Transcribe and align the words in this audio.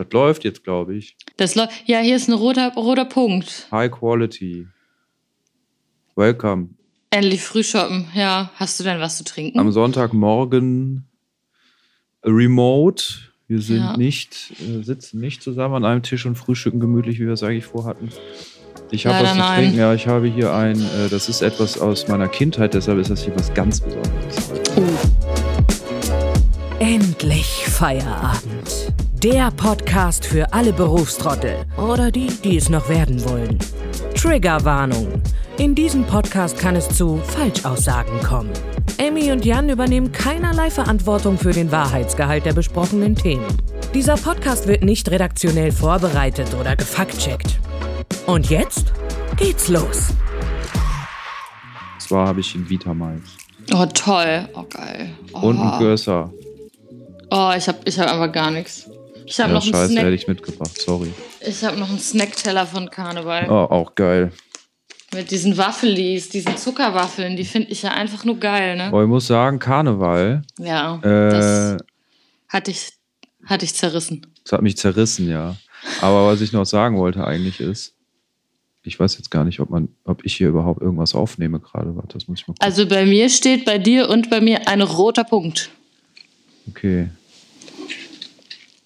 Das 0.00 0.10
läuft 0.14 0.44
jetzt, 0.44 0.64
glaube 0.64 0.94
ich. 0.96 1.14
Das 1.36 1.54
läuft. 1.56 1.72
Ja, 1.86 1.98
hier 1.98 2.16
ist 2.16 2.26
ein 2.28 2.32
roter, 2.32 2.72
roter 2.74 3.04
Punkt. 3.04 3.68
High 3.70 3.90
Quality. 3.90 4.66
Welcome. 6.16 6.70
Endlich 7.10 7.42
Frühshoppen. 7.42 8.06
Ja. 8.14 8.50
Hast 8.54 8.80
du 8.80 8.84
denn 8.84 8.98
was 8.98 9.18
zu 9.18 9.24
trinken? 9.24 9.58
Am 9.58 9.70
Sonntagmorgen 9.72 11.04
remote. 12.24 13.04
Wir 13.46 13.60
sind 13.60 13.76
Ja. 13.78 13.96
nicht, 13.98 14.52
äh, 14.60 14.82
sitzen 14.82 15.20
nicht 15.20 15.42
zusammen 15.42 15.74
an 15.74 15.84
einem 15.84 16.02
Tisch 16.02 16.24
und 16.24 16.36
frühstücken 16.36 16.80
gemütlich, 16.80 17.18
wie 17.18 17.26
wir 17.26 17.34
es 17.34 17.42
eigentlich 17.42 17.66
vorhatten. 17.66 18.08
Ich 18.92 19.06
habe 19.06 19.22
was 19.22 19.32
zu 19.32 19.38
nein. 19.38 19.60
trinken. 19.64 19.78
Ja, 19.78 19.92
ich 19.92 20.06
habe 20.06 20.28
hier 20.28 20.54
ein, 20.54 20.80
äh, 20.80 21.08
das 21.10 21.28
ist 21.28 21.42
etwas 21.42 21.78
aus 21.78 22.08
meiner 22.08 22.28
Kindheit, 22.28 22.72
deshalb 22.72 22.98
ist 22.98 23.10
das 23.10 23.22
hier 23.22 23.34
was 23.36 23.52
ganz 23.52 23.80
Besonderes. 23.80 24.50
Endlich 26.78 27.44
Feierabend. 27.66 28.92
Der 29.22 29.50
Podcast 29.50 30.24
für 30.24 30.52
alle 30.52 30.72
Berufstrottel 30.72 31.64
oder 31.76 32.10
die, 32.10 32.28
die 32.28 32.56
es 32.56 32.68
noch 32.68 32.88
werden 32.88 33.22
wollen. 33.28 33.58
Triggerwarnung. 34.14 35.20
In 35.58 35.74
diesem 35.74 36.04
Podcast 36.04 36.58
kann 36.58 36.76
es 36.76 36.88
zu 36.88 37.18
Falschaussagen 37.18 38.20
kommen. 38.20 38.50
Amy 38.98 39.30
und 39.32 39.44
Jan 39.44 39.68
übernehmen 39.68 40.12
keinerlei 40.12 40.70
Verantwortung 40.70 41.38
für 41.38 41.52
den 41.52 41.70
Wahrheitsgehalt 41.70 42.46
der 42.46 42.54
besprochenen 42.54 43.14
Themen. 43.14 43.46
Dieser 43.92 44.16
Podcast 44.16 44.66
wird 44.66 44.82
nicht 44.84 45.10
redaktionell 45.10 45.72
vorbereitet 45.72 46.54
oder 46.58 46.76
gefaktcheckt. 46.76 47.58
Und 48.26 48.48
jetzt 48.48 48.92
geht's 49.36 49.68
los. 49.68 50.08
Zwar 51.98 52.28
habe 52.28 52.40
ich 52.40 52.54
einen 52.54 52.68
Vitamais 52.68 53.20
Oh, 53.72 53.86
toll. 53.86 54.48
Oh, 54.54 54.64
geil. 54.68 55.10
Oh, 55.32 55.40
und 55.40 55.60
einen 55.60 55.78
Gösser. 55.78 56.32
oh 57.30 57.52
ich 57.56 57.68
habe 57.68 57.78
ich 57.84 57.98
hab 57.98 58.10
einfach 58.10 58.32
gar 58.32 58.50
nichts. 58.50 58.88
Ich 59.30 59.38
habe 59.38 59.50
Ja, 59.50 59.54
noch, 59.54 59.62
einen 59.62 59.72
scheiße, 59.72 59.92
hätte 59.92 60.00
Snack- 60.00 60.12
ich 60.14 60.26
mitgebracht, 60.26 60.80
sorry. 60.80 61.12
ich 61.40 61.62
hab 61.64 61.76
noch 61.78 61.88
einen 61.88 62.00
Snackteller 62.00 62.66
von 62.66 62.90
Karneval. 62.90 63.48
Oh, 63.48 63.72
auch 63.72 63.94
geil. 63.94 64.32
Mit 65.14 65.30
diesen 65.30 65.56
Waffelis, 65.56 66.28
diesen 66.30 66.56
Zuckerwaffeln. 66.56 67.36
Die 67.36 67.44
finde 67.44 67.70
ich 67.70 67.82
ja 67.82 67.90
einfach 67.92 68.24
nur 68.24 68.38
geil, 68.40 68.76
ne? 68.76 68.84
Aber 68.84 69.02
ich 69.02 69.08
muss 69.08 69.28
sagen, 69.28 69.60
Karneval, 69.60 70.42
Ja, 70.58 70.96
äh, 71.02 71.30
das 71.30 71.76
hatte 72.48 72.72
ich, 72.72 72.90
hatte 73.44 73.64
ich 73.64 73.74
zerrissen. 73.74 74.26
das 74.42 74.52
hat 74.52 74.62
mich 74.62 74.76
zerrissen, 74.76 75.28
ja. 75.30 75.56
Aber 76.00 76.26
was 76.26 76.40
ich 76.40 76.52
noch 76.52 76.66
sagen 76.66 76.98
wollte 76.98 77.24
eigentlich 77.24 77.60
ist, 77.60 77.94
ich 78.82 78.98
weiß 78.98 79.16
jetzt 79.16 79.30
gar 79.30 79.44
nicht, 79.44 79.60
ob 79.60 79.70
man, 79.70 79.88
ob 80.04 80.24
ich 80.24 80.36
hier 80.36 80.48
überhaupt 80.48 80.80
irgendwas 80.82 81.14
aufnehme 81.14 81.60
gerade. 81.60 81.94
Warte, 81.94 82.14
das 82.18 82.26
muss 82.26 82.40
ich 82.40 82.48
mal 82.48 82.54
gucken. 82.54 82.64
Also 82.66 82.86
bei 82.88 83.06
mir 83.06 83.28
steht 83.28 83.64
bei 83.64 83.78
dir 83.78 84.08
und 84.08 84.28
bei 84.28 84.40
mir 84.40 84.66
ein 84.66 84.80
roter 84.82 85.22
Punkt. 85.24 85.70
Okay. 86.68 87.10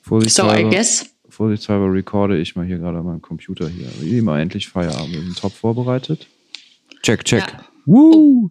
So, 0.06 0.16
I 0.16 0.20
Vorsichtshalber, 0.20 0.70
guess. 0.70 1.06
vorsichtshalber 1.30 1.92
recorde 1.92 2.38
ich 2.38 2.54
mal 2.56 2.66
hier 2.66 2.78
gerade 2.78 2.98
an 2.98 3.04
meinem 3.06 3.22
Computer 3.22 3.68
hier. 3.68 3.88
Wie 4.00 4.18
immer 4.18 4.38
endlich 4.38 4.68
Feierabend. 4.68 5.12
Wir 5.14 5.22
sind 5.22 5.38
top 5.38 5.52
vorbereitet. 5.52 6.26
Check, 7.02 7.24
check. 7.24 7.40
Ja. 7.50 7.64
Woo! 7.86 8.50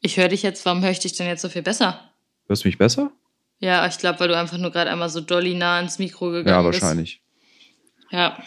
Ich 0.00 0.16
höre 0.16 0.28
dich 0.28 0.42
jetzt, 0.42 0.64
warum 0.64 0.82
höre 0.82 0.90
ich 0.90 1.00
dich 1.00 1.12
denn 1.14 1.26
jetzt 1.26 1.42
so 1.42 1.48
viel 1.48 1.62
besser? 1.62 2.00
Hörst 2.46 2.64
du 2.64 2.68
mich 2.68 2.78
besser? 2.78 3.10
Ja, 3.58 3.86
ich 3.86 3.98
glaube, 3.98 4.20
weil 4.20 4.28
du 4.28 4.36
einfach 4.38 4.56
nur 4.56 4.70
gerade 4.70 4.90
einmal 4.90 5.10
so 5.10 5.20
dolly 5.20 5.54
nah 5.54 5.80
ins 5.80 5.98
Mikro 5.98 6.30
gegangen 6.30 6.64
Ja, 6.64 6.68
bist. 6.70 6.80
wahrscheinlich. 6.80 7.20
Ja, 8.10 8.38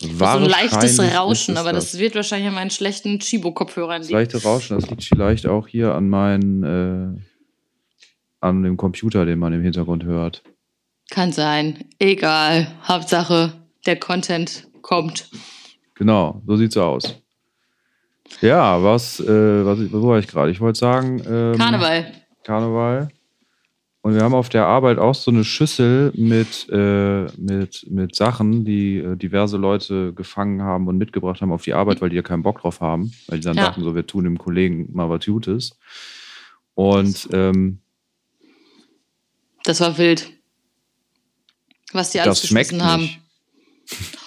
so 0.00 0.06
ein 0.24 0.44
leichtes 0.44 0.72
Wahrscheinlich 0.98 1.16
Rauschen, 1.16 1.56
aber 1.56 1.72
das. 1.72 1.98
wird 1.98 2.14
wahrscheinlich 2.14 2.46
an 2.48 2.54
meinen 2.54 2.70
schlechten 2.70 3.18
Chibo-Kopfhörern 3.18 4.00
Das 4.02 4.08
liegen. 4.08 4.18
leichte 4.20 4.40
Rauschen, 4.42 4.78
das 4.78 4.88
liegt 4.88 5.02
vielleicht 5.02 5.46
auch 5.48 5.66
hier 5.66 5.94
an 5.96 6.08
meinen, 6.08 6.62
äh, 6.62 7.20
an 8.40 8.62
dem 8.62 8.76
Computer, 8.76 9.24
den 9.26 9.40
man 9.40 9.52
im 9.52 9.62
Hintergrund 9.62 10.04
hört. 10.04 10.44
Kann 11.10 11.32
sein. 11.32 11.84
Egal. 11.98 12.68
Hauptsache, 12.86 13.52
der 13.86 13.98
Content 13.98 14.68
kommt. 14.82 15.30
Genau, 15.94 16.42
so 16.46 16.56
sieht's 16.56 16.76
aus. 16.76 17.14
Ja, 18.40 18.82
was, 18.82 19.20
äh, 19.20 19.64
was 19.64 19.78
wo 19.90 20.08
war 20.08 20.18
ich 20.18 20.28
gerade? 20.28 20.50
Ich 20.50 20.60
wollte 20.60 20.78
sagen, 20.78 21.22
ähm, 21.26 21.56
Karneval. 21.56 22.12
Karneval. 22.44 23.08
Und 24.02 24.14
wir 24.14 24.22
haben 24.22 24.34
auf 24.34 24.48
der 24.48 24.66
Arbeit 24.66 24.98
auch 24.98 25.14
so 25.14 25.30
eine 25.30 25.44
Schüssel 25.44 26.12
mit, 26.14 26.68
äh, 26.70 27.24
mit, 27.36 27.86
mit 27.90 28.14
Sachen, 28.14 28.64
die 28.64 28.98
äh, 28.98 29.16
diverse 29.16 29.56
Leute 29.56 30.12
gefangen 30.12 30.62
haben 30.62 30.86
und 30.86 30.98
mitgebracht 30.98 31.40
haben 31.40 31.52
auf 31.52 31.62
die 31.62 31.72
Arbeit, 31.74 32.00
weil 32.00 32.10
die 32.10 32.16
ja 32.16 32.22
keinen 32.22 32.42
Bock 32.42 32.60
drauf 32.60 32.80
haben. 32.80 33.12
Weil 33.26 33.40
die 33.40 33.44
dann 33.46 33.56
Ja. 33.56 33.64
dachten, 33.66 33.82
so, 33.82 33.94
wir 33.94 34.06
tun 34.06 34.24
dem 34.24 34.38
Kollegen 34.38 34.88
mal 34.92 35.10
was 35.10 35.24
Gutes. 35.24 35.76
Und 36.74 37.28
ähm, 37.32 37.80
Das 39.64 39.80
war 39.80 39.98
wild. 39.98 40.30
Was 41.92 42.10
die 42.10 42.20
alles 42.20 42.36
das 42.36 42.42
geschmissen 42.42 42.84
haben. 42.84 43.02
nicht. 43.02 43.20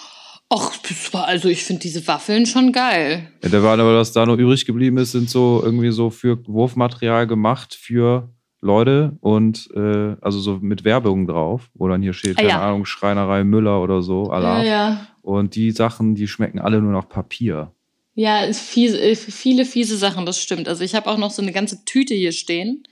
Och, 0.48 0.72
das 0.86 1.12
war 1.14 1.24
also, 1.24 1.48
ich 1.48 1.64
finde 1.64 1.80
diese 1.80 2.06
Waffeln 2.06 2.44
schon 2.44 2.72
geil. 2.72 3.30
Ja, 3.42 3.48
da 3.48 3.62
war 3.62 3.72
aber, 3.78 3.96
was 3.96 4.12
da 4.12 4.26
noch 4.26 4.36
übrig 4.36 4.66
geblieben 4.66 4.98
ist, 4.98 5.12
sind 5.12 5.30
so 5.30 5.62
irgendwie 5.64 5.90
so 5.92 6.10
für 6.10 6.46
Wurfmaterial 6.46 7.26
gemacht 7.26 7.74
für 7.74 8.28
Leute 8.60 9.16
und 9.20 9.70
äh, 9.74 10.14
also 10.20 10.40
so 10.40 10.58
mit 10.60 10.84
Werbung 10.84 11.26
drauf, 11.26 11.70
wo 11.72 11.88
dann 11.88 12.02
hier 12.02 12.12
steht, 12.12 12.36
Ah, 12.38 12.42
keine 12.42 12.48
ja. 12.50 12.68
Ahnung, 12.68 12.84
Schreinerei 12.84 13.44
Müller 13.44 13.80
oder 13.82 14.02
so, 14.02 14.26
Ja, 14.26 14.32
Alarv. 14.32 14.64
ja. 14.66 15.06
Und 15.22 15.54
die 15.54 15.70
Sachen, 15.70 16.14
die 16.14 16.28
schmecken 16.28 16.58
alle 16.58 16.82
nur 16.82 16.92
nach 16.92 17.08
Papier. 17.08 17.72
Ja, 18.14 18.52
fiese, 18.52 19.00
äh, 19.00 19.16
viele 19.16 19.64
fiese 19.64 19.96
Sachen, 19.96 20.26
das 20.26 20.38
stimmt. 20.38 20.68
Also 20.68 20.84
ich 20.84 20.94
habe 20.94 21.08
auch 21.10 21.16
noch 21.16 21.30
so 21.30 21.40
eine 21.40 21.52
ganze 21.52 21.82
Tüte 21.86 22.14
hier 22.14 22.32
stehen. 22.32 22.82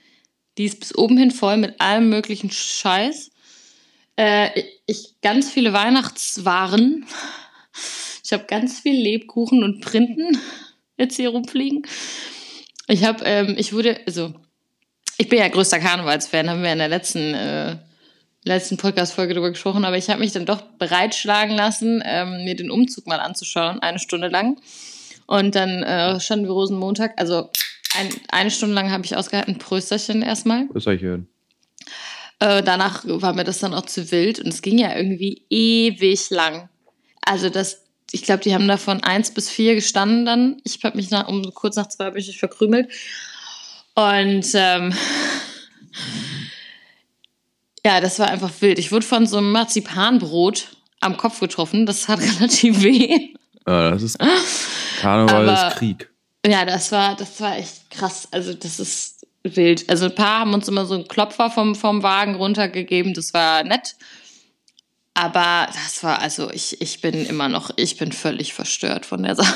Die 0.57 0.65
ist 0.65 0.79
bis 0.79 0.97
oben 0.97 1.17
hin 1.17 1.29
voll 1.31 1.57
mit 1.57 1.79
allem 1.79 2.09
möglichen 2.09 2.49
Scheiß. 2.49 3.30
Äh, 4.15 4.49
ich 4.85 5.15
ganz 5.21 5.51
viele 5.51 5.73
Weihnachtswaren. 5.73 7.05
Ich 8.23 8.33
habe 8.33 8.45
ganz 8.45 8.79
viel 8.79 8.95
Lebkuchen 8.95 9.63
und 9.63 9.81
Printen 9.81 10.37
jetzt 10.97 11.15
hier 11.15 11.29
rumfliegen. 11.29 11.85
Ich 12.87 13.03
habe, 13.03 13.23
ähm, 13.25 13.55
ich 13.57 13.73
wurde, 13.73 13.99
also 14.05 14.33
ich 15.17 15.27
bin 15.27 15.39
ja 15.39 15.47
größter 15.47 15.79
Karnevalsfan, 15.79 16.49
haben 16.49 16.63
wir 16.63 16.71
in 16.71 16.79
der 16.79 16.87
letzten 16.87 17.33
äh, 17.33 17.77
letzten 18.43 18.77
Podcast-Folge 18.77 19.33
darüber 19.33 19.51
gesprochen, 19.51 19.85
aber 19.85 19.97
ich 19.97 20.09
habe 20.09 20.19
mich 20.19 20.31
dann 20.31 20.45
doch 20.45 20.61
bereitschlagen 20.61 21.55
lassen, 21.55 22.01
ähm, 22.05 22.43
mir 22.43 22.55
den 22.55 22.71
Umzug 22.71 23.07
mal 23.07 23.19
anzuschauen, 23.19 23.79
eine 23.79 23.99
Stunde 23.99 24.29
lang. 24.29 24.59
Und 25.27 25.55
dann 25.55 25.83
äh, 25.83 26.19
standen 26.19 26.45
wir 26.45 26.51
Rosenmontag, 26.51 27.13
also 27.17 27.49
ein, 27.97 28.09
eine 28.31 28.51
Stunde 28.51 28.75
lang 28.75 28.91
habe 28.91 29.05
ich 29.05 29.15
ausgehalten, 29.15 29.57
Prösterchen 29.57 30.21
erstmal. 30.21 30.67
Wo 30.69 30.77
ist 30.77 30.87
er 30.87 30.97
hier 30.97 31.11
hin? 31.11 31.27
Äh, 32.41 32.63
danach 32.63 33.03
war 33.05 33.33
mir 33.33 33.43
das 33.43 33.59
dann 33.59 33.75
auch 33.75 33.85
zu 33.85 34.11
wild 34.11 34.39
und 34.39 34.47
es 34.47 34.63
ging 34.63 34.79
ja 34.79 34.95
irgendwie 34.95 35.45
ewig 35.51 36.31
lang. 36.31 36.69
Also 37.21 37.49
das, 37.49 37.83
ich 38.11 38.23
glaube, 38.23 38.41
die 38.41 38.55
haben 38.55 38.67
da 38.67 38.77
von 38.77 39.03
eins 39.03 39.31
bis 39.31 39.47
vier 39.47 39.75
gestanden 39.75 40.25
dann. 40.25 40.59
Ich 40.63 40.83
habe 40.83 40.97
mich 40.97 41.11
nach, 41.11 41.27
um 41.27 41.53
kurz 41.53 41.75
nach 41.75 41.87
zwei 41.87 42.05
habe 42.05 42.17
ich 42.17 42.25
mich 42.25 42.39
verkrümelt. 42.39 42.89
Und 43.93 44.47
ähm, 44.55 44.91
ja, 47.85 48.01
das 48.01 48.17
war 48.17 48.29
einfach 48.29 48.49
wild. 48.59 48.79
Ich 48.79 48.91
wurde 48.91 49.05
von 49.05 49.27
so 49.27 49.37
einem 49.37 49.51
Marzipanbrot 49.51 50.69
am 50.99 51.17
Kopf 51.17 51.41
getroffen. 51.41 51.85
Das 51.85 52.07
hat 52.07 52.21
relativ 52.21 52.81
weh. 52.81 53.35
Ah, 53.65 53.91
das 53.91 54.01
ist 54.01 54.17
Karneval 54.99 55.47
ist 55.47 55.77
Krieg. 55.77 56.09
Ja, 56.43 56.65
das 56.65 56.91
war, 56.91 57.15
das 57.15 57.39
war 57.39 57.57
echt 57.57 57.91
krass. 57.91 58.27
Also, 58.31 58.55
das 58.55 58.79
ist 58.79 59.20
wild. 59.43 59.89
Also, 59.89 60.05
ein 60.05 60.15
paar 60.15 60.41
haben 60.41 60.53
uns 60.53 60.67
immer 60.67 60.85
so 60.85 60.95
einen 60.95 61.07
Klopfer 61.07 61.49
vom, 61.49 61.75
vom 61.75 62.03
Wagen 62.03 62.35
runtergegeben. 62.35 63.13
Das 63.13 63.33
war 63.33 63.63
nett. 63.63 63.95
Aber 65.13 65.67
das 65.73 66.03
war, 66.03 66.19
also, 66.19 66.49
ich, 66.51 66.81
ich 66.81 67.01
bin 67.01 67.25
immer 67.25 67.49
noch, 67.49 67.71
ich 67.75 67.97
bin 67.97 68.11
völlig 68.11 68.53
verstört 68.53 69.05
von 69.05 69.23
der 69.23 69.35
Sache. 69.37 69.53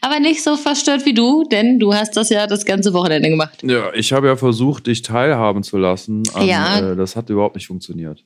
Aber 0.00 0.20
nicht 0.20 0.42
so 0.42 0.56
verstört 0.56 1.04
wie 1.04 1.12
du, 1.12 1.44
denn 1.44 1.78
du 1.78 1.92
hast 1.92 2.16
das 2.16 2.30
ja 2.30 2.46
das 2.46 2.64
ganze 2.64 2.92
Wochenende 2.94 3.28
gemacht. 3.28 3.62
Ja, 3.62 3.92
ich 3.92 4.12
habe 4.12 4.28
ja 4.28 4.36
versucht, 4.36 4.86
dich 4.86 5.02
teilhaben 5.02 5.62
zu 5.62 5.76
lassen. 5.76 6.22
An, 6.34 6.46
Ja. 6.46 6.92
Äh, 6.92 6.96
das 6.96 7.16
hat 7.16 7.28
überhaupt 7.30 7.56
nicht 7.56 7.66
funktioniert. 7.66 8.24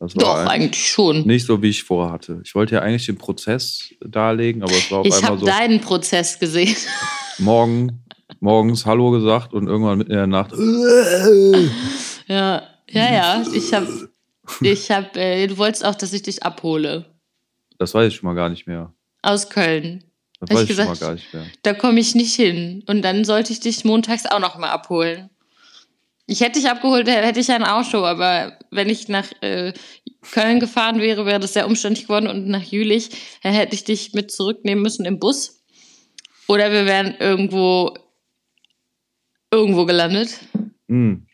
Das 0.00 0.16
war 0.16 0.22
Doch, 0.24 0.34
ein- 0.36 0.48
eigentlich 0.48 0.88
schon. 0.88 1.26
nicht 1.26 1.46
so, 1.46 1.62
wie 1.62 1.68
ich 1.68 1.82
vorhatte. 1.82 2.40
Ich 2.44 2.54
wollte 2.54 2.74
ja 2.76 2.80
eigentlich 2.82 3.06
den 3.06 3.16
Prozess 3.18 3.90
darlegen, 4.00 4.62
aber 4.62 4.72
es 4.72 4.90
war 4.90 5.00
auf 5.00 5.06
Ich 5.06 5.14
einmal 5.14 5.30
habe 5.30 5.40
so 5.40 5.46
deinen 5.46 5.80
Prozess 5.80 6.38
gesehen. 6.38 6.74
morgen, 7.38 8.02
morgens 8.40 8.86
Hallo 8.86 9.10
gesagt 9.10 9.52
und 9.52 9.66
irgendwann 9.66 9.98
mitten 9.98 10.12
in 10.12 10.16
der 10.18 10.26
Nacht. 10.26 10.52
Ja, 12.28 12.62
ja, 12.90 13.12
ja. 13.12 13.44
Ich 13.54 13.72
habe, 13.72 14.10
ich 14.60 14.90
habe, 14.90 15.20
äh, 15.20 15.46
du 15.46 15.58
wolltest 15.58 15.84
auch, 15.84 15.94
dass 15.94 16.12
ich 16.12 16.22
dich 16.22 16.42
abhole. 16.42 17.04
Das 17.78 17.94
weiß 17.94 18.08
ich 18.08 18.16
schon 18.16 18.26
mal 18.26 18.34
gar 18.34 18.48
nicht 18.48 18.66
mehr. 18.66 18.92
Aus 19.22 19.48
Köln. 19.48 20.02
Das 20.40 20.50
Hab 20.50 20.56
weiß 20.56 20.64
ich 20.64 20.70
ich 20.70 20.76
schon 20.76 20.86
mal 20.86 20.92
gesagt? 20.92 21.08
gar 21.08 21.14
nicht 21.14 21.32
mehr. 21.32 21.46
Da 21.62 21.74
komme 21.74 22.00
ich 22.00 22.16
nicht 22.16 22.34
hin. 22.34 22.82
Und 22.88 23.02
dann 23.02 23.24
sollte 23.24 23.52
ich 23.52 23.60
dich 23.60 23.84
montags 23.84 24.26
auch 24.26 24.40
noch 24.40 24.58
mal 24.58 24.70
abholen. 24.70 25.30
Ich 26.26 26.40
hätte 26.40 26.58
dich 26.58 26.68
abgeholt, 26.68 27.06
hätte 27.06 27.38
ich 27.38 27.52
ein 27.52 27.62
Auto, 27.62 28.04
aber 28.04 28.58
wenn 28.72 28.88
ich 28.88 29.06
nach 29.06 29.30
äh, 29.42 29.72
Köln 30.32 30.58
gefahren 30.58 31.00
wäre, 31.00 31.24
wäre 31.24 31.38
das 31.38 31.52
sehr 31.52 31.68
umständlich 31.68 32.06
geworden 32.08 32.26
und 32.26 32.48
nach 32.48 32.64
Jülich 32.64 33.10
hätte 33.42 33.76
ich 33.76 33.84
dich 33.84 34.12
mit 34.12 34.32
zurücknehmen 34.32 34.82
müssen 34.82 35.04
im 35.06 35.20
Bus. 35.20 35.62
Oder 36.48 36.72
wir 36.72 36.86
wären 36.86 37.14
irgendwo 37.20 37.94
irgendwo 39.50 39.86
gelandet. 39.86 40.40
Hm. 40.88 41.26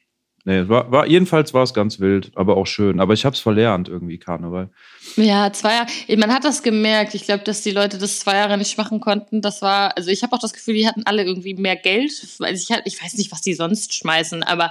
Nee, 0.44 0.68
war, 0.68 0.90
war, 0.90 1.06
jedenfalls 1.06 1.54
war 1.54 1.62
es 1.62 1.72
ganz 1.72 2.00
wild, 2.00 2.32
aber 2.34 2.56
auch 2.56 2.66
schön. 2.66 2.98
Aber 2.98 3.14
ich 3.14 3.24
habe 3.24 3.34
es 3.34 3.40
verlernt, 3.40 3.88
irgendwie 3.88 4.18
Karneval. 4.18 4.70
Ja, 5.14 5.52
zwei 5.52 5.74
Jahre. 5.74 6.16
Man 6.16 6.34
hat 6.34 6.44
das 6.44 6.64
gemerkt. 6.64 7.14
Ich 7.14 7.24
glaube, 7.24 7.44
dass 7.44 7.62
die 7.62 7.70
Leute 7.70 7.96
das 7.96 8.18
zwei 8.18 8.36
Jahre 8.36 8.58
nicht 8.58 8.76
machen 8.76 8.98
konnten. 8.98 9.40
Das 9.40 9.62
war, 9.62 9.96
also 9.96 10.10
ich 10.10 10.24
habe 10.24 10.34
auch 10.34 10.40
das 10.40 10.52
Gefühl, 10.52 10.74
die 10.74 10.86
hatten 10.86 11.04
alle 11.04 11.22
irgendwie 11.22 11.54
mehr 11.54 11.76
Geld. 11.76 12.10
Also 12.40 12.74
ich, 12.74 12.76
ich 12.86 13.02
weiß 13.02 13.14
nicht, 13.14 13.30
was 13.30 13.42
die 13.42 13.54
sonst 13.54 13.94
schmeißen, 13.94 14.42
aber 14.42 14.70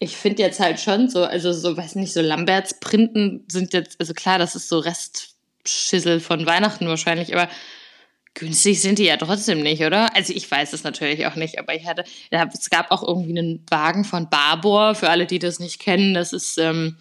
ich 0.00 0.16
finde 0.16 0.42
jetzt 0.42 0.60
halt 0.60 0.80
schon 0.80 1.08
so, 1.08 1.24
also 1.24 1.52
so, 1.52 1.76
weiß 1.76 1.94
nicht, 1.94 2.12
so 2.12 2.20
Lamberts 2.20 2.78
Printen 2.80 3.44
sind 3.48 3.72
jetzt, 3.72 3.98
also 4.00 4.12
klar, 4.12 4.38
das 4.38 4.54
ist 4.54 4.68
so 4.68 4.80
Restschissel 4.80 6.20
von 6.20 6.44
Weihnachten 6.46 6.88
wahrscheinlich, 6.88 7.34
aber 7.34 7.48
günstig 8.34 8.80
sind 8.80 8.98
die 8.98 9.04
ja 9.04 9.16
trotzdem 9.16 9.60
nicht, 9.62 9.82
oder? 9.82 10.14
Also 10.14 10.32
ich 10.32 10.50
weiß 10.50 10.72
es 10.72 10.84
natürlich 10.84 11.26
auch 11.26 11.36
nicht, 11.36 11.58
aber 11.58 11.74
ich 11.74 11.86
hatte, 11.86 12.04
es 12.30 12.70
gab 12.70 12.90
auch 12.90 13.06
irgendwie 13.06 13.38
einen 13.38 13.66
Wagen 13.68 14.04
von 14.04 14.30
Barbour, 14.30 14.94
für 14.94 15.10
alle, 15.10 15.26
die 15.26 15.38
das 15.38 15.58
nicht 15.58 15.80
kennen, 15.80 16.14
das 16.14 16.32
ist, 16.32 16.58
ähm, 16.58 16.96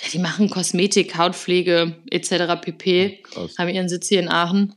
ja, 0.00 0.08
die 0.12 0.18
machen 0.18 0.50
Kosmetik, 0.50 1.16
Hautpflege 1.16 1.96
etc. 2.10 2.60
pp. 2.60 3.22
Krass. 3.22 3.58
Haben 3.58 3.68
ihren 3.68 3.88
Sitz 3.88 4.08
hier 4.08 4.20
in 4.20 4.28
Aachen. 4.28 4.74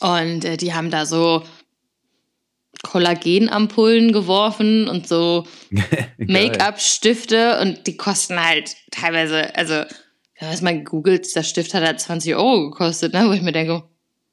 Und 0.00 0.44
äh, 0.44 0.56
die 0.56 0.74
haben 0.74 0.90
da 0.90 1.06
so 1.06 1.42
Kollagenampullen 2.82 4.12
geworfen 4.12 4.88
und 4.88 5.08
so 5.08 5.46
Make-up-Stifte 6.18 7.60
und 7.60 7.86
die 7.86 7.96
kosten 7.96 8.42
halt 8.42 8.76
teilweise, 8.90 9.54
also, 9.56 9.82
ich 10.34 10.42
habe 10.42 10.62
mal 10.62 10.78
gegoogelt, 10.78 11.34
der 11.34 11.42
Stift 11.42 11.74
hat 11.74 11.84
halt 11.84 12.00
20 12.00 12.36
Euro 12.36 12.70
gekostet, 12.70 13.12
ne? 13.12 13.26
wo 13.26 13.32
ich 13.32 13.42
mir 13.42 13.52
denke, 13.52 13.82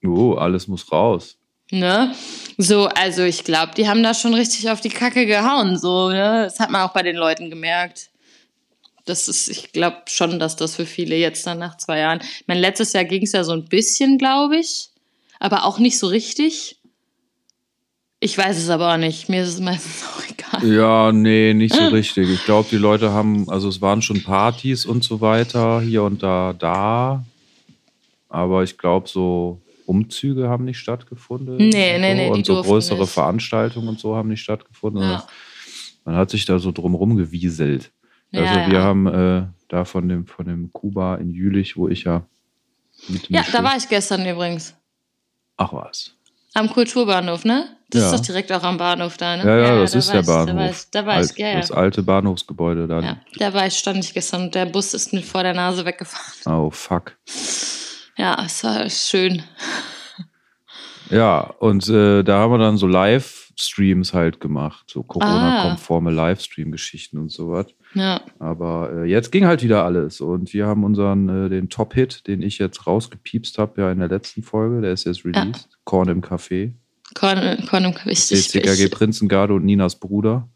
Oh, 0.07 0.35
alles 0.35 0.67
muss 0.67 0.91
raus. 0.91 1.37
Ne? 1.71 2.13
So, 2.57 2.85
also 2.87 3.23
ich 3.23 3.43
glaube, 3.43 3.73
die 3.75 3.87
haben 3.87 4.03
da 4.03 4.13
schon 4.13 4.33
richtig 4.33 4.69
auf 4.69 4.81
die 4.81 4.89
Kacke 4.89 5.25
gehauen. 5.25 5.77
So, 5.77 6.09
ne? 6.09 6.43
Das 6.45 6.59
hat 6.59 6.69
man 6.69 6.81
auch 6.81 6.93
bei 6.93 7.03
den 7.03 7.15
Leuten 7.15 7.49
gemerkt. 7.49 8.09
Das 9.05 9.27
ist, 9.27 9.49
ich 9.49 9.71
glaube 9.71 9.97
schon, 10.07 10.39
dass 10.39 10.55
das 10.55 10.75
für 10.75 10.85
viele 10.85 11.15
jetzt 11.15 11.45
dann 11.45 11.59
nach 11.59 11.77
zwei 11.77 11.99
Jahren. 11.99 12.21
Ich 12.21 12.47
meine, 12.47 12.59
letztes 12.59 12.93
Jahr 12.93 13.05
ging 13.05 13.23
es 13.23 13.33
ja 13.33 13.43
so 13.43 13.53
ein 13.53 13.65
bisschen, 13.65 14.17
glaube 14.17 14.57
ich, 14.57 14.89
aber 15.39 15.65
auch 15.65 15.79
nicht 15.79 15.99
so 15.99 16.07
richtig. 16.07 16.77
Ich 18.19 18.37
weiß 18.37 18.57
es 18.57 18.69
aber 18.69 18.93
auch 18.93 18.97
nicht. 18.97 19.29
Mir 19.29 19.43
ist 19.43 19.49
es 19.49 19.59
meistens 19.59 20.03
auch 20.07 20.23
egal. 20.29 20.71
Ja, 20.71 21.11
nee, 21.11 21.53
nicht 21.53 21.75
so 21.75 21.87
richtig. 21.87 22.29
Ich 22.29 22.45
glaube, 22.45 22.67
die 22.71 22.77
Leute 22.77 23.11
haben, 23.11 23.49
also 23.49 23.69
es 23.69 23.81
waren 23.81 24.01
schon 24.01 24.23
Partys 24.23 24.85
und 24.85 25.03
so 25.03 25.21
weiter, 25.21 25.81
hier 25.81 26.03
und 26.03 26.23
da, 26.23 26.53
da. 26.53 27.23
Aber 28.29 28.63
ich 28.63 28.77
glaube, 28.77 29.07
so 29.07 29.61
Umzüge 29.85 30.49
haben 30.49 30.65
nicht 30.65 30.79
stattgefunden. 30.79 31.57
Nee, 31.57 31.97
nee, 31.99 32.13
nee. 32.13 32.29
Und 32.29 32.45
so 32.45 32.61
größere 32.61 33.01
nicht. 33.01 33.13
Veranstaltungen 33.13 33.87
und 33.87 33.99
so 33.99 34.15
haben 34.15 34.29
nicht 34.29 34.41
stattgefunden. 34.41 35.03
Ja. 35.03 35.27
Man 36.03 36.15
hat 36.15 36.29
sich 36.29 36.45
da 36.45 36.59
so 36.59 36.71
drumherum 36.71 37.15
gewieselt. 37.15 37.91
Ja, 38.31 38.41
also 38.41 38.71
wir 38.71 38.79
ja. 38.79 38.83
haben 38.83 39.07
äh, 39.07 39.47
da 39.67 39.85
von 39.85 40.07
dem, 40.07 40.27
von 40.27 40.45
dem 40.45 40.71
Kuba 40.73 41.15
in 41.15 41.33
Jülich, 41.33 41.77
wo 41.77 41.87
ich 41.87 42.03
ja 42.03 42.25
mit 43.07 43.29
Ja, 43.29 43.43
da 43.51 43.63
war 43.63 43.75
ich 43.77 43.87
gestern 43.87 44.25
übrigens. 44.25 44.75
Ach 45.57 45.73
was. 45.73 46.15
Am 46.53 46.69
Kulturbahnhof, 46.69 47.45
ne? 47.45 47.75
Das 47.89 48.05
ist 48.05 48.11
doch 48.13 48.25
direkt 48.25 48.51
auch 48.51 48.63
am 48.63 48.77
Bahnhof 48.77 49.17
da, 49.17 49.37
ne? 49.37 49.43
Ja, 49.43 49.57
ja, 49.57 49.79
das 49.79 49.93
ist 49.93 50.11
der 50.11 50.21
ich, 50.21 50.25
Bahnhof. 50.25 50.47
Da 50.47 50.55
war 50.55 50.69
ich, 50.69 50.89
da 50.91 51.05
war 51.05 51.21
ich, 51.21 51.37
ja, 51.37 51.47
ja. 51.49 51.59
Das 51.59 51.71
alte 51.71 52.03
Bahnhofsgebäude 52.03 52.87
da. 52.87 53.01
Ja, 53.01 53.17
da 53.37 53.53
war 53.53 53.67
ich, 53.67 53.77
stand 53.77 54.03
ich 54.03 54.13
gestern 54.13 54.43
und 54.43 54.55
der 54.55 54.65
Bus 54.65 54.93
ist 54.93 55.13
mir 55.13 55.21
vor 55.21 55.43
der 55.43 55.53
Nase 55.53 55.85
weggefahren. 55.85 56.59
Oh, 56.59 56.71
fuck. 56.71 57.17
Ja, 58.17 58.43
es 58.45 58.63
war 58.63 58.89
schön. 58.89 59.43
Ja, 61.09 61.41
und 61.59 61.87
äh, 61.89 62.23
da 62.23 62.39
haben 62.39 62.51
wir 62.51 62.57
dann 62.57 62.77
so 62.77 62.87
Livestreams 62.87 64.13
halt 64.13 64.39
gemacht, 64.39 64.85
so 64.89 65.03
Corona-konforme 65.03 66.09
ah. 66.09 66.13
Livestream-Geschichten 66.13 67.17
und 67.17 67.31
sowas. 67.31 67.67
Ja. 67.93 68.21
Aber 68.39 68.91
äh, 68.93 69.05
jetzt 69.05 69.31
ging 69.31 69.45
halt 69.45 69.63
wieder 69.63 69.85
alles 69.85 70.19
und 70.19 70.53
wir 70.53 70.65
haben 70.65 70.83
unseren, 70.83 71.45
äh, 71.45 71.49
den 71.49 71.69
Top-Hit, 71.69 72.27
den 72.27 72.41
ich 72.41 72.57
jetzt 72.57 72.87
rausgepiepst 72.87 73.57
habe, 73.57 73.81
ja 73.81 73.91
in 73.91 73.99
der 73.99 74.09
letzten 74.09 74.43
Folge, 74.43 74.81
der 74.81 74.93
ist 74.93 75.05
jetzt 75.05 75.25
released, 75.25 75.67
ja. 75.69 75.77
Korn 75.83 76.09
im 76.09 76.21
Café. 76.21 76.71
Korn, 77.13 77.65
Korn 77.69 77.85
im 77.85 77.91
Café. 77.91 78.15
CCKG 78.15 78.89
Prinzengarde 78.89 79.53
und 79.53 79.65
Ninas 79.65 79.95
Bruder. 79.95 80.49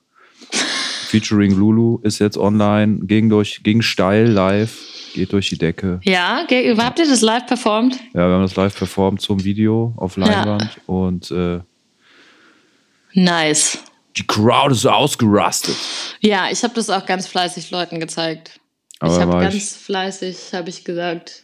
Featuring 1.10 1.56
Lulu 1.56 1.98
ist 2.04 2.20
jetzt 2.20 2.38
online, 2.38 3.00
ging 3.08 3.30
durch, 3.30 3.64
ging 3.64 3.82
steil 3.82 4.28
live 4.28 4.78
geht 5.16 5.34
durch 5.34 5.50
die 5.50 5.58
Decke. 5.58 6.00
Ja, 6.04 6.46
habt 6.78 7.00
ihr 7.00 7.08
das 7.08 7.22
live 7.22 7.48
performt? 7.48 8.00
Ja, 8.14 8.28
wir 8.28 8.36
haben 8.36 8.44
das 8.44 8.56
live 8.56 8.78
performt 8.78 9.20
zum 9.20 9.44
Video 9.44 9.96
auf 9.98 10.18
Leinwand 10.18 10.62
ja. 10.76 10.82
und 10.86 11.32
äh, 11.32 11.62
nice. 13.14 13.80
Die 14.18 14.28
Crowd 14.28 14.72
ist 14.72 14.86
ausgerastet. 14.86 15.76
Ja, 16.20 16.52
ich 16.52 16.64
habe 16.64 16.76
das 16.76 16.92
auch 16.92 17.08
ganz 17.08 17.26
fleißig 17.26 17.72
Leuten 17.72 18.00
gezeigt. 18.00 18.60
Aber 19.00 19.16
ich 19.16 19.20
habe 19.20 19.32
ganz 19.32 19.56
ich, 19.56 19.64
fleißig, 19.66 20.54
habe 20.54 20.70
ich 20.70 20.84
gesagt. 20.84 21.44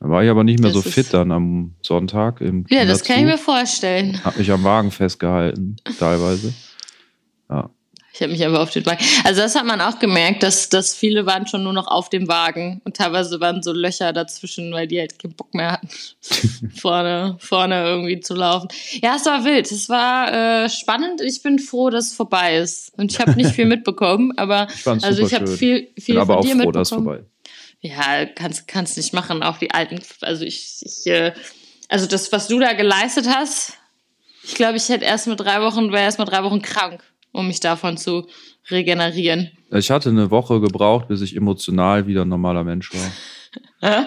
Da 0.00 0.08
war 0.08 0.24
ich 0.24 0.30
aber 0.30 0.44
nicht 0.44 0.60
mehr 0.60 0.70
so 0.70 0.80
fit 0.80 1.12
dann 1.12 1.30
am 1.30 1.74
Sonntag 1.82 2.40
im 2.40 2.64
Ja, 2.70 2.86
das 2.86 3.04
kann 3.04 3.18
ich 3.18 3.26
mir 3.26 3.36
vorstellen. 3.36 4.18
Hab 4.24 4.38
mich 4.38 4.50
am 4.50 4.64
Wagen 4.64 4.90
festgehalten, 4.90 5.76
teilweise. 5.98 6.54
Ja. 7.50 7.68
Ich 8.12 8.20
habe 8.20 8.32
mich 8.32 8.44
aber 8.44 8.60
auf 8.60 8.70
den 8.70 8.84
Wagen. 8.86 9.04
Also 9.24 9.40
das 9.40 9.54
hat 9.54 9.64
man 9.64 9.80
auch 9.80 10.00
gemerkt, 10.00 10.42
dass, 10.42 10.68
dass 10.68 10.94
viele 10.94 11.26
waren 11.26 11.46
schon 11.46 11.62
nur 11.62 11.72
noch 11.72 11.86
auf 11.86 12.08
dem 12.08 12.26
Wagen 12.26 12.80
und 12.84 12.96
teilweise 12.96 13.40
waren 13.40 13.62
so 13.62 13.72
Löcher 13.72 14.12
dazwischen, 14.12 14.72
weil 14.72 14.88
die 14.88 14.98
halt 14.98 15.18
keinen 15.18 15.34
Bock 15.34 15.54
mehr 15.54 15.72
hatten, 15.72 15.88
vorne, 16.76 17.36
vorne 17.38 17.84
irgendwie 17.84 18.20
zu 18.20 18.34
laufen. 18.34 18.68
Ja, 19.00 19.14
es 19.16 19.26
war 19.26 19.44
wild. 19.44 19.70
Es 19.70 19.88
war 19.88 20.64
äh, 20.64 20.68
spannend. 20.68 21.20
Ich 21.20 21.42
bin 21.42 21.60
froh, 21.60 21.90
dass 21.90 22.08
es 22.08 22.14
vorbei 22.14 22.56
ist. 22.56 22.92
Und 22.98 23.12
ich 23.12 23.20
habe 23.20 23.32
nicht 23.32 23.52
viel 23.52 23.66
mitbekommen, 23.66 24.32
aber 24.36 24.66
ich 24.74 24.86
also 24.86 25.24
ich 25.24 25.32
habe 25.32 25.46
viel, 25.46 25.88
viel 25.96 26.16
bin 26.16 26.18
aber 26.18 26.34
von 26.34 26.36
auch 26.36 26.44
dir 26.44 26.56
froh, 26.56 26.70
mitbekommen. 26.72 27.26
Ja, 27.80 28.26
kannst 28.26 28.66
kannst 28.66 28.96
nicht 28.96 29.14
machen. 29.14 29.42
Auch 29.42 29.58
die 29.58 29.70
alten. 29.70 30.00
Also 30.20 30.44
ich, 30.44 30.80
ich 30.82 31.06
äh, 31.06 31.32
also 31.88 32.06
das, 32.06 32.32
was 32.32 32.48
du 32.48 32.58
da 32.58 32.72
geleistet 32.72 33.28
hast. 33.28 33.74
Ich 34.42 34.54
glaube, 34.54 34.78
ich 34.78 34.88
hätte 34.88 35.04
erst 35.04 35.28
mit 35.28 35.38
drei 35.38 35.60
Wochen 35.62 35.92
wäre 35.92 36.04
erst 36.04 36.18
mal 36.18 36.24
drei 36.24 36.42
Wochen 36.42 36.60
krank 36.60 37.02
um 37.32 37.46
mich 37.46 37.60
davon 37.60 37.96
zu 37.96 38.26
regenerieren. 38.70 39.50
Ich 39.70 39.90
hatte 39.90 40.10
eine 40.10 40.30
Woche 40.30 40.60
gebraucht, 40.60 41.08
bis 41.08 41.20
ich 41.20 41.36
emotional 41.36 42.06
wieder 42.06 42.22
ein 42.22 42.28
normaler 42.28 42.64
Mensch 42.64 42.90
war. 42.92 43.10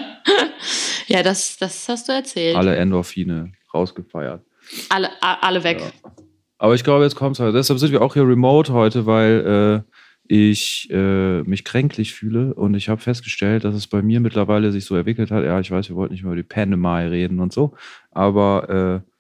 ja, 1.08 1.24
das, 1.24 1.58
das 1.58 1.88
hast 1.90 2.08
du 2.08 2.14
erzählt. 2.14 2.56
Alle 2.56 2.76
Endorphine 2.76 3.54
rausgefeiert. 3.74 4.42
Alle, 4.90 5.10
alle 5.22 5.64
weg. 5.64 5.82
Ja. 5.82 6.12
Aber 6.58 6.76
ich 6.76 6.84
glaube, 6.84 7.04
jetzt 7.04 7.16
kommt 7.16 7.36
es 7.36 7.40
halt. 7.40 7.56
Deshalb 7.56 7.80
sind 7.80 7.92
wir 7.92 8.02
auch 8.02 8.14
hier 8.14 8.28
remote 8.28 8.72
heute, 8.72 9.06
weil 9.06 9.84
äh, 9.86 9.94
ich 10.28 10.88
äh, 10.92 11.42
mich 11.44 11.66
kränklich 11.66 12.14
fühle 12.14 12.54
und 12.54 12.76
ich 12.76 12.88
habe 12.88 13.02
festgestellt, 13.02 13.66
dass 13.66 13.76
es 13.76 13.88
bei 13.88 14.02
mir 14.02 14.22
mittlerweile 14.22 14.72
sich 14.72 14.86
so 14.86 14.96
entwickelt 14.96 15.32
hat. 15.32 15.44
Ja, 15.44 15.60
ich 15.60 15.70
weiß, 15.70 15.90
wir 15.90 15.96
wollten 15.96 16.14
nicht 16.14 16.24
mehr 16.24 16.32
über 16.32 16.42
die 16.42 16.48
Pandemie 16.48 17.10
reden 17.10 17.40
und 17.40 17.52
so, 17.52 17.74
aber 18.12 19.04
äh, 19.04 19.13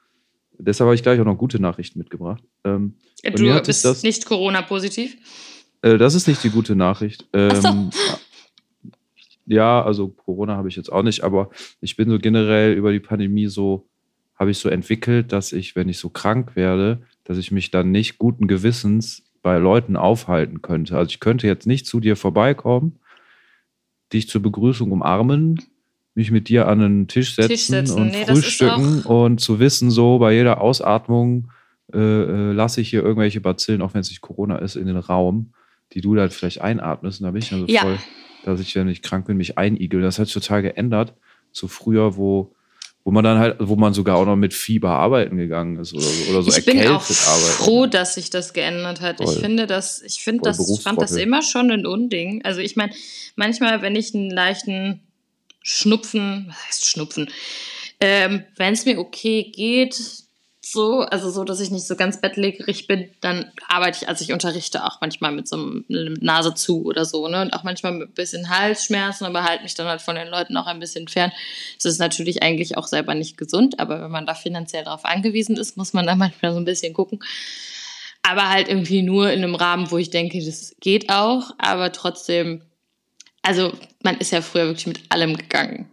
Deshalb 0.57 0.87
habe 0.87 0.95
ich 0.95 1.03
gleich 1.03 1.19
auch 1.19 1.25
noch 1.25 1.37
gute 1.37 1.59
Nachrichten 1.59 1.99
mitgebracht. 1.99 2.43
Ähm, 2.63 2.95
du 3.23 3.61
bist 3.61 3.85
das, 3.85 4.03
nicht 4.03 4.25
Corona-positiv? 4.25 5.17
Äh, 5.81 5.97
das 5.97 6.15
ist 6.15 6.27
nicht 6.27 6.43
die 6.43 6.49
gute 6.49 6.75
Nachricht. 6.75 7.27
Ähm, 7.33 7.89
so. 7.91 7.91
Ja, 9.45 9.83
also 9.83 10.07
Corona 10.07 10.55
habe 10.55 10.69
ich 10.69 10.75
jetzt 10.75 10.91
auch 10.91 11.03
nicht, 11.03 11.23
aber 11.23 11.49
ich 11.81 11.97
bin 11.97 12.09
so 12.09 12.17
generell 12.17 12.73
über 12.73 12.93
die 12.93 13.01
Pandemie 13.01 13.47
so, 13.47 13.89
habe 14.35 14.51
ich 14.51 14.57
so 14.57 14.69
entwickelt, 14.69 15.33
dass 15.33 15.51
ich, 15.51 15.75
wenn 15.75 15.89
ich 15.89 15.97
so 15.97 16.09
krank 16.09 16.55
werde, 16.55 17.01
dass 17.25 17.37
ich 17.37 17.51
mich 17.51 17.69
dann 17.69 17.91
nicht 17.91 18.17
guten 18.17 18.47
Gewissens 18.47 19.23
bei 19.41 19.57
Leuten 19.57 19.97
aufhalten 19.97 20.61
könnte. 20.61 20.97
Also 20.97 21.09
ich 21.09 21.19
könnte 21.19 21.47
jetzt 21.47 21.67
nicht 21.67 21.85
zu 21.85 21.99
dir 21.99 22.15
vorbeikommen, 22.15 22.99
dich 24.13 24.29
zur 24.29 24.41
Begrüßung 24.41 24.91
umarmen, 24.91 25.59
mich 26.15 26.31
mit 26.31 26.49
dir 26.49 26.67
an 26.67 26.81
einen 26.81 27.07
Tisch 27.07 27.35
setzen, 27.35 27.49
Tisch 27.49 27.67
setzen. 27.67 28.01
und 28.01 28.11
nee, 28.11 28.25
frühstücken 28.25 29.01
und 29.03 29.39
zu 29.39 29.59
wissen, 29.59 29.89
so 29.89 30.19
bei 30.19 30.33
jeder 30.33 30.61
Ausatmung 30.61 31.51
äh, 31.93 31.99
äh, 31.99 32.51
lasse 32.53 32.81
ich 32.81 32.89
hier 32.89 33.03
irgendwelche 33.03 33.41
Bazillen, 33.41 33.81
auch 33.81 33.93
wenn 33.93 34.01
es 34.01 34.09
nicht 34.09 34.21
Corona 34.21 34.57
ist, 34.57 34.75
in 34.75 34.87
den 34.87 34.97
Raum, 34.97 35.53
die 35.93 36.01
du 36.01 36.15
dann 36.15 36.29
vielleicht 36.29 36.61
einatmest. 36.61 37.21
Und 37.21 37.25
da 37.25 37.31
bin 37.31 37.41
ich 37.41 37.49
dann 37.49 37.61
so 37.61 37.65
ja. 37.67 37.81
voll, 37.81 37.97
dass 38.45 38.59
ich, 38.59 38.75
wenn 38.75 38.87
ich 38.87 39.01
krank 39.01 39.25
bin, 39.25 39.37
mich 39.37 39.57
einigel. 39.57 40.01
Das 40.01 40.19
hat 40.19 40.27
sich 40.27 40.33
total 40.33 40.61
geändert 40.61 41.13
zu 41.51 41.67
früher, 41.67 42.15
wo 42.17 42.55
wo 43.05 43.11
man 43.11 43.23
dann 43.23 43.37
halt, 43.37 43.57
wo 43.59 43.75
man 43.75 43.93
sogar 43.93 44.15
auch 44.15 44.25
noch 44.25 44.37
mit 44.37 44.53
Fieber 44.53 44.91
arbeiten 44.91 45.35
gegangen 45.35 45.77
ist 45.77 45.93
oder 45.93 46.03
so, 46.03 46.31
oder 46.31 46.41
so 46.41 46.57
ich 46.57 46.63
bin 46.63 46.87
auch 46.87 47.01
froh, 47.01 47.85
dass 47.85 48.15
sich 48.15 48.29
das 48.29 48.53
geändert 48.53 49.01
hat. 49.01 49.17
Voll. 49.17 49.33
Ich 49.33 49.39
finde 49.39 49.67
das, 49.67 50.01
ich 50.01 50.23
finde 50.23 50.43
das, 50.43 50.69
ich 50.69 50.81
fand 50.81 51.01
das 51.01 51.11
immer 51.11 51.41
schon 51.41 51.69
ein 51.69 51.85
Unding. 51.85 52.45
Also 52.45 52.61
ich 52.61 52.77
meine, 52.77 52.93
manchmal, 53.35 53.81
wenn 53.81 53.97
ich 53.97 54.15
einen 54.15 54.31
leichten 54.31 55.01
Schnupfen, 55.63 56.45
was 56.49 56.67
heißt 56.67 56.85
Schnupfen? 56.85 57.31
Ähm, 57.99 58.43
Wenn 58.57 58.73
es 58.73 58.85
mir 58.85 58.99
okay 58.99 59.43
geht, 59.43 59.95
so, 60.65 61.01
also 61.01 61.29
so, 61.29 61.43
dass 61.43 61.59
ich 61.59 61.71
nicht 61.71 61.85
so 61.85 61.95
ganz 61.95 62.21
bettlägerig 62.21 62.87
bin, 62.87 63.09
dann 63.19 63.51
arbeite 63.67 63.99
ich, 64.01 64.07
also 64.07 64.23
ich 64.23 64.31
unterrichte 64.31 64.85
auch 64.85 65.01
manchmal 65.01 65.31
mit 65.33 65.47
so 65.47 65.57
einem 65.57 66.13
Nase 66.21 66.53
zu 66.53 66.85
oder 66.85 67.03
so, 67.05 67.27
ne? 67.27 67.41
Und 67.41 67.53
auch 67.53 67.63
manchmal 67.63 67.91
mit 67.91 68.09
ein 68.09 68.13
bisschen 68.13 68.49
Halsschmerzen, 68.49 69.25
aber 69.25 69.43
halte 69.43 69.63
mich 69.63 69.75
dann 69.75 69.87
halt 69.87 70.01
von 70.01 70.15
den 70.15 70.29
Leuten 70.29 70.55
auch 70.55 70.65
ein 70.65 70.79
bisschen 70.79 71.07
fern. 71.07 71.31
Das 71.77 71.85
ist 71.85 71.99
natürlich 71.99 72.43
eigentlich 72.43 72.77
auch 72.77 72.87
selber 72.87 73.13
nicht 73.13 73.37
gesund, 73.37 73.79
aber 73.79 74.01
wenn 74.01 74.11
man 74.11 74.25
da 74.25 74.35
finanziell 74.35 74.85
darauf 74.85 75.03
angewiesen 75.03 75.57
ist, 75.57 75.75
muss 75.75 75.93
man 75.93 76.07
da 76.07 76.15
manchmal 76.15 76.53
so 76.53 76.59
ein 76.59 76.65
bisschen 76.65 76.93
gucken. 76.93 77.19
Aber 78.21 78.49
halt 78.49 78.69
irgendwie 78.69 79.01
nur 79.01 79.31
in 79.31 79.43
einem 79.43 79.55
Rahmen, 79.55 79.91
wo 79.91 79.97
ich 79.97 80.11
denke, 80.11 80.43
das 80.43 80.75
geht 80.79 81.09
auch, 81.09 81.51
aber 81.57 81.91
trotzdem, 81.91 82.61
also 83.43 83.73
man 84.01 84.17
ist 84.17 84.31
ja 84.31 84.41
früher 84.41 84.65
wirklich 84.65 84.87
mit 84.87 85.01
allem 85.09 85.37
gegangen. 85.37 85.89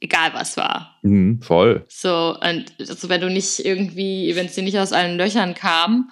Egal 0.00 0.32
was 0.34 0.56
war. 0.56 0.98
Mhm, 1.02 1.40
voll. 1.40 1.84
So, 1.88 2.36
und 2.38 2.66
also 2.78 3.08
wenn 3.08 3.20
du 3.20 3.30
nicht 3.30 3.64
irgendwie, 3.64 4.36
wenn 4.36 4.46
es 4.46 4.54
dir 4.54 4.62
nicht 4.62 4.78
aus 4.78 4.92
allen 4.92 5.16
Löchern 5.16 5.54
kam, 5.54 6.10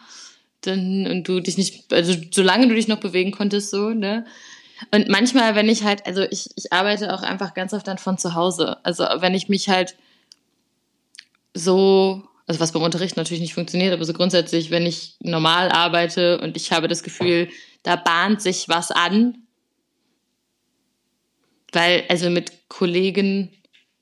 dann 0.62 1.06
und 1.06 1.28
du 1.28 1.40
dich 1.40 1.58
nicht, 1.58 1.92
also 1.92 2.14
solange 2.32 2.66
du 2.66 2.74
dich 2.74 2.88
noch 2.88 2.98
bewegen 2.98 3.30
konntest, 3.30 3.70
so, 3.70 3.90
ne? 3.90 4.24
Und 4.90 5.08
manchmal, 5.08 5.54
wenn 5.54 5.68
ich 5.68 5.84
halt, 5.84 6.06
also 6.06 6.22
ich, 6.22 6.50
ich 6.56 6.72
arbeite 6.72 7.14
auch 7.14 7.22
einfach 7.22 7.54
ganz 7.54 7.72
oft 7.72 7.86
dann 7.86 7.98
von 7.98 8.18
zu 8.18 8.34
Hause. 8.34 8.84
Also 8.84 9.04
wenn 9.18 9.34
ich 9.34 9.48
mich 9.48 9.68
halt 9.68 9.96
so, 11.54 12.24
also 12.46 12.60
was 12.60 12.72
beim 12.72 12.82
Unterricht 12.82 13.16
natürlich 13.16 13.40
nicht 13.40 13.54
funktioniert, 13.54 13.94
aber 13.94 14.04
so 14.04 14.12
grundsätzlich, 14.12 14.70
wenn 14.70 14.84
ich 14.84 15.16
normal 15.20 15.70
arbeite 15.70 16.38
und 16.40 16.56
ich 16.56 16.72
habe 16.72 16.88
das 16.88 17.02
Gefühl, 17.02 17.48
da 17.84 17.96
bahnt 17.96 18.42
sich 18.42 18.68
was 18.68 18.90
an, 18.90 19.45
weil 21.72 22.04
also 22.08 22.30
mit 22.30 22.68
Kollegen 22.68 23.50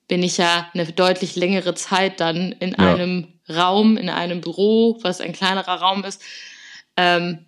bin 0.09 0.23
ich 0.23 0.37
ja 0.39 0.71
eine 0.75 0.87
deutlich 0.93 1.35
längere 1.37 1.75
Zeit 1.75 2.21
dann 2.21 2.53
in 2.53 2.71
Ja. 2.73 2.95
einem 2.95 3.29
Raum, 3.49 3.97
in 3.97 4.09
einem 4.09 4.41
Büro, 4.41 4.99
was 5.03 5.21
ein 5.21 5.33
kleinerer 5.33 5.81
Raum 5.81 6.05
ist. 6.05 6.23
Ähm, 6.97 7.47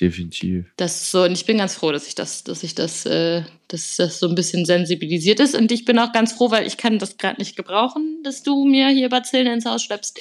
Definitiv. 0.00 0.66
das 0.76 1.10
so, 1.10 1.22
und 1.22 1.32
ich 1.32 1.46
bin 1.46 1.58
ganz 1.58 1.74
froh, 1.74 1.90
dass 1.92 2.06
ich 2.06 2.14
das, 2.14 2.44
dass 2.44 2.62
ich 2.62 2.74
das, 2.74 3.06
äh, 3.06 3.42
dass 3.68 3.96
das 3.96 4.18
so 4.18 4.28
ein 4.28 4.34
bisschen 4.34 4.64
sensibilisiert 4.66 5.40
ist. 5.40 5.54
Und 5.54 5.72
ich 5.72 5.84
bin 5.84 5.98
auch 5.98 6.12
ganz 6.12 6.32
froh, 6.32 6.50
weil 6.50 6.66
ich 6.66 6.76
kann 6.76 6.98
das 6.98 7.16
gerade 7.16 7.40
nicht 7.40 7.56
gebrauchen, 7.56 8.20
dass 8.22 8.42
du 8.42 8.64
mir 8.64 8.88
hier 8.88 9.08
Bazillen 9.08 9.46
ins 9.46 9.64
Haus 9.64 9.82
schleppst. 9.82 10.18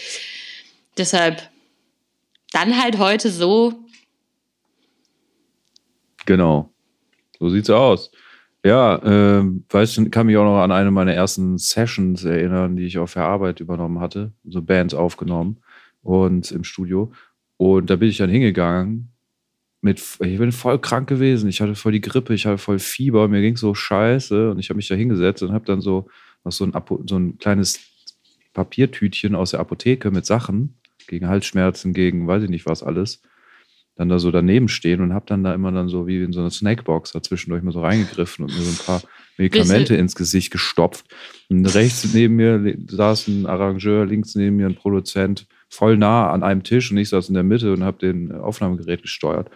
Deshalb 0.98 1.50
dann 2.52 2.82
halt 2.82 2.98
heute 3.00 3.32
so. 3.32 3.74
Genau. 6.26 6.72
So 7.40 7.50
sieht's 7.50 7.70
aus. 7.70 8.12
Ja, 8.66 9.00
ähm, 9.04 9.64
weißt 9.70 9.98
du, 9.98 10.10
kann 10.10 10.26
mich 10.26 10.38
auch 10.38 10.44
noch 10.44 10.60
an 10.64 10.72
eine 10.72 10.90
meiner 10.90 11.14
ersten 11.14 11.60
Sessions 11.60 12.24
erinnern, 12.26 12.76
die 12.76 12.86
ich 12.86 12.98
auf 12.98 13.14
der 13.14 13.26
Arbeit 13.26 13.60
übernommen 13.60 14.00
hatte. 14.00 14.34
So 14.44 14.60
Bands 14.64 14.96
aufgenommen 14.96 15.58
und 16.02 16.52
im 16.52 16.64
Studio. 16.64 17.12
Und 17.58 17.92
da 17.92 17.96
bin 17.98 18.10
ich 18.10 18.18
dann 18.18 18.32
hingegangen. 18.32 19.12
Mit, 19.82 20.00
ich 20.20 20.40
bin 20.40 20.52
voll 20.52 20.80
krank 20.80 21.08
gewesen. 21.08 21.48
Ich 21.48 21.62
hatte 21.62 21.76
voll 21.76 21.92
die 21.92 22.02
Grippe, 22.02 22.34
ich 22.34 22.48
hatte 22.48 22.58
voll 22.58 22.80
Fieber, 22.80 23.28
mir 23.28 23.42
ging 23.42 23.56
so 23.56 23.76
scheiße. 23.76 24.50
Und 24.50 24.58
ich 24.58 24.70
habe 24.70 24.78
mich 24.78 24.88
da 24.88 24.96
hingesetzt 24.96 25.44
und 25.44 25.54
habe 25.54 25.66
dann 25.66 25.80
so 25.80 26.08
noch 26.44 26.52
so 26.52 26.66
ein, 26.66 26.74
so 27.08 27.20
ein 27.20 27.38
kleines 27.38 27.80
Papiertütchen 28.54 29.36
aus 29.36 29.52
der 29.52 29.60
Apotheke 29.60 30.10
mit 30.10 30.26
Sachen 30.26 30.80
gegen 31.08 31.28
Halsschmerzen, 31.28 31.94
gegen 31.94 32.28
weiß 32.28 32.42
ich 32.42 32.50
nicht 32.50 32.66
was 32.66 32.82
alles 32.82 33.22
dann 33.96 34.10
da 34.10 34.20
so 34.20 34.30
daneben 34.32 34.68
stehen 34.68 35.02
und 35.02 35.14
habe 35.14 35.26
dann 35.28 35.44
da 35.44 35.54
immer 35.54 35.72
dann 35.72 35.88
so 35.88 36.06
wie 36.08 36.22
in 36.22 36.34
so 36.34 36.42
einer 36.42 36.50
Snackbox 36.52 37.14
dazwischendurch 37.14 37.64
mal 37.64 37.72
so 37.72 37.82
reingegriffen 37.82 38.46
und 38.46 38.54
mir 38.54 38.62
so 38.62 38.70
ein 38.72 38.86
paar 38.86 39.02
Medikamente 39.38 39.96
ins 39.96 40.16
Gesicht 40.16 40.52
gestopft. 40.52 41.06
Und 41.50 41.66
rechts 41.66 42.14
neben 42.14 42.36
mir 42.36 42.76
saß 42.88 43.28
ein 43.28 43.46
Arrangeur, 43.46 44.06
links 44.06 44.36
neben 44.36 44.58
mir 44.58 44.66
ein 44.68 44.76
Produzent, 44.76 45.46
voll 45.70 45.98
nah 45.98 46.30
an 46.32 46.44
einem 46.44 46.64
Tisch 46.64 46.92
und 46.92 46.98
ich 46.98 47.10
saß 47.10 47.28
in 47.30 47.34
der 47.36 47.44
Mitte 47.44 47.74
und 47.74 47.84
habe 47.84 47.98
den 48.00 48.32
Aufnahmegerät 48.34 49.02
gesteuert. 49.02 49.50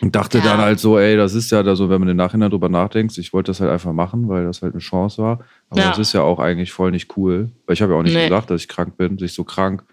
Und 0.00 0.14
dachte 0.16 0.38
Ja. 0.38 0.44
dann 0.44 0.58
halt 0.58 0.80
so, 0.80 0.98
ey, 0.98 1.16
das 1.16 1.34
ist 1.34 1.50
ja 1.50 1.62
da 1.62 1.76
so, 1.76 1.88
wenn 1.88 2.00
man 2.00 2.08
im 2.08 2.16
Nachhinein 2.16 2.50
drüber 2.50 2.68
nachdenkt, 2.68 3.16
ich 3.16 3.32
wollte 3.32 3.50
das 3.50 3.60
halt 3.60 3.70
einfach 3.70 3.92
machen, 3.92 4.28
weil 4.28 4.44
das 4.44 4.60
halt 4.60 4.74
eine 4.74 4.80
Chance 4.80 5.22
war. 5.22 5.44
Aber 5.70 5.80
Ja. 5.82 5.88
das 5.90 5.98
ist 5.98 6.12
ja 6.12 6.20
auch 6.22 6.40
eigentlich 6.40 6.72
voll 6.72 6.90
nicht 6.90 7.16
cool. 7.16 7.50
Weil 7.66 7.74
ich 7.74 7.82
habe 7.82 7.92
ja 7.92 7.98
auch 7.98 8.02
nicht 8.02 8.14
Nee. 8.14 8.24
gesagt, 8.24 8.50
dass 8.50 8.60
ich 8.60 8.68
krank 8.68 8.96
bin, 8.96 9.18
sich 9.18 9.32
so 9.32 9.44
krank 9.44 9.84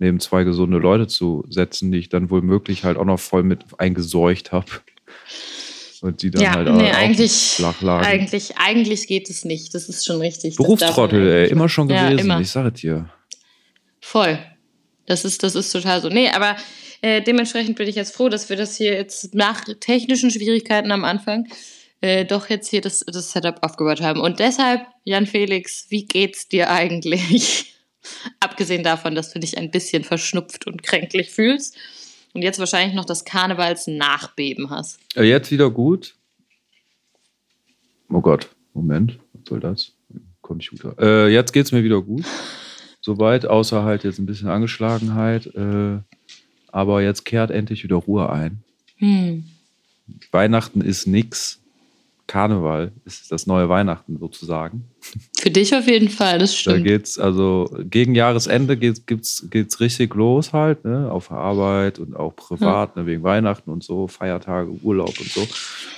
neben 0.00 0.18
zwei 0.18 0.42
gesunde 0.42 0.78
Leute 0.78 1.06
zu 1.06 1.44
setzen, 1.48 1.92
die 1.92 1.98
ich 1.98 2.08
dann 2.08 2.30
wohl 2.30 2.42
möglich 2.42 2.82
halt 2.84 2.96
auch 2.96 3.04
noch 3.04 3.20
voll 3.20 3.44
mit 3.44 3.60
eingeseucht 3.78 4.50
habe. 4.50 4.66
Und 6.00 6.22
die 6.22 6.30
dann 6.30 6.42
Ja, 6.42 6.54
halt 6.54 6.68
nee, 6.72 6.90
auch 6.90 6.96
eigentlich, 6.96 7.32
flach 7.32 7.82
lagen. 7.82 8.06
eigentlich, 8.06 8.56
eigentlich 8.56 9.06
geht 9.06 9.28
es 9.28 9.44
nicht. 9.44 9.74
Das 9.74 9.88
ist 9.88 10.04
schon 10.06 10.18
richtig. 10.20 10.56
Berufstrottel, 10.56 11.28
ey, 11.30 11.50
immer 11.50 11.68
schon 11.68 11.88
Ja, 11.90 12.08
gewesen, 12.08 12.24
immer. 12.24 12.40
ich 12.40 12.50
sage 12.50 12.72
dir. 12.72 13.10
Voll. 14.00 14.38
Das 15.04 15.24
ist, 15.26 15.42
das 15.42 15.54
ist 15.54 15.70
total 15.70 16.00
so. 16.00 16.08
Nee, 16.08 16.30
aber 16.30 16.56
äh, 17.02 17.20
dementsprechend 17.20 17.76
bin 17.76 17.86
ich 17.86 17.96
jetzt 17.96 18.14
froh, 18.16 18.30
dass 18.30 18.48
wir 18.48 18.56
das 18.56 18.76
hier 18.76 18.94
jetzt 18.94 19.34
nach 19.34 19.64
technischen 19.80 20.30
Schwierigkeiten 20.30 20.90
am 20.90 21.04
Anfang 21.04 21.46
äh, 22.00 22.24
doch 22.24 22.48
jetzt 22.48 22.70
hier 22.70 22.80
das, 22.80 23.04
das 23.06 23.32
Setup 23.32 23.62
aufgebaut 23.62 24.00
haben. 24.00 24.20
Und 24.20 24.38
deshalb, 24.38 24.80
Jan 25.04 25.26
Felix, 25.26 25.86
wie 25.90 26.06
geht's 26.06 26.48
dir 26.48 26.70
eigentlich? 26.70 27.74
Abgesehen 28.40 28.82
davon, 28.82 29.14
dass 29.14 29.32
du 29.32 29.38
dich 29.38 29.58
ein 29.58 29.70
bisschen 29.70 30.04
verschnupft 30.04 30.66
und 30.66 30.82
kränklich 30.82 31.30
fühlst 31.30 31.76
und 32.32 32.42
jetzt 32.42 32.58
wahrscheinlich 32.58 32.94
noch 32.94 33.04
das 33.04 33.24
Karnevals-Nachbeben 33.24 34.70
hast. 34.70 34.98
Äh, 35.16 35.24
Jetzt 35.24 35.50
wieder 35.50 35.70
gut. 35.70 36.14
Oh 38.08 38.20
Gott, 38.20 38.48
Moment, 38.74 39.18
was 39.32 39.48
soll 39.48 39.60
das? 39.60 39.92
Computer. 40.42 40.94
Äh, 40.98 41.32
jetzt 41.32 41.52
geht's 41.52 41.70
mir 41.70 41.84
wieder 41.84 42.02
gut. 42.02 42.24
Soweit, 43.00 43.46
außer 43.46 43.84
halt 43.84 44.04
jetzt 44.04 44.18
ein 44.18 44.26
bisschen 44.26 44.48
Angeschlagenheit. 44.48 45.46
Äh, 45.54 45.98
aber 46.68 47.02
jetzt 47.02 47.24
kehrt 47.24 47.50
endlich 47.50 47.84
wieder 47.84 47.96
Ruhe 47.96 48.30
ein. 48.30 48.62
Hm. 48.96 49.44
Weihnachten 50.32 50.80
ist 50.80 51.06
nix. 51.06 51.60
Karneval 52.30 52.92
ist 53.04 53.32
das 53.32 53.48
neue 53.48 53.68
Weihnachten 53.68 54.16
sozusagen. 54.20 54.84
Für 55.36 55.50
dich 55.50 55.74
auf 55.74 55.88
jeden 55.88 56.08
Fall, 56.08 56.38
das 56.38 56.52
Da 56.52 56.56
stimmt. 56.58 56.84
geht's 56.84 57.18
also 57.18 57.68
gegen 57.90 58.14
Jahresende 58.14 58.76
geht's, 58.76 59.04
gibt's, 59.04 59.46
geht's 59.50 59.80
richtig 59.80 60.14
los 60.14 60.52
halt, 60.52 60.84
ne? 60.84 61.10
Auf 61.10 61.32
Arbeit 61.32 61.98
und 61.98 62.14
auch 62.14 62.36
privat, 62.36 62.94
ne? 62.94 63.04
wegen 63.06 63.24
Weihnachten 63.24 63.68
und 63.70 63.82
so, 63.82 64.06
Feiertage, 64.06 64.70
Urlaub 64.84 65.18
und 65.18 65.28
so. 65.28 65.44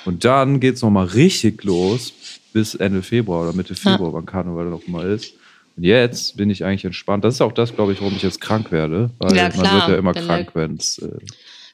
Und 0.07 0.25
dann 0.25 0.59
geht's 0.59 0.81
nochmal 0.81 1.05
richtig 1.07 1.63
los 1.65 2.15
bis 2.55 2.75
Ende 2.77 3.03
Februar 3.03 3.43
oder 3.43 3.53
Mitte 3.53 3.75
Februar, 3.75 4.15
wann 4.15 4.25
Karneval 4.25 4.65
noch 4.71 4.87
mal 4.89 5.07
ist. 5.11 5.35
Und 5.77 5.85
jetzt 5.85 6.39
bin 6.39 6.49
ich 6.49 6.65
eigentlich 6.65 6.87
entspannt. 6.87 7.25
Das 7.25 7.35
ist 7.35 7.41
auch 7.43 7.53
das, 7.53 7.75
glaube 7.75 7.93
ich, 7.93 8.01
warum 8.01 8.15
ich 8.17 8.23
jetzt 8.23 8.41
krank 8.41 8.73
werde. 8.73 9.11
Weil 9.19 9.37
Ja, 9.37 9.43
man 9.45 9.53
klar. 9.53 9.75
wird 9.75 9.89
ja 9.89 9.97
immer 9.97 10.15
krank, 10.15 10.51
wenn 10.55 10.77
es. 10.77 10.97
Äh, 10.99 11.11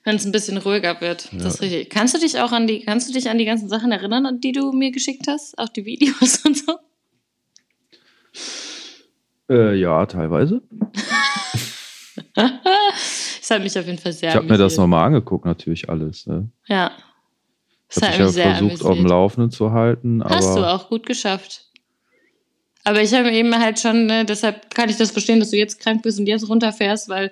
Wenn 0.04 0.16
es 0.16 0.24
ein 0.24 0.32
bisschen 0.32 0.56
ruhiger 0.58 1.00
wird. 1.00 1.28
Das 1.32 1.54
ist 1.54 1.60
richtig. 1.62 1.90
Kannst 1.90 2.14
du 2.14 2.18
dich 2.18 2.38
auch 2.40 2.52
an 2.52 2.66
die, 2.66 2.80
kannst 2.80 3.08
du 3.08 3.12
dich 3.12 3.28
an 3.28 3.36
die 3.38 3.44
ganzen 3.44 3.68
Sachen 3.68 3.92
erinnern, 3.92 4.40
die 4.40 4.52
du 4.52 4.72
mir 4.72 4.90
geschickt 4.90 5.26
hast? 5.28 5.58
Auch 5.58 5.68
die 5.68 5.84
Videos 5.84 6.38
und 6.44 6.56
so? 6.56 6.78
äh, 9.50 9.74
ja, 9.78 10.04
teilweise. 10.06 10.62
Das 12.34 13.50
hat 13.56 13.62
mich 13.62 13.78
auf 13.78 13.86
jeden 13.86 13.98
Fall 13.98 14.12
sehr 14.12 14.28
Ich 14.28 14.34
habe 14.36 14.44
mir 14.46 14.52
das 14.58 14.60
amüsiert. 14.74 14.78
nochmal 14.80 15.06
angeguckt, 15.06 15.44
natürlich 15.46 15.88
alles. 15.88 16.26
Ne? 16.26 16.48
Ja. 16.66 16.90
Ich 17.88 17.94
Das 17.94 18.04
hat 18.10 18.18
mich 18.18 18.36
ja 18.36 18.54
versucht, 18.56 18.72
auf 18.72 18.78
dem 18.80 18.86
amüsiert. 18.88 19.08
Laufenden 19.10 19.50
zu 19.50 19.72
halten. 19.72 20.22
Hast 20.22 20.54
du 20.54 20.62
auch 20.68 20.88
gut 20.90 21.06
geschafft. 21.06 21.64
Aber 22.84 23.00
ich 23.00 23.14
habe 23.14 23.30
eben 23.32 23.56
halt 23.58 23.78
schon, 23.80 24.04
ne, 24.06 24.24
deshalb 24.26 24.74
kann 24.74 24.90
ich 24.90 24.96
das 24.96 25.12
verstehen, 25.12 25.40
dass 25.40 25.50
du 25.50 25.56
jetzt 25.56 25.80
krank 25.80 26.02
bist 26.02 26.18
und 26.18 26.26
jetzt 26.26 26.46
runterfährst, 26.48 27.08
weil 27.08 27.30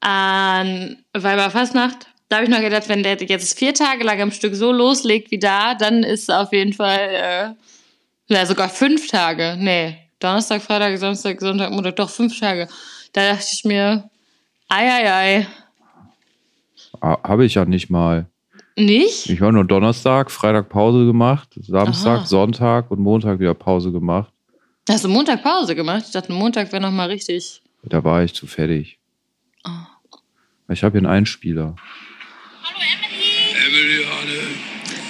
an 0.00 0.96
Weiberfastnacht, 1.12 2.06
da 2.30 2.36
habe 2.36 2.44
ich 2.44 2.50
noch 2.50 2.60
gedacht, 2.60 2.88
wenn 2.88 3.02
der 3.02 3.16
jetzt 3.20 3.58
vier 3.58 3.74
Tage 3.74 4.04
lang 4.04 4.20
am 4.20 4.30
Stück 4.30 4.54
so 4.54 4.70
loslegt 4.70 5.30
wie 5.32 5.38
da, 5.38 5.74
dann 5.74 6.04
ist 6.04 6.32
auf 6.32 6.52
jeden 6.52 6.72
Fall, 6.72 7.56
äh, 8.28 8.34
ja, 8.34 8.46
sogar 8.46 8.68
fünf 8.68 9.08
Tage. 9.08 9.56
Nee, 9.58 9.98
Donnerstag, 10.20 10.62
Freitag, 10.62 10.96
Samstag, 10.98 11.40
Sonntag, 11.40 11.72
Montag, 11.72 11.96
doch 11.96 12.08
fünf 12.08 12.38
Tage. 12.38 12.68
Da 13.12 13.32
dachte 13.32 13.46
ich 13.52 13.64
mir, 13.64 14.08
ei, 14.68 14.88
ei, 14.88 15.12
ei. 15.12 15.46
habe 17.02 17.44
ich 17.44 17.54
ja 17.54 17.64
nicht 17.64 17.90
mal. 17.90 18.26
Nicht? 18.76 19.28
Ich 19.28 19.40
war 19.40 19.50
nur 19.50 19.64
Donnerstag, 19.64 20.30
Freitag 20.30 20.68
Pause 20.68 21.06
gemacht, 21.06 21.48
Samstag, 21.56 22.20
Aha. 22.20 22.26
Sonntag 22.26 22.90
und 22.92 23.00
Montag 23.00 23.40
wieder 23.40 23.54
Pause 23.54 23.90
gemacht. 23.90 24.32
Hast 24.88 25.04
du 25.04 25.08
Montag 25.08 25.42
Pause 25.42 25.74
gemacht? 25.74 26.04
Ich 26.06 26.12
dachte, 26.12 26.32
Montag 26.32 26.70
wäre 26.70 26.80
nochmal 26.80 27.08
richtig. 27.08 27.60
Da 27.82 28.04
war 28.04 28.22
ich 28.22 28.32
zu 28.34 28.46
fertig. 28.46 28.99
Ah. 29.64 29.86
Ich 30.68 30.82
habe 30.84 30.98
hier 30.98 31.06
einen 31.08 31.14
Einspieler. 31.18 31.74
Hallo 32.62 32.78
Emily. 32.80 33.54
Emily, 33.66 34.04
Anne. 34.04 34.40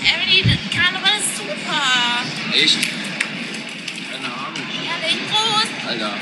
Emily, 0.03 0.43
das 0.43 0.71
Karneval 0.75 1.19
ist 1.19 1.37
super. 1.37 2.25
Echt? 2.55 2.79
Keine 4.11 4.27
Ahnung. 4.27 4.67
Ja, 4.85 5.07
leg 5.07 5.19
Prost. 5.29 5.89
Alter. 5.89 6.15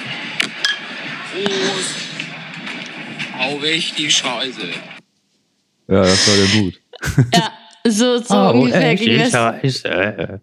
Prost. 1.32 1.94
Hau 3.38 3.62
weg 3.62 3.84
die 3.96 4.10
Scheiße. 4.10 4.68
Ja, 5.88 6.02
das 6.02 6.28
war 6.28 6.36
der 6.36 6.62
gut. 6.62 6.80
Ja, 7.32 7.52
so, 7.90 8.18
so 8.18 8.34
Oh, 8.34 8.50
ungefähr 8.50 8.94
ging 8.96 9.18
das. 9.18 9.30
Scheiße. 9.30 10.40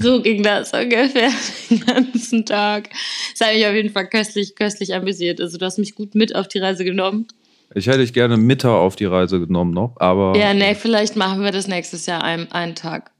So 0.00 0.20
ging 0.22 0.42
das 0.42 0.72
ungefähr 0.72 1.30
den 1.70 1.80
ganzen 1.86 2.44
Tag. 2.46 2.90
Das 3.38 3.46
hat 3.48 3.54
mich 3.54 3.66
auf 3.66 3.74
jeden 3.74 3.90
Fall 3.90 4.08
köstlich, 4.08 4.56
köstlich 4.56 4.94
amüsiert. 4.94 5.40
Also 5.40 5.58
du 5.58 5.64
hast 5.64 5.78
mich 5.78 5.94
gut 5.94 6.14
mit 6.14 6.34
auf 6.34 6.48
die 6.48 6.58
Reise 6.58 6.84
genommen. 6.84 7.26
Ich 7.74 7.86
hätte 7.86 7.98
dich 7.98 8.12
gerne 8.12 8.36
Mittag 8.36 8.72
auf 8.72 8.96
die 8.96 9.04
Reise 9.04 9.38
genommen 9.38 9.72
noch, 9.72 9.94
aber 10.00 10.36
Ja, 10.36 10.52
nee, 10.54 10.74
vielleicht 10.74 11.14
machen 11.14 11.42
wir 11.42 11.52
das 11.52 11.68
nächstes 11.68 12.06
Jahr 12.06 12.24
einen, 12.24 12.50
einen 12.50 12.74
Tag. 12.74 13.12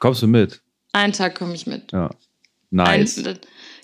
kommst 0.00 0.22
du 0.22 0.26
mit? 0.26 0.62
Einen 0.92 1.12
Tag 1.12 1.34
komme 1.34 1.54
ich 1.54 1.66
mit. 1.66 1.92
Ja. 1.92 2.10
Nice. 2.70 3.18
Ein, 3.24 3.38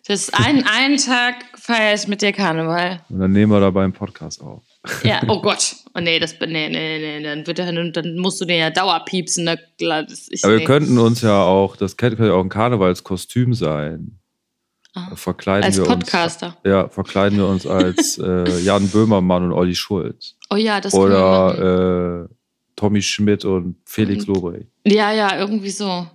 das 0.06 0.32
ein, 0.32 0.66
einen 0.66 0.96
Tag 0.96 1.36
feiere 1.58 1.94
ich 1.94 2.08
mit 2.08 2.22
dir 2.22 2.32
Karneval. 2.32 3.00
Und 3.10 3.20
dann 3.20 3.32
nehmen 3.32 3.52
wir 3.52 3.60
dabei 3.60 3.84
einen 3.84 3.92
Podcast 3.92 4.42
auf. 4.42 4.62
Ja, 5.02 5.20
oh 5.28 5.40
Gott. 5.42 5.76
Oh 5.96 6.00
nee, 6.00 6.18
das, 6.18 6.34
nee, 6.40 6.46
nee, 6.68 6.68
nee, 6.70 7.22
dann, 7.22 7.46
wird 7.46 7.58
er, 7.60 7.72
dann 7.72 8.16
musst 8.16 8.40
du 8.40 8.44
den 8.44 8.58
ja 8.58 8.70
dauerpiepsen. 8.70 9.44
Ne? 9.44 9.58
Ich, 9.78 10.44
Aber 10.44 10.54
wir 10.54 10.58
nee. 10.58 10.64
könnten 10.64 10.98
uns 10.98 11.22
ja 11.22 11.42
auch, 11.42 11.76
das 11.76 11.96
könnte 11.96 12.26
ja 12.26 12.32
auch 12.32 12.42
ein 12.42 12.48
Karnevalskostüm 12.48 13.54
sein. 13.54 14.18
Ah. 14.94 15.14
Verkleiden 15.14 15.64
Als 15.64 15.76
wir 15.76 15.84
Podcaster. 15.84 16.46
uns. 16.48 16.56
Ja, 16.64 16.88
verkleiden 16.88 17.38
wir 17.38 17.46
uns 17.46 17.66
als 17.66 18.18
äh, 18.22 18.60
Jan 18.60 18.88
Böhmermann 18.88 19.44
und 19.44 19.52
Olli 19.52 19.74
Schulz. 19.74 20.36
Oh 20.50 20.56
ja, 20.56 20.80
das. 20.80 20.94
Oder 20.94 22.28
äh, 22.28 22.34
Tommy 22.76 23.02
Schmidt 23.02 23.44
und 23.44 23.76
Felix 23.84 24.26
Mhm. 24.26 24.34
Lobrecht. 24.34 24.68
Ja, 24.84 25.12
ja, 25.12 25.38
irgendwie 25.38 25.70
so. 25.70 26.06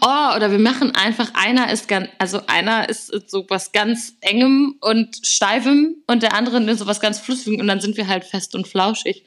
Oh, 0.00 0.36
oder 0.36 0.50
wir 0.50 0.58
machen 0.58 0.94
einfach, 0.94 1.30
einer 1.34 1.70
ist 1.70 1.86
ganz, 1.86 2.08
also 2.18 2.40
einer 2.46 2.88
ist 2.88 3.30
so 3.30 3.44
was 3.48 3.72
ganz 3.72 4.14
engem 4.20 4.76
und 4.80 5.20
steifem 5.24 5.96
und 6.06 6.22
der 6.22 6.34
andere 6.34 6.62
ist 6.62 6.78
so 6.78 6.86
was 6.86 7.00
ganz 7.00 7.18
flüssigem 7.18 7.60
und 7.60 7.66
dann 7.66 7.80
sind 7.80 7.96
wir 7.96 8.08
halt 8.08 8.24
fest 8.24 8.54
und 8.54 8.66
flauschig. 8.66 9.24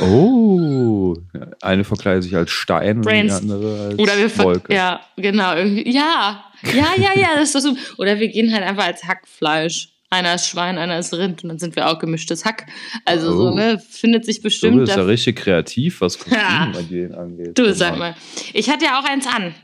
Oh, 0.00 1.14
eine 1.60 1.84
verkleidet 1.84 2.24
sich 2.24 2.34
als 2.34 2.50
Stein 2.50 3.02
Brains. 3.02 3.40
und 3.40 3.48
die 3.48 3.52
andere 3.52 3.86
als 3.90 3.98
Oder 3.98 4.16
wir 4.16 4.38
Wolke. 4.38 4.74
ja, 4.74 5.00
genau, 5.16 5.54
irgendwie. 5.54 5.88
Ja, 5.90 6.44
ja, 6.72 6.86
ja, 6.96 7.10
ja, 7.14 7.28
das 7.36 7.54
ist 7.54 7.62
so. 7.62 7.76
Oder 7.98 8.18
wir 8.18 8.28
gehen 8.28 8.52
halt 8.52 8.64
einfach 8.64 8.86
als 8.86 9.04
Hackfleisch. 9.04 9.93
Einer 10.14 10.34
ist 10.36 10.48
Schwein, 10.48 10.78
einer 10.78 10.98
ist 10.98 11.12
Rind 11.12 11.42
und 11.42 11.48
dann 11.48 11.58
sind 11.58 11.74
wir 11.76 11.88
auch 11.88 11.98
gemischtes 11.98 12.44
Hack. 12.44 12.66
Also 13.04 13.36
so, 13.36 13.48
Oh. 13.48 13.54
ne, 13.54 13.78
findet 13.90 14.24
sich 14.24 14.36
Du 14.38 14.42
bestimmt. 14.44 14.78
bist 14.84 14.96
ja 14.96 15.02
richtig 15.02 15.36
kreativ, 15.36 16.00
was 16.00 16.18
Ja. 16.30 16.70
Kostüme 16.72 17.16
angeht. 17.18 17.58
Du, 17.58 17.74
sag 17.74 17.98
mal. 17.98 18.14
Ich 18.52 18.70
hatte 18.70 18.84
ja 18.84 19.00
auch 19.00 19.04
eins 19.04 19.26
an. 19.26 19.54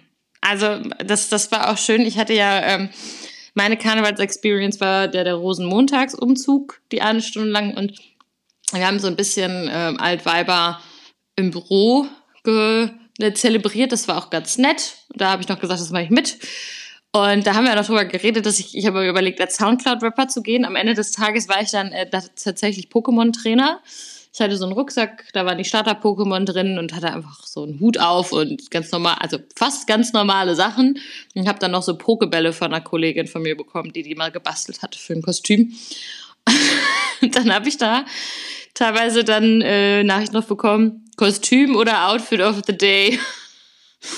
Also, 0.40 0.78
das, 1.04 1.28
das 1.28 1.52
war 1.52 1.70
auch 1.70 1.78
schön. 1.78 2.00
Ich 2.02 2.18
hatte 2.18 2.32
ja, 2.32 2.60
ähm, 2.62 2.88
meine 3.54 3.76
Karnevals-Experience 3.76 4.80
war 4.80 5.06
der, 5.06 5.24
der 5.24 5.34
Rosenmontagsumzug, 5.34 6.80
die 6.92 7.02
eine 7.02 7.20
Stunde 7.22 7.50
lang. 7.50 7.76
Und 7.76 7.92
wir 8.72 8.86
haben 8.86 8.98
so 8.98 9.06
ein 9.06 9.16
bisschen 9.16 9.68
ähm, 9.72 10.00
Altweiber 10.00 10.80
im 11.36 11.50
Büro 11.50 12.06
ge 12.44 12.88
äh, 13.20 13.32
zelebriert. 13.34 13.92
Das 13.92 14.08
war 14.08 14.16
auch 14.18 14.30
ganz 14.30 14.56
nett. 14.58 14.94
Da 15.14 15.30
habe 15.30 15.42
ich 15.42 15.48
noch 15.48 15.60
gesagt, 15.60 15.80
das 15.80 15.90
mache 15.90 16.04
ich 16.04 16.10
mit. 16.10 16.38
Und 17.12 17.46
da 17.46 17.54
haben 17.54 17.64
wir 17.64 17.74
noch 17.74 17.86
drüber 17.86 18.04
geredet, 18.04 18.46
dass 18.46 18.60
ich, 18.60 18.76
ich 18.76 18.86
habe 18.86 19.00
mir 19.00 19.08
überlegt, 19.08 19.40
als 19.40 19.56
Soundcloud-Rapper 19.56 20.28
zu 20.28 20.42
gehen. 20.42 20.64
Am 20.64 20.76
Ende 20.76 20.94
des 20.94 21.10
Tages 21.10 21.48
war 21.48 21.60
ich 21.60 21.70
dann 21.70 21.90
äh, 21.90 22.08
tatsächlich 22.08 22.88
Pokémon-Trainer. 22.88 23.80
Ich 24.32 24.40
hatte 24.40 24.56
so 24.56 24.64
einen 24.64 24.74
Rucksack, 24.74 25.24
da 25.32 25.44
waren 25.44 25.58
die 25.58 25.64
Starter-Pokémon 25.64 26.44
drin 26.44 26.78
und 26.78 26.94
hatte 26.94 27.12
einfach 27.12 27.44
so 27.44 27.64
einen 27.64 27.80
Hut 27.80 27.98
auf 27.98 28.32
und 28.32 28.70
ganz 28.70 28.92
normal, 28.92 29.16
also 29.18 29.38
fast 29.56 29.88
ganz 29.88 30.12
normale 30.12 30.54
Sachen. 30.54 31.00
Und 31.34 31.48
habe 31.48 31.58
dann 31.58 31.72
noch 31.72 31.82
so 31.82 31.98
Pokebälle 31.98 32.52
von 32.52 32.72
einer 32.72 32.80
Kollegin 32.80 33.26
von 33.26 33.42
mir 33.42 33.56
bekommen, 33.56 33.92
die 33.92 34.04
die 34.04 34.14
mal 34.14 34.30
gebastelt 34.30 34.82
hatte 34.82 34.98
für 34.98 35.14
ein 35.14 35.22
Kostüm. 35.22 35.74
und 37.22 37.34
dann 37.34 37.52
habe 37.52 37.68
ich 37.68 37.76
da 37.76 38.04
teilweise 38.74 39.24
dann 39.24 39.62
äh, 39.62 40.04
Nachricht 40.04 40.32
noch 40.32 40.44
bekommen, 40.44 41.10
Kostüm 41.16 41.74
oder 41.74 42.08
Outfit 42.08 42.40
of 42.40 42.62
the 42.68 42.76
Day. 42.76 43.18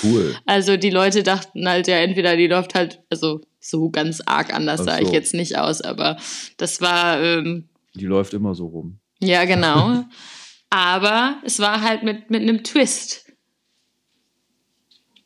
Cool. 0.03 0.35
Also 0.45 0.77
die 0.77 0.89
Leute 0.89 1.23
dachten 1.23 1.67
halt 1.67 1.87
ja 1.87 1.97
entweder 1.97 2.37
die 2.37 2.47
läuft 2.47 2.73
halt, 2.75 3.01
also 3.09 3.41
so 3.59 3.89
ganz 3.89 4.21
arg 4.25 4.53
anders 4.53 4.81
Ach 4.81 4.85
sah 4.85 4.99
ich 4.99 5.07
so. 5.07 5.13
jetzt 5.13 5.33
nicht 5.33 5.57
aus, 5.57 5.81
aber 5.81 6.17
das 6.57 6.79
war, 6.81 7.21
ähm, 7.21 7.67
Die 7.95 8.05
läuft 8.05 8.33
immer 8.33 8.55
so 8.55 8.67
rum. 8.67 8.99
ja 9.19 9.45
genau. 9.45 10.05
aber 10.69 11.37
es 11.43 11.59
war 11.59 11.81
halt 11.81 12.03
mit, 12.03 12.29
mit 12.29 12.41
einem 12.41 12.63
Twist. 12.63 13.25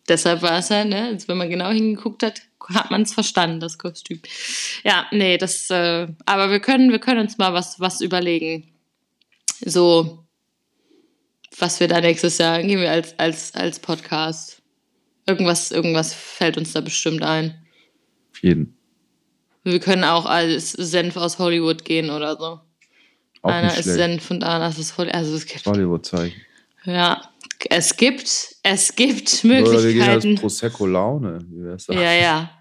Deshalb 0.10 0.42
war 0.42 0.60
es 0.60 0.70
halt, 0.70 0.90
ne, 0.90 1.18
wenn 1.28 1.38
man 1.38 1.50
genau 1.50 1.70
hingeguckt 1.70 2.24
hat, 2.24 2.42
hat 2.70 2.92
man 2.92 3.02
es 3.04 3.14
verstanden, 3.14 3.60
das 3.60 3.78
Kostüm. 3.78 4.22
Ja, 4.84 5.06
nee, 5.12 5.38
das, 5.38 5.70
äh, 5.70 6.08
aber 6.26 6.50
wir 6.50 6.60
können, 6.60 6.92
wir 6.92 7.00
können 7.00 7.20
uns 7.22 7.38
mal 7.38 7.54
was, 7.54 7.80
was 7.80 8.02
überlegen. 8.02 8.74
So, 9.60 10.26
was 11.60 11.80
wir 11.80 11.88
da 11.88 12.02
nächstes 12.02 12.38
Jahr 12.38 12.62
gehen 12.62 12.80
wir 12.80 12.92
als, 12.92 13.18
als, 13.20 13.54
als 13.56 13.80
Podcast. 13.80 14.62
Irgendwas, 15.26 15.72
irgendwas 15.72 16.14
fällt 16.14 16.58
uns 16.58 16.74
da 16.74 16.82
bestimmt 16.82 17.24
ein. 17.24 17.66
Auf 18.34 18.44
jeden. 18.44 18.78
Wir 19.64 19.80
können 19.80 20.04
auch 20.06 20.26
als 20.26 20.72
Senf 20.72 21.18
aus 21.18 21.40
Hollywood 21.40 21.84
gehen 21.84 22.10
oder 22.10 22.38
so. 22.38 22.60
Auch 23.42 23.50
einer 23.52 23.68
nicht 23.68 23.78
ist 23.80 23.84
schlecht. 23.84 23.98
Senf 23.98 24.32
und 24.32 24.44
einer 24.44 24.70
ist 24.70 24.98
Hollywood. 24.98 25.16
Also 25.16 25.36
es 25.36 25.46
gibt, 25.46 25.66
Hollywood-Zeichen. 25.66 26.42
ja, 26.86 27.22
es 27.70 27.98
gibt, 27.98 28.56
es 28.64 28.96
gibt 28.96 29.44
Oder 29.44 29.54
wir 29.54 29.60
gehen 29.60 30.02
als 30.04 30.24
Möglichkeiten. 30.24 30.36
Prosecco-Laune. 30.36 31.40
Wie 31.50 31.64
wär's 31.66 31.86
da? 31.88 31.94
Ja, 31.94 32.14
ja. 32.14 32.52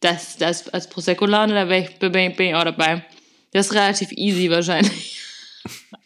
Das, 0.00 0.36
das 0.36 0.68
als 0.68 0.88
Prosecco-Laune, 0.88 1.54
da 1.54 1.64
bin 1.66 1.84
ich, 1.84 1.98
bin, 1.98 2.14
ich- 2.14 2.36
bin 2.36 2.48
ich 2.48 2.54
auch 2.54 2.64
dabei. 2.64 3.04
Das 3.52 3.66
ist 3.66 3.72
relativ 3.74 4.12
easy 4.12 4.50
wahrscheinlich. 4.50 5.18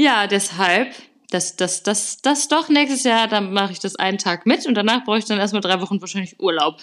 ja, 0.00 0.26
deshalb, 0.26 0.94
das, 1.30 1.56
das, 1.56 1.82
das, 1.82 2.22
das 2.22 2.48
doch 2.48 2.68
nächstes 2.68 3.04
Jahr, 3.04 3.28
dann 3.28 3.52
mache 3.52 3.72
ich 3.72 3.78
das 3.78 3.96
einen 3.96 4.18
Tag 4.18 4.46
mit 4.46 4.66
und 4.66 4.74
danach 4.74 5.04
brauche 5.04 5.18
ich 5.18 5.26
dann 5.26 5.38
erstmal 5.38 5.60
drei 5.60 5.80
Wochen 5.80 6.00
wahrscheinlich 6.00 6.40
Urlaub. 6.40 6.80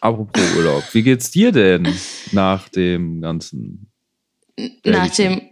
Apropos 0.00 0.42
Urlaub. 0.56 0.84
Wie 0.92 1.02
geht's 1.02 1.30
dir 1.30 1.52
denn 1.52 1.92
nach 2.32 2.68
dem 2.68 3.20
ganzen 3.20 3.90
Nach 4.84 5.10
dem, 5.10 5.42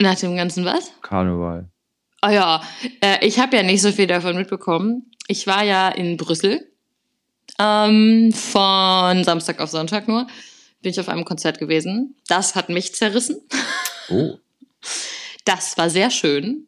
nach 0.00 0.16
dem 0.16 0.36
ganzen 0.36 0.64
was? 0.64 0.90
Karneval? 1.02 1.68
Oh 2.22 2.28
ja, 2.28 2.62
äh, 3.00 3.24
ich 3.26 3.38
habe 3.38 3.56
ja 3.56 3.62
nicht 3.62 3.80
so 3.80 3.92
viel 3.92 4.06
davon 4.06 4.36
mitbekommen. 4.36 5.10
Ich 5.28 5.46
war 5.46 5.64
ja 5.64 5.88
in 5.88 6.16
Brüssel. 6.16 6.66
Ähm, 7.58 8.32
von 8.32 9.24
Samstag 9.24 9.60
auf 9.60 9.70
Sonntag 9.70 10.08
nur. 10.08 10.26
Bin 10.82 10.90
ich 10.90 11.00
auf 11.00 11.08
einem 11.08 11.24
Konzert 11.24 11.58
gewesen. 11.58 12.16
Das 12.28 12.54
hat 12.54 12.68
mich 12.68 12.94
zerrissen. 12.94 13.40
Oh, 14.10 14.38
Das 15.44 15.76
war 15.78 15.90
sehr 15.90 16.10
schön. 16.10 16.66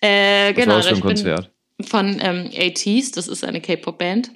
Äh, 0.00 0.50
was 0.50 0.56
genau, 0.56 0.74
war 0.74 0.76
das 0.76 0.86
für 0.86 0.94
ein 0.94 1.00
bin 1.00 1.08
Konzert? 1.08 1.50
Von 1.82 2.20
ähm, 2.20 2.50
ATs, 2.56 3.10
das 3.12 3.28
ist 3.28 3.44
eine 3.44 3.60
K-Pop-Band. 3.60 4.30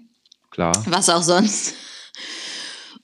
Klar. 0.50 0.72
Was 0.86 1.08
auch 1.08 1.22
sonst. 1.22 1.74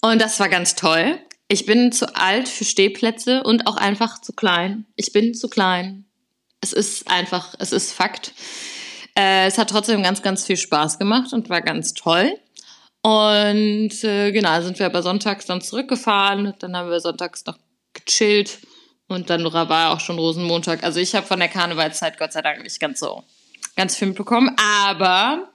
Und 0.01 0.21
das 0.21 0.41
war 0.41 0.49
ganz 0.49 0.75
toll. 0.75 1.19
Ich 1.49 1.67
bin 1.67 1.93
zu 1.93 2.17
alt 2.17 2.49
für 2.49 2.65
Stehplätze 2.65 3.43
und 3.43 3.67
auch 3.67 3.77
einfach 3.77 4.21
zu 4.21 4.33
klein. 4.33 4.87
Ich 4.97 5.13
bin 5.13 5.35
zu 5.35 5.49
klein. 5.49 6.07
Es 6.61 6.73
ist 6.73 7.11
einfach, 7.11 7.55
es 7.59 7.73
ist 7.73 7.93
Fakt. 7.93 8.33
Äh, 9.17 9.47
es 9.47 9.59
hat 9.59 9.71
trotzdem 9.71 10.03
ganz, 10.03 10.23
ganz 10.23 10.47
viel 10.47 10.57
Spaß 10.57 10.99
gemacht 10.99 11.33
und 11.33 11.51
war 11.51 11.61
ganz 11.61 11.95
toll. 11.95 12.33
Und 13.03 14.05
äh, 14.05 14.33
genau, 14.33 14.61
sind 14.63 14.79
wir 14.79 14.87
aber 14.87 15.03
sonntags 15.03 15.45
dann 15.47 15.61
zurückgefahren. 15.61 16.55
Dann 16.61 16.77
haben 16.77 16.91
wir 16.91 17.01
sonntags 17.01 17.45
noch 17.45 17.59
gechillt. 17.93 18.59
Und 19.13 19.31
dann 19.31 19.45
war 19.45 19.93
auch 19.93 20.01
schon 20.01 20.19
Rosenmontag. 20.19 20.83
Also 20.83 21.01
ich 21.01 21.15
habe 21.15 21.27
von 21.27 21.39
der 21.39 21.49
Karnevalszeit 21.49 22.19
Gott 22.19 22.33
sei 22.33 22.43
Dank 22.43 22.63
nicht 22.63 22.81
ganz 22.81 23.01
so 23.01 23.23
ganz 23.77 23.97
viel 23.97 24.09
mitbekommen. 24.09 24.55
Aber 24.89 25.53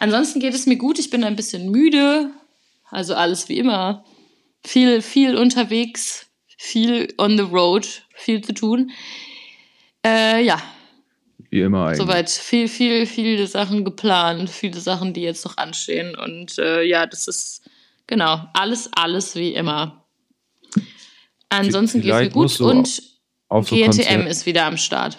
Ansonsten 0.00 0.40
geht 0.40 0.54
es 0.54 0.66
mir 0.66 0.76
gut. 0.76 0.98
Ich 0.98 1.10
bin 1.10 1.24
ein 1.24 1.36
bisschen 1.36 1.70
müde. 1.70 2.30
Also 2.90 3.14
alles 3.14 3.48
wie 3.48 3.58
immer. 3.58 4.04
Viel, 4.64 5.02
viel 5.02 5.36
unterwegs. 5.36 6.26
Viel 6.56 7.12
on 7.18 7.36
the 7.36 7.42
road. 7.42 8.02
Viel 8.14 8.42
zu 8.42 8.54
tun. 8.54 8.90
Äh, 10.04 10.44
ja, 10.44 10.62
Wie 11.50 11.60
immer 11.60 11.86
eigentlich. 11.86 11.98
soweit. 11.98 12.30
Viel, 12.30 12.68
viel, 12.68 13.06
viele 13.06 13.46
Sachen 13.46 13.84
geplant. 13.84 14.50
Viele 14.50 14.80
Sachen, 14.80 15.12
die 15.12 15.22
jetzt 15.22 15.44
noch 15.44 15.56
anstehen. 15.56 16.16
Und 16.16 16.58
äh, 16.58 16.82
ja, 16.82 17.06
das 17.06 17.26
ist 17.26 17.62
genau 18.06 18.40
alles, 18.54 18.90
alles 18.94 19.34
wie 19.34 19.54
immer. 19.54 19.97
Ansonsten 21.48 22.00
geht 22.00 22.12
es 22.12 22.20
mir 22.20 22.30
gut. 22.30 22.60
Und 22.60 23.02
Auf 23.48 23.68
GNTM 23.68 23.84
Konzert. 23.84 24.28
ist 24.28 24.46
wieder 24.46 24.66
am 24.66 24.76
Start. 24.76 25.18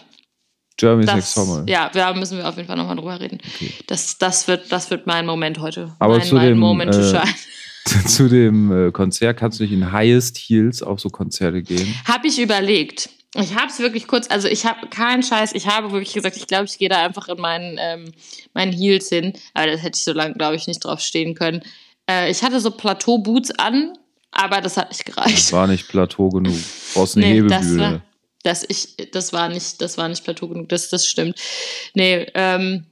Germany's 0.77 1.07
Das, 1.07 1.15
Next 1.15 1.33
Summer. 1.33 1.65
ja, 1.67 1.89
da 1.93 2.13
müssen 2.13 2.37
wir 2.37 2.47
auf 2.47 2.55
jeden 2.55 2.67
Fall 2.67 2.77
nochmal 2.77 2.95
drüber 2.95 3.19
reden. 3.19 3.39
Das, 3.87 4.17
das, 4.17 4.47
wird, 4.47 4.71
das 4.71 4.89
wird 4.89 5.07
mein 5.07 5.25
Moment 5.25 5.59
heute. 5.59 5.93
Aber 5.99 6.17
mein, 6.17 6.25
zu 6.25 6.35
mein 6.35 6.49
dem, 6.49 6.59
Moment 6.59 6.95
äh. 6.95 7.23
Zu 8.05 8.29
dem 8.29 8.87
äh, 8.87 8.91
Konzert 8.91 9.37
kannst 9.37 9.59
du 9.59 9.63
nicht 9.63 9.73
in 9.73 9.91
Highest 9.91 10.37
Heels 10.37 10.83
auf 10.83 10.99
so 10.99 11.09
Konzerte 11.09 11.63
gehen. 11.63 11.95
Habe 12.05 12.27
ich 12.27 12.39
überlegt. 12.39 13.09
Ich 13.35 13.55
habe 13.55 13.67
es 13.67 13.79
wirklich 13.79 14.07
kurz, 14.07 14.29
also 14.29 14.47
ich 14.47 14.65
habe 14.65 14.87
keinen 14.87 15.21
Scheiß, 15.21 15.53
ich 15.53 15.67
habe 15.67 15.91
wirklich 15.91 16.13
gesagt, 16.13 16.35
ich 16.35 16.47
glaube, 16.47 16.65
ich 16.65 16.77
gehe 16.77 16.89
da 16.89 17.03
einfach 17.05 17.27
in 17.29 17.39
meinen, 17.39 17.77
ähm, 17.79 18.11
meinen 18.53 18.71
Heels 18.71 19.09
hin. 19.09 19.33
Aber 19.53 19.67
das 19.67 19.81
hätte 19.81 19.97
ich 19.97 20.03
so 20.03 20.13
lange, 20.13 20.33
glaube 20.33 20.55
ich, 20.55 20.67
nicht 20.67 20.83
drauf 20.83 20.99
stehen 20.99 21.35
können. 21.35 21.61
Äh, 22.09 22.31
ich 22.31 22.41
hatte 22.43 22.59
so 22.59 22.71
Plateau-Boots 22.71 23.51
an, 23.51 23.93
aber 24.31 24.61
das 24.61 24.77
hat 24.77 24.89
nicht 24.89 25.07
Das 25.07 25.15
gereicht. 25.15 25.51
war 25.53 25.67
nicht 25.67 25.87
Plateau 25.87 26.29
genug. 26.29 26.53
Du 26.55 26.93
brauchst 26.93 27.17
eine 27.17 27.25
Nee, 27.27 27.41
das 27.47 27.61
Hebebühne. 27.63 27.81
war, 27.93 28.01
das, 28.43 28.65
ich, 28.67 28.95
das 29.11 29.33
war 29.33 29.49
nicht, 29.49 29.81
das 29.81 29.97
war 29.97 30.07
nicht 30.07 30.23
Plateau 30.23 30.47
genug, 30.47 30.69
das, 30.69 30.89
das 30.89 31.05
stimmt. 31.07 31.39
Nee, 31.93 32.27
ähm, 32.35 32.85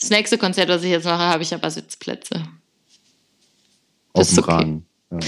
das 0.00 0.10
nächste 0.10 0.38
Konzert, 0.38 0.68
was 0.68 0.82
ich 0.82 0.90
jetzt 0.90 1.04
mache, 1.04 1.22
habe 1.22 1.42
ich 1.42 1.52
aber 1.54 1.70
Sitzplätze. 1.70 2.36
auf 4.12 4.14
das 4.14 4.28
dem 4.28 4.32
ist 4.38 4.38
okay. 4.44 4.52
Rang. 4.52 4.86
Ja. 5.10 5.18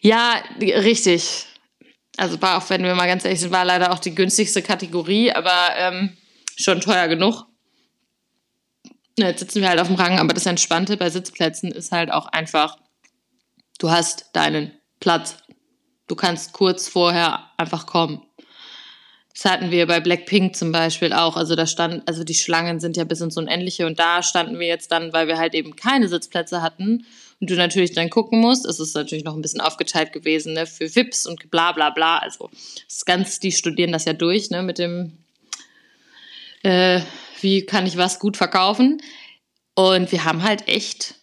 Ja, 0.00 0.42
richtig. 0.80 1.46
Also 2.16 2.40
war 2.40 2.58
auch, 2.58 2.70
wenn 2.70 2.82
wir 2.84 2.94
mal 2.94 3.06
ganz 3.06 3.24
ehrlich 3.24 3.40
sind, 3.40 3.50
war 3.50 3.64
leider 3.64 3.92
auch 3.92 3.98
die 3.98 4.14
günstigste 4.14 4.62
Kategorie, 4.62 5.32
aber 5.32 5.68
ähm, 5.76 6.16
schon 6.56 6.80
teuer 6.80 7.08
genug. 7.08 7.44
Ja, 9.18 9.28
Jetzt 9.28 9.40
sitzen 9.40 9.60
wir 9.62 9.68
halt 9.68 9.80
auf 9.80 9.88
dem 9.88 9.96
Rang, 9.96 10.18
aber 10.18 10.32
das 10.34 10.46
Entspannte 10.46 10.96
bei 10.96 11.10
Sitzplätzen 11.10 11.70
ist 11.72 11.92
halt 11.92 12.10
auch 12.12 12.26
einfach, 12.26 12.78
du 13.78 13.90
hast 13.90 14.26
deinen 14.32 14.72
Platz. 15.04 15.36
Du 16.06 16.14
kannst 16.14 16.54
kurz 16.54 16.88
vorher 16.88 17.50
einfach 17.58 17.84
kommen. 17.84 18.22
Das 19.34 19.44
hatten 19.44 19.70
wir 19.70 19.86
bei 19.86 20.00
Blackpink 20.00 20.56
zum 20.56 20.72
Beispiel 20.72 21.12
auch. 21.12 21.36
Also 21.36 21.54
da 21.56 21.66
stand, 21.66 22.08
also 22.08 22.24
die 22.24 22.34
Schlangen 22.34 22.80
sind 22.80 22.96
ja 22.96 23.04
bis 23.04 23.20
ins 23.20 23.36
Unendliche 23.36 23.84
und 23.84 23.98
da 23.98 24.22
standen 24.22 24.58
wir 24.58 24.66
jetzt 24.66 24.90
dann, 24.92 25.12
weil 25.12 25.28
wir 25.28 25.36
halt 25.36 25.52
eben 25.52 25.76
keine 25.76 26.08
Sitzplätze 26.08 26.62
hatten 26.62 27.04
und 27.38 27.50
du 27.50 27.54
natürlich 27.54 27.92
dann 27.92 28.08
gucken 28.08 28.40
musst. 28.40 28.64
Es 28.64 28.80
ist 28.80 28.94
natürlich 28.94 29.24
noch 29.24 29.34
ein 29.34 29.42
bisschen 29.42 29.60
aufgeteilt 29.60 30.14
gewesen, 30.14 30.54
ne, 30.54 30.64
für 30.64 30.94
VIPs 30.94 31.26
und 31.26 31.50
bla 31.50 31.72
bla 31.72 31.90
bla. 31.90 32.16
Also 32.16 32.48
das 32.88 33.04
ganz, 33.04 33.40
die 33.40 33.52
studieren 33.52 33.92
das 33.92 34.06
ja 34.06 34.14
durch, 34.14 34.48
ne, 34.48 34.62
mit 34.62 34.78
dem, 34.78 35.18
äh, 36.62 37.02
wie 37.42 37.66
kann 37.66 37.84
ich 37.84 37.98
was 37.98 38.18
gut 38.20 38.38
verkaufen. 38.38 39.02
Und 39.74 40.12
wir 40.12 40.24
haben 40.24 40.42
halt 40.42 40.66
echt 40.66 41.16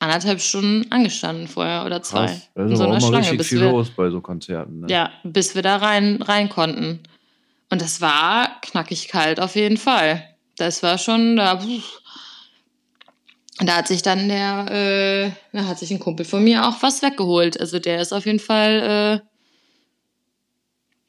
anderthalb 0.00 0.40
Stunden 0.40 0.90
angestanden 0.90 1.46
vorher 1.46 1.84
oder 1.84 2.02
zwei. 2.02 2.26
Krass. 2.26 2.50
Da 2.54 2.62
in 2.64 2.72
ist 2.72 2.78
so 2.78 2.84
aber 2.84 2.92
einer 2.92 3.00
Schlange, 3.00 3.18
richtig 3.18 3.38
bis 3.38 3.48
viel 3.48 3.60
wir, 3.60 3.70
los 3.70 3.90
bei 3.90 4.10
so 4.10 4.20
Konzerten. 4.20 4.80
Ne? 4.80 4.86
ja, 4.90 5.10
bis 5.22 5.54
wir 5.54 5.62
da 5.62 5.76
rein, 5.76 6.20
rein 6.22 6.48
konnten. 6.48 7.00
Und 7.70 7.80
das 7.80 8.00
war 8.00 8.60
knackig 8.62 9.08
kalt 9.08 9.38
auf 9.38 9.54
jeden 9.54 9.76
Fall. 9.76 10.24
Das 10.56 10.82
war 10.82 10.98
schon 10.98 11.36
da. 11.36 11.62
Da 13.62 13.76
hat 13.76 13.88
sich 13.88 14.00
dann 14.00 14.28
der, 14.28 14.70
äh, 14.70 15.30
da 15.52 15.66
hat 15.66 15.78
sich 15.78 15.90
ein 15.90 16.00
Kumpel 16.00 16.24
von 16.24 16.42
mir 16.42 16.66
auch 16.66 16.82
was 16.82 17.02
weggeholt. 17.02 17.60
Also 17.60 17.78
der 17.78 18.00
ist 18.00 18.12
auf 18.12 18.24
jeden 18.24 18.38
Fall, 18.40 19.20
äh, 19.20 19.26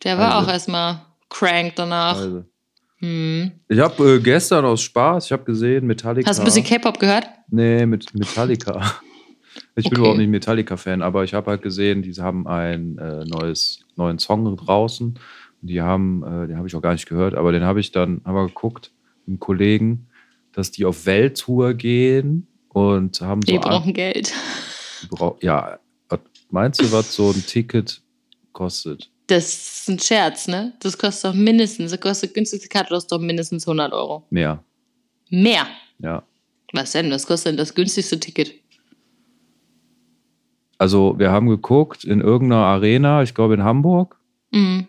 der 0.04 0.17
war 0.17 0.36
Also. 0.36 0.45
auch 0.45 0.51
erstmal 0.51 1.01
crank 1.30 1.73
danach. 1.77 2.17
Also. 2.17 2.43
Hm. 3.01 3.51
Ich 3.67 3.79
habe 3.79 4.15
äh, 4.15 4.19
gestern 4.19 4.65
aus 4.65 4.81
Spaß, 4.81 5.25
ich 5.25 5.31
habe 5.31 5.43
gesehen, 5.43 5.85
Metallica. 5.87 6.29
Hast 6.29 6.37
du 6.37 6.43
ein 6.43 6.45
bisschen 6.45 6.63
K-Pop 6.63 6.99
gehört? 6.99 7.27
Nee, 7.49 7.85
mit 7.85 8.13
Metallica. 8.13 8.79
Ich 9.75 9.83
bin 9.85 9.93
Okay. 9.93 9.99
überhaupt 9.99 10.17
nicht 10.19 10.29
Metallica-Fan, 10.29 11.01
aber 11.01 11.25
ich 11.25 11.33
habe 11.33 11.51
halt 11.51 11.61
gesehen, 11.61 12.01
die 12.03 12.13
haben 12.13 12.47
einen 12.47 12.97
äh, 12.97 13.25
neues, 13.25 13.81
neuen 13.97 14.17
Song 14.17 14.55
draußen. 14.55 15.19
Die 15.61 15.81
haben, 15.81 16.23
äh, 16.23 16.47
den 16.47 16.57
habe 16.57 16.67
ich 16.69 16.75
auch 16.75 16.81
gar 16.81 16.93
nicht 16.93 17.05
gehört, 17.07 17.35
aber 17.35 17.51
den 17.51 17.63
habe 17.63 17.79
ich 17.81 17.91
dann 17.91 18.21
haben 18.23 18.35
wir 18.35 18.47
geguckt 18.47 18.91
mit 19.25 19.27
einem 19.33 19.39
Kollegen, 19.39 20.07
dass 20.53 20.71
die 20.71 20.85
auf 20.85 21.05
Welttour 21.05 21.73
gehen 21.73 22.47
und 22.69 23.19
haben 23.21 23.41
so 23.41 23.51
Die 23.51 23.59
brauchen 23.59 23.93
Geld. 23.93 24.33
die 25.03 25.07
brau- 25.07 25.37
ja, 25.41 25.79
meinst 26.49 26.81
du, 26.81 26.91
was 26.93 27.13
so 27.13 27.29
ein 27.31 27.45
Ticket 27.45 28.01
kostet? 28.53 29.09
Das 29.32 29.46
ist 29.46 29.89
ein 29.89 29.98
Scherz, 30.00 30.48
ne? 30.50 30.74
Das 30.82 30.98
kostet 30.98 31.32
doch 31.32 31.36
mindestens, 31.36 31.91
das 31.91 32.00
kostet 32.02 32.34
günstigste 32.34 32.67
Karte 32.67 32.94
kostet 32.94 33.13
doch 33.13 33.20
mindestens 33.20 33.65
100 33.65 33.94
Euro. 33.94 34.26
Mehr, 34.30 34.62
Mehr. 35.30 35.65
ja. 36.00 36.24
Was 36.74 36.91
denn? 36.91 37.10
Was 37.12 37.26
kostet 37.26 37.52
denn 37.52 37.58
das 37.58 37.74
günstigste 37.74 38.20
Ticket? 38.20 38.54
Also 40.78 41.15
wir 41.17 41.32
haben 41.32 41.48
geguckt 41.48 42.04
in 42.04 42.22
irgendeiner 42.22 42.63
Arena, 42.65 43.22
ich 43.24 43.34
glaube 43.34 43.54
in 43.54 43.63
Hamburg 43.63 44.17
Mhm. 44.52 44.88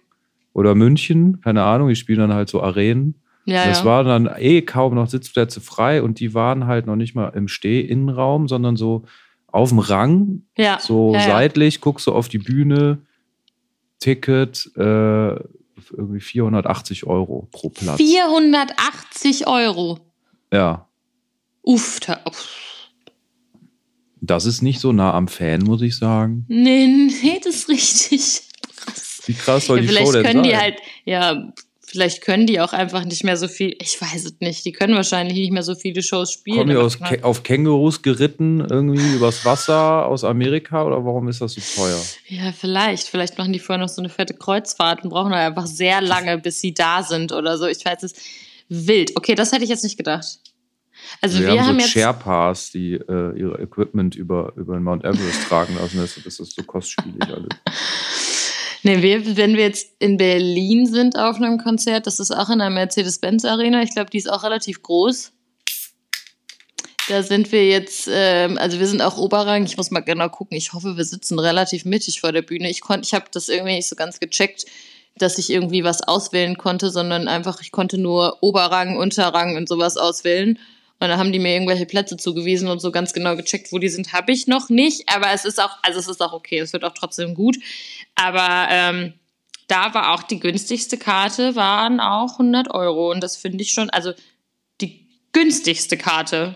oder 0.55 0.75
München, 0.75 1.41
keine 1.41 1.63
Ahnung, 1.63 1.89
die 1.89 1.95
spielen 1.97 2.19
dann 2.19 2.33
halt 2.35 2.49
so 2.49 2.63
Arenen. 2.63 3.15
Ja, 3.45 3.65
Es 3.67 3.81
ja. 3.81 3.85
waren 3.85 4.07
dann 4.07 4.31
eh 4.39 4.63
kaum 4.63 4.95
noch 4.95 5.09
Sitzplätze 5.09 5.61
frei 5.61 6.03
und 6.03 6.19
die 6.21 6.35
waren 6.35 6.67
halt 6.67 6.87
noch 6.87 6.97
nicht 6.97 7.15
mal 7.15 7.29
im 7.29 7.47
Steh-Innenraum, 7.49 8.49
sondern 8.49 8.77
so 8.77 9.05
auf 9.49 9.69
dem 9.69 9.79
Rang, 9.81 10.43
ja. 10.57 10.79
so 10.81 11.13
seitlich, 11.15 11.81
guckst 11.81 12.07
du 12.07 12.13
auf 12.13 12.29
die 12.29 12.39
Bühne, 12.39 12.99
Ticket, 14.03 14.71
äh, 14.77 14.81
irgendwie 15.97 16.21
480 16.21 17.07
Euro 17.07 17.49
pro 17.53 17.69
Platz. 17.71 17.97
480 17.99 19.47
Euro. 19.47 19.99
Ja, 20.53 20.88
Uff, 21.65 22.01
da, 22.01 22.21
uff. 22.27 22.49
das 24.21 24.45
ist 24.47 24.62
nicht 24.62 24.81
so 24.81 24.93
nah 24.93 25.15
am 25.15 25.29
Fan, 25.29 25.62
muss 25.62 25.81
ich 25.83 25.97
sagen. 25.97 26.45
Nee, 26.49 26.87
nee, 26.88 27.41
das 27.43 27.55
ist 27.55 27.69
richtig. 27.69 28.49
Krass. 28.77 29.23
Wie 29.27 29.35
krass 29.35 29.67
soll 29.67 29.79
Ja, 29.79 29.83
die 29.83 29.88
vielleicht 29.88 30.07
Show 30.09 30.12
denn 30.12 30.23
können 30.25 30.43
sein? 30.45 30.51
die 30.51 30.57
halt, 30.57 30.77
ja, 31.05 31.53
vielleicht 31.93 32.23
können 32.23 32.47
die 32.47 32.59
auch 32.59 32.73
einfach 32.73 33.05
nicht 33.05 33.23
mehr 33.23 33.37
so 33.37 33.47
viel, 33.49 33.77
ich 33.81 34.01
weiß 34.01 34.25
es 34.25 34.35
nicht, 34.41 34.65
die 34.65 34.73
können 34.73 34.95
wahrscheinlich 34.95 35.37
nicht 35.37 35.53
mehr 35.53 35.63
so 35.63 35.75
viele 35.75 36.03
Shows 36.03 36.33
spielen. 36.33 36.57
Kommen 36.59 36.71
die 36.71 36.77
aus. 36.77 36.99
Kä- 36.99 37.23
auf 37.23 37.43
Kängurus 37.43 38.01
geritten, 38.01 38.61
irgendwie 38.69 39.15
übers 39.15 39.45
Wasser 39.45 40.07
aus 40.07 40.25
Amerika 40.25 40.85
oder 40.85 41.05
warum 41.05 41.29
ist 41.29 41.41
das 41.43 41.53
so 41.53 41.61
teuer? 41.83 42.01
Ja, 42.29 42.53
vielleicht. 42.53 43.09
Vielleicht 43.09 43.37
machen 43.37 43.53
die 43.53 43.59
vorher 43.59 43.85
noch 43.85 43.91
so 43.93 44.01
eine 44.01 44.09
fette 44.09 44.35
Kreuzfahrt 44.35 45.05
und 45.05 45.11
brauchen 45.11 45.33
halt 45.35 45.47
einfach 45.47 45.67
sehr 45.67 46.01
lange, 46.01 46.39
bis 46.39 46.61
sie 46.61 46.73
da 46.73 47.03
sind 47.03 47.31
oder 47.33 47.59
so. 47.59 47.67
Ich 47.67 47.85
weiß 47.85 48.03
es. 48.05 48.15
Wild. 48.69 49.13
Okay, 49.17 49.35
das 49.35 49.53
hätte 49.53 49.65
ich 49.65 49.71
jetzt 49.71 49.85
nicht 49.85 49.99
gedacht. 49.99 50.25
Also 51.21 51.39
wir, 51.41 51.49
wir, 51.49 51.61
haben, 51.61 51.69
haben 51.69 51.75
so 51.77 51.81
jetzt. 51.83 51.91
Sherpas, 51.91 52.71
die 52.71 52.95
äh, 52.95 53.39
ihre 53.39 53.61
Equipment 53.61 54.15
über, 54.15 54.53
über 54.57 54.75
den 54.75 54.83
Mount 54.83 55.05
Everest 55.05 55.47
tragen 55.49 55.75
lassen. 55.77 55.99
Deshalb 56.01 56.25
ist 56.27 56.41
das 56.41 56.51
so 56.51 56.63
kostspielig 56.63 57.23
alles. 57.25 57.49
Nee, 58.85 59.01
wir, 59.01 59.37
wenn 59.37 59.57
wir 59.57 59.64
jetzt 59.64 59.92
in 60.01 60.16
Berlin 60.16 60.87
sind 60.87 61.16
auf 61.16 61.37
einem 61.37 61.59
Konzert, 61.59 62.07
das 62.07 62.18
ist 62.18 62.33
auch 62.33 62.51
in 62.51 62.59
der 62.59 62.71
Mercedes-Benz 62.71 63.45
Arena. 63.45 63.83
Ich 63.83 63.92
glaube, 63.92 64.11
die 64.11 64.18
ist 64.18 64.31
auch 64.31 64.42
relativ 64.42 64.83
groß. 64.83 65.33
Da 67.09 67.23
sind 67.23 67.53
wir 67.53 67.66
jetzt, 67.68 68.09
ähm, 68.12 68.59
also 68.59 68.79
wir 68.81 68.87
sind 68.87 69.03
auch 69.03 69.18
Oberrang. 69.18 69.64
Ich 69.64 69.77
muss 69.77 69.90
mal 69.90 70.01
genau 70.01 70.29
gucken. 70.29 70.57
Ich 70.57 70.73
hoffe, 70.73 70.97
wir 70.97 71.05
sitzen 71.05 71.38
relativ 71.38 71.85
mittig 71.85 72.21
vor 72.21 72.33
der 72.33 72.42
Bühne. 72.42 72.71
Ich 72.71 72.81
ich 73.03 73.14
habe 73.14 73.27
das 73.31 73.49
irgendwie 73.49 73.75
nicht 73.75 73.88
so 73.88 73.97
ganz 73.97 74.18
gecheckt, 74.18 74.66
dass 75.16 75.38
ich 75.38 75.51
irgendwie 75.51 75.85
was 75.85 76.03
auswählen 76.03 76.57
konnte, 76.57 76.90
sondern 76.90 77.29
einfach, 77.29 77.61
ich 77.61 77.71
konnte 77.71 77.99
nur 77.99 78.38
Oberrang, 78.42 78.97
Unterrang 78.97 79.57
und 79.57 79.68
sowas 79.68 79.97
auswählen. 79.97 80.59
Und 81.03 81.09
dann 81.09 81.18
haben 81.18 81.33
die 81.33 81.40
mir 81.40 81.53
irgendwelche 81.53 81.85
Plätze 81.85 82.16
zugewiesen 82.16 82.68
und 82.68 82.81
so 82.81 82.92
ganz 82.92 83.12
genau 83.12 83.35
gecheckt, 83.35 83.73
wo 83.73 83.81
die 83.81 83.88
sind, 83.88 84.12
habe 84.12 84.31
ich 84.31 84.47
noch 84.47 84.68
nicht. 84.68 85.09
Aber 85.09 85.33
es 85.33 85.45
ist 85.45 85.61
auch, 85.61 85.77
also 85.83 85.99
es 85.99 86.07
ist 86.07 86.23
auch 86.23 86.33
okay, 86.33 86.61
es 86.61 86.73
wird 86.73 86.85
auch 86.85 86.95
trotzdem 86.95 87.35
gut. 87.35 87.57
Aber 88.14 88.66
ähm, 88.70 89.14
da 89.68 89.94
war 89.94 90.12
auch 90.14 90.22
die 90.22 90.38
günstigste 90.40 90.98
Karte, 90.98 91.57
waren 91.57 92.01
auch 92.01 92.33
100 92.33 92.70
Euro. 92.72 93.11
Und 93.11 93.20
das 93.20 93.37
finde 93.37 93.62
ich 93.62 93.70
schon, 93.72 93.90
also 93.90 94.12
die 94.81 95.07
günstigste 95.33 95.96
Karte. 95.96 96.55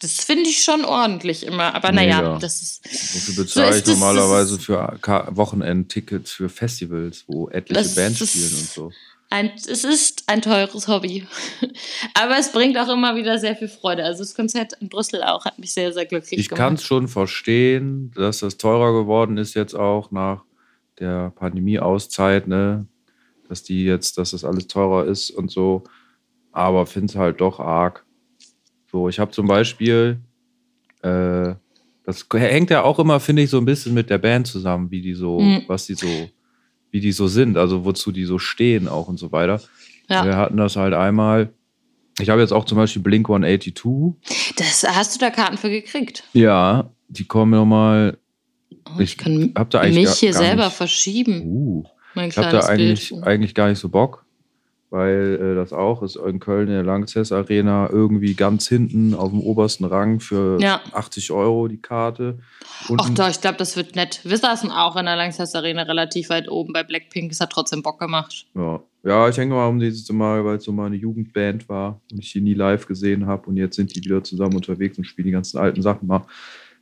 Das 0.00 0.12
finde 0.24 0.48
ich 0.48 0.62
schon 0.62 0.84
ordentlich 0.84 1.44
immer. 1.44 1.74
Aber 1.74 1.90
naja, 1.90 2.18
Mega. 2.20 2.38
das 2.38 2.62
ist. 2.62 2.84
So 2.88 3.18
viel 3.18 3.44
bezahle 3.44 3.70
ist 3.70 3.76
ich 3.78 3.82
das- 3.84 3.98
normalerweise 3.98 4.56
das 4.56 4.64
für 4.64 4.98
Wochenendtickets 5.36 6.32
für 6.32 6.48
Festivals, 6.48 7.24
wo 7.26 7.48
etliche 7.48 7.88
Bands 7.96 8.18
das- 8.20 8.30
spielen 8.30 8.44
und 8.52 8.68
so. 8.70 8.92
Ein, 9.30 9.50
es 9.56 9.84
ist 9.84 10.22
ein 10.26 10.40
teures 10.40 10.88
Hobby. 10.88 11.26
Aber 12.14 12.38
es 12.38 12.50
bringt 12.50 12.78
auch 12.78 12.88
immer 12.88 13.14
wieder 13.14 13.38
sehr 13.38 13.54
viel 13.56 13.68
Freude. 13.68 14.02
Also 14.02 14.22
das 14.22 14.34
Konzert 14.34 14.72
in 14.80 14.88
Brüssel 14.88 15.22
auch 15.22 15.44
hat 15.44 15.58
mich 15.58 15.74
sehr, 15.74 15.92
sehr 15.92 16.06
glücklich 16.06 16.40
Ich 16.40 16.48
gemacht. 16.48 16.58
kann 16.58 16.74
es 16.74 16.82
schon 16.84 17.08
verstehen, 17.08 18.10
dass 18.14 18.38
das 18.38 18.56
teurer 18.56 18.92
geworden 18.98 19.36
ist 19.36 19.52
jetzt 19.54 19.74
auch 19.74 20.10
nach 20.12 20.44
der 21.00 21.30
Pandemie-Auszeit, 21.30 22.48
ne? 22.48 22.86
Dass 23.48 23.62
die 23.62 23.84
jetzt, 23.84 24.18
dass 24.18 24.32
das 24.32 24.44
alles 24.44 24.66
teurer 24.66 25.04
ist 25.06 25.30
und 25.30 25.50
so. 25.50 25.84
Aber 26.52 26.86
finde 26.86 27.06
es 27.12 27.16
halt 27.16 27.40
doch 27.40 27.60
arg. 27.60 28.04
So, 28.90 29.08
ich 29.08 29.18
habe 29.18 29.30
zum 29.30 29.46
Beispiel, 29.46 30.20
äh, 31.02 31.54
das 32.04 32.26
hängt 32.32 32.70
ja 32.70 32.82
auch 32.82 32.98
immer, 32.98 33.20
finde 33.20 33.42
ich, 33.42 33.50
so 33.50 33.58
ein 33.58 33.64
bisschen 33.64 33.94
mit 33.94 34.10
der 34.10 34.18
Band 34.18 34.46
zusammen, 34.46 34.90
wie 34.90 35.00
die 35.02 35.14
so, 35.14 35.40
Mhm. 35.40 35.62
was 35.66 35.86
die 35.86 35.94
so, 35.94 36.06
wie 36.90 37.00
die 37.00 37.12
so 37.12 37.26
sind, 37.28 37.56
also 37.58 37.84
wozu 37.84 38.12
die 38.12 38.24
so 38.24 38.38
stehen 38.38 38.88
auch 38.88 39.08
und 39.08 39.18
so 39.18 39.30
weiter. 39.32 39.60
Ja. 40.08 40.24
Wir 40.24 40.36
hatten 40.36 40.56
das 40.56 40.76
halt 40.76 40.94
einmal. 40.94 41.52
Ich 42.18 42.30
habe 42.30 42.40
jetzt 42.40 42.52
auch 42.52 42.64
zum 42.64 42.76
Beispiel 42.78 43.02
Blink 43.02 43.28
182. 43.28 44.14
Das 44.56 44.84
hast 44.88 45.14
du 45.14 45.20
da 45.20 45.30
Karten 45.30 45.56
für 45.58 45.70
gekriegt. 45.70 46.24
Ja, 46.32 46.90
die 47.08 47.26
kommen 47.26 47.52
nochmal. 47.52 48.18
Oh, 48.96 49.00
ich, 49.00 49.10
Ich 49.12 49.18
kann 49.18 49.52
hab 49.56 49.70
da 49.70 49.80
eigentlich 49.80 50.06
mich 50.08 50.14
hier 50.18 50.32
gar 50.32 50.42
selber 50.42 50.64
nicht- 50.66 50.76
verschieben. 50.76 51.42
Uh, 51.44 51.84
Mein 52.14 52.28
ich 52.30 52.38
habe 52.38 52.50
da 52.50 52.60
eigentlich, 52.66 53.10
Bild. 53.10 53.24
eigentlich 53.24 53.54
gar 53.54 53.68
nicht 53.68 53.78
so 53.78 53.88
Bock, 53.88 54.24
weil 54.90 55.38
äh, 55.40 55.54
das 55.54 55.72
auch 55.72 56.02
ist 56.02 56.16
in 56.16 56.40
Köln 56.40 56.68
in 56.68 56.74
der 56.74 56.82
Langzess 56.82 57.30
Arena 57.32 57.88
irgendwie 57.90 58.34
ganz 58.34 58.66
hinten 58.68 59.14
auf 59.14 59.30
dem 59.30 59.40
obersten 59.40 59.84
Rang 59.84 60.18
für 60.20 60.58
Ja. 60.60 60.80
80 60.92 61.30
Euro 61.30 61.68
die 61.68 61.80
Karte. 61.82 62.38
Und 62.88 63.00
Ach 63.02 63.10
doch, 63.10 63.28
ich 63.28 63.40
glaube, 63.40 63.58
das 63.58 63.76
wird 63.76 63.96
nett. 63.96 64.20
Wir 64.24 64.38
saßen 64.38 64.70
auch 64.70 64.96
in 64.96 65.04
der 65.04 65.16
Langsess 65.16 65.54
Arena 65.54 65.82
relativ 65.82 66.30
weit 66.30 66.48
oben 66.50 66.72
bei 66.72 66.82
Blackpink. 66.84 67.30
Es 67.32 67.40
hat 67.40 67.50
trotzdem 67.50 67.82
Bock 67.82 67.98
gemacht. 68.00 68.46
ja. 68.54 68.80
ja, 69.04 69.28
ich 69.28 69.36
denke 69.36 69.54
mal, 69.54 69.66
um 69.68 69.78
dieses 69.78 70.10
Mal, 70.10 70.42
weil 70.44 70.56
es 70.56 70.64
so 70.64 70.72
meine 70.72 70.96
Jugendband 70.96 71.68
war 71.68 72.00
und 72.10 72.18
ich 72.20 72.32
die 72.32 72.40
nie 72.40 72.54
live 72.54 72.86
gesehen 72.86 73.26
habe 73.26 73.46
und 73.48 73.56
jetzt 73.58 73.76
sind 73.76 73.94
die 73.94 74.02
wieder 74.02 74.24
zusammen 74.24 74.56
unterwegs 74.56 74.96
und 74.96 75.04
spielen 75.04 75.26
die 75.26 75.32
ganzen 75.32 75.58
alten 75.58 75.82
Sachen 75.82 76.06
mal, 76.08 76.22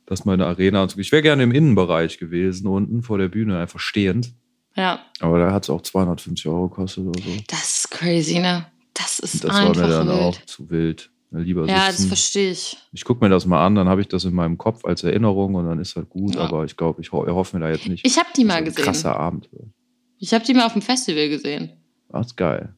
dass 0.07 0.25
meine 0.25 0.47
Arena 0.47 0.81
und 0.81 0.89
so. 0.91 0.97
Ich 0.99 1.11
wäre 1.11 1.21
gerne 1.21 1.43
im 1.43 1.51
Innenbereich 1.51 2.17
gewesen, 2.17 2.65
unten 2.67 3.03
vor 3.03 3.19
der 3.19 3.27
Bühne, 3.27 3.59
einfach 3.59 3.79
stehend. 3.79 4.33
Ja, 4.75 4.99
Aber 5.19 5.39
da 5.39 5.51
hat 5.51 5.63
es 5.63 5.69
auch 5.69 5.81
250 5.81 6.47
Euro 6.47 6.69
gekostet 6.69 7.05
oder 7.05 7.19
so. 7.21 7.29
das 7.47 7.79
ist 7.79 7.91
crazy, 7.91 8.39
ne? 8.39 8.65
Das 8.93 9.19
ist 9.19 9.43
Das 9.43 9.51
war 9.51 9.59
einfach 9.69 9.81
mir 9.83 9.87
dann 9.89 10.07
wild. 10.07 10.19
auch 10.19 10.45
zu 10.45 10.69
wild. 10.69 11.11
Lieber 11.31 11.65
ja, 11.67 11.87
das 11.87 11.97
sitzen. 11.97 12.07
verstehe 12.07 12.51
ich. 12.51 12.77
Ich 12.93 13.03
gucke 13.03 13.23
mir 13.23 13.29
das 13.29 13.45
mal 13.45 13.65
an, 13.65 13.75
dann 13.75 13.89
habe 13.89 13.99
ich 14.01 14.07
das 14.07 14.23
in 14.23 14.33
meinem 14.33 14.57
Kopf 14.57 14.85
als 14.85 15.03
Erinnerung 15.03 15.55
und 15.55 15.65
dann 15.67 15.79
ist 15.79 15.95
halt 15.95 16.09
gut. 16.09 16.35
Ja. 16.35 16.41
Aber 16.41 16.63
ich 16.63 16.77
glaube, 16.77 17.01
ich 17.01 17.11
ho 17.11 17.23
erhoffe 17.25 17.57
mir 17.57 17.65
da 17.65 17.71
jetzt 17.71 17.87
nicht. 17.87 18.05
Ich 18.07 18.17
habe 18.17 18.29
die 18.35 18.45
mal 18.45 18.63
das 18.63 18.75
gesehen. 18.75 18.85
Krasser 18.85 19.19
Abend 19.19 19.51
wird. 19.51 19.65
Ich 20.19 20.33
habe 20.33 20.45
die 20.45 20.53
mal 20.53 20.65
auf 20.65 20.73
dem 20.73 20.81
Festival 20.81 21.27
gesehen. 21.27 21.71
Das 22.09 22.27
ist 22.27 22.37
geil. 22.37 22.73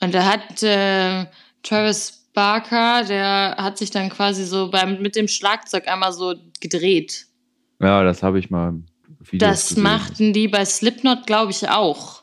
Und 0.00 0.14
da 0.14 0.24
hat 0.24 0.62
äh, 0.62 1.26
Travis 1.62 2.19
Barker, 2.32 3.04
der 3.04 3.56
hat 3.58 3.78
sich 3.78 3.90
dann 3.90 4.08
quasi 4.10 4.44
so 4.44 4.70
beim, 4.70 5.00
mit 5.02 5.16
dem 5.16 5.28
Schlagzeug 5.28 5.88
einmal 5.88 6.12
so 6.12 6.34
gedreht. 6.60 7.26
Ja, 7.80 8.02
das 8.04 8.22
habe 8.22 8.38
ich 8.38 8.50
mal 8.50 8.74
Videos 9.30 9.50
Das 9.50 9.68
gesehen. 9.68 9.82
machten 9.82 10.32
die 10.32 10.48
bei 10.48 10.64
Slipknot, 10.64 11.26
glaube 11.26 11.50
ich, 11.50 11.68
auch. 11.68 12.22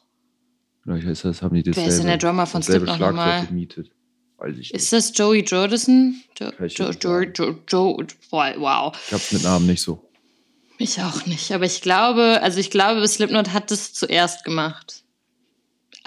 Vielleicht 0.84 1.08
ist 1.08 1.26
das, 1.26 1.41
haben 1.41 1.56
die 1.56 1.65
Wer 1.65 1.72
dasselbe, 1.74 1.89
ist 1.89 1.98
denn 2.00 2.08
der 2.08 2.17
Drummer 2.17 2.46
von 2.46 2.63
Slipknot 2.63 3.00
nochmal? 3.00 3.46
gemietet. 3.46 3.91
Weiß 4.38 4.52
ich 4.52 4.58
nicht. 4.58 4.74
Ist 4.74 4.93
das 4.93 5.17
Joey 5.17 5.41
Jordison? 5.43 6.22
Jo, 6.39 6.52
jo, 6.67 6.91
jo, 6.91 7.22
jo, 7.36 7.58
jo, 7.70 7.98
wow. 8.32 8.96
Ich 9.08 9.13
hab's 9.13 9.32
mit 9.32 9.43
Namen 9.43 9.65
nicht 9.65 9.82
so. 9.82 10.04
Ich 10.78 11.02
auch 11.02 11.26
nicht. 11.26 11.52
Aber 11.52 11.65
ich 11.65 11.82
glaube, 11.82 12.39
also 12.43 12.60
ich 12.60 12.70
glaube, 12.70 13.06
Slipknot 13.08 13.52
hat 13.52 13.72
das 13.72 13.93
zuerst 13.93 14.43
gemacht. 14.46 15.04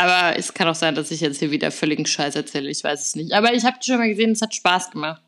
Aber 0.00 0.34
es 0.38 0.54
kann 0.54 0.66
auch 0.66 0.74
sein, 0.74 0.94
dass 0.94 1.10
ich 1.10 1.20
jetzt 1.20 1.40
hier 1.40 1.50
wieder 1.50 1.70
völligen 1.70 2.06
Scheiß 2.06 2.34
erzähle. 2.34 2.70
Ich 2.70 2.82
weiß 2.82 3.08
es 3.08 3.16
nicht. 3.16 3.34
Aber 3.34 3.52
ich 3.52 3.64
habe 3.64 3.76
schon 3.84 3.98
mal 3.98 4.08
gesehen, 4.08 4.30
es 4.30 4.40
hat 4.40 4.54
Spaß 4.54 4.92
gemacht. 4.92 5.20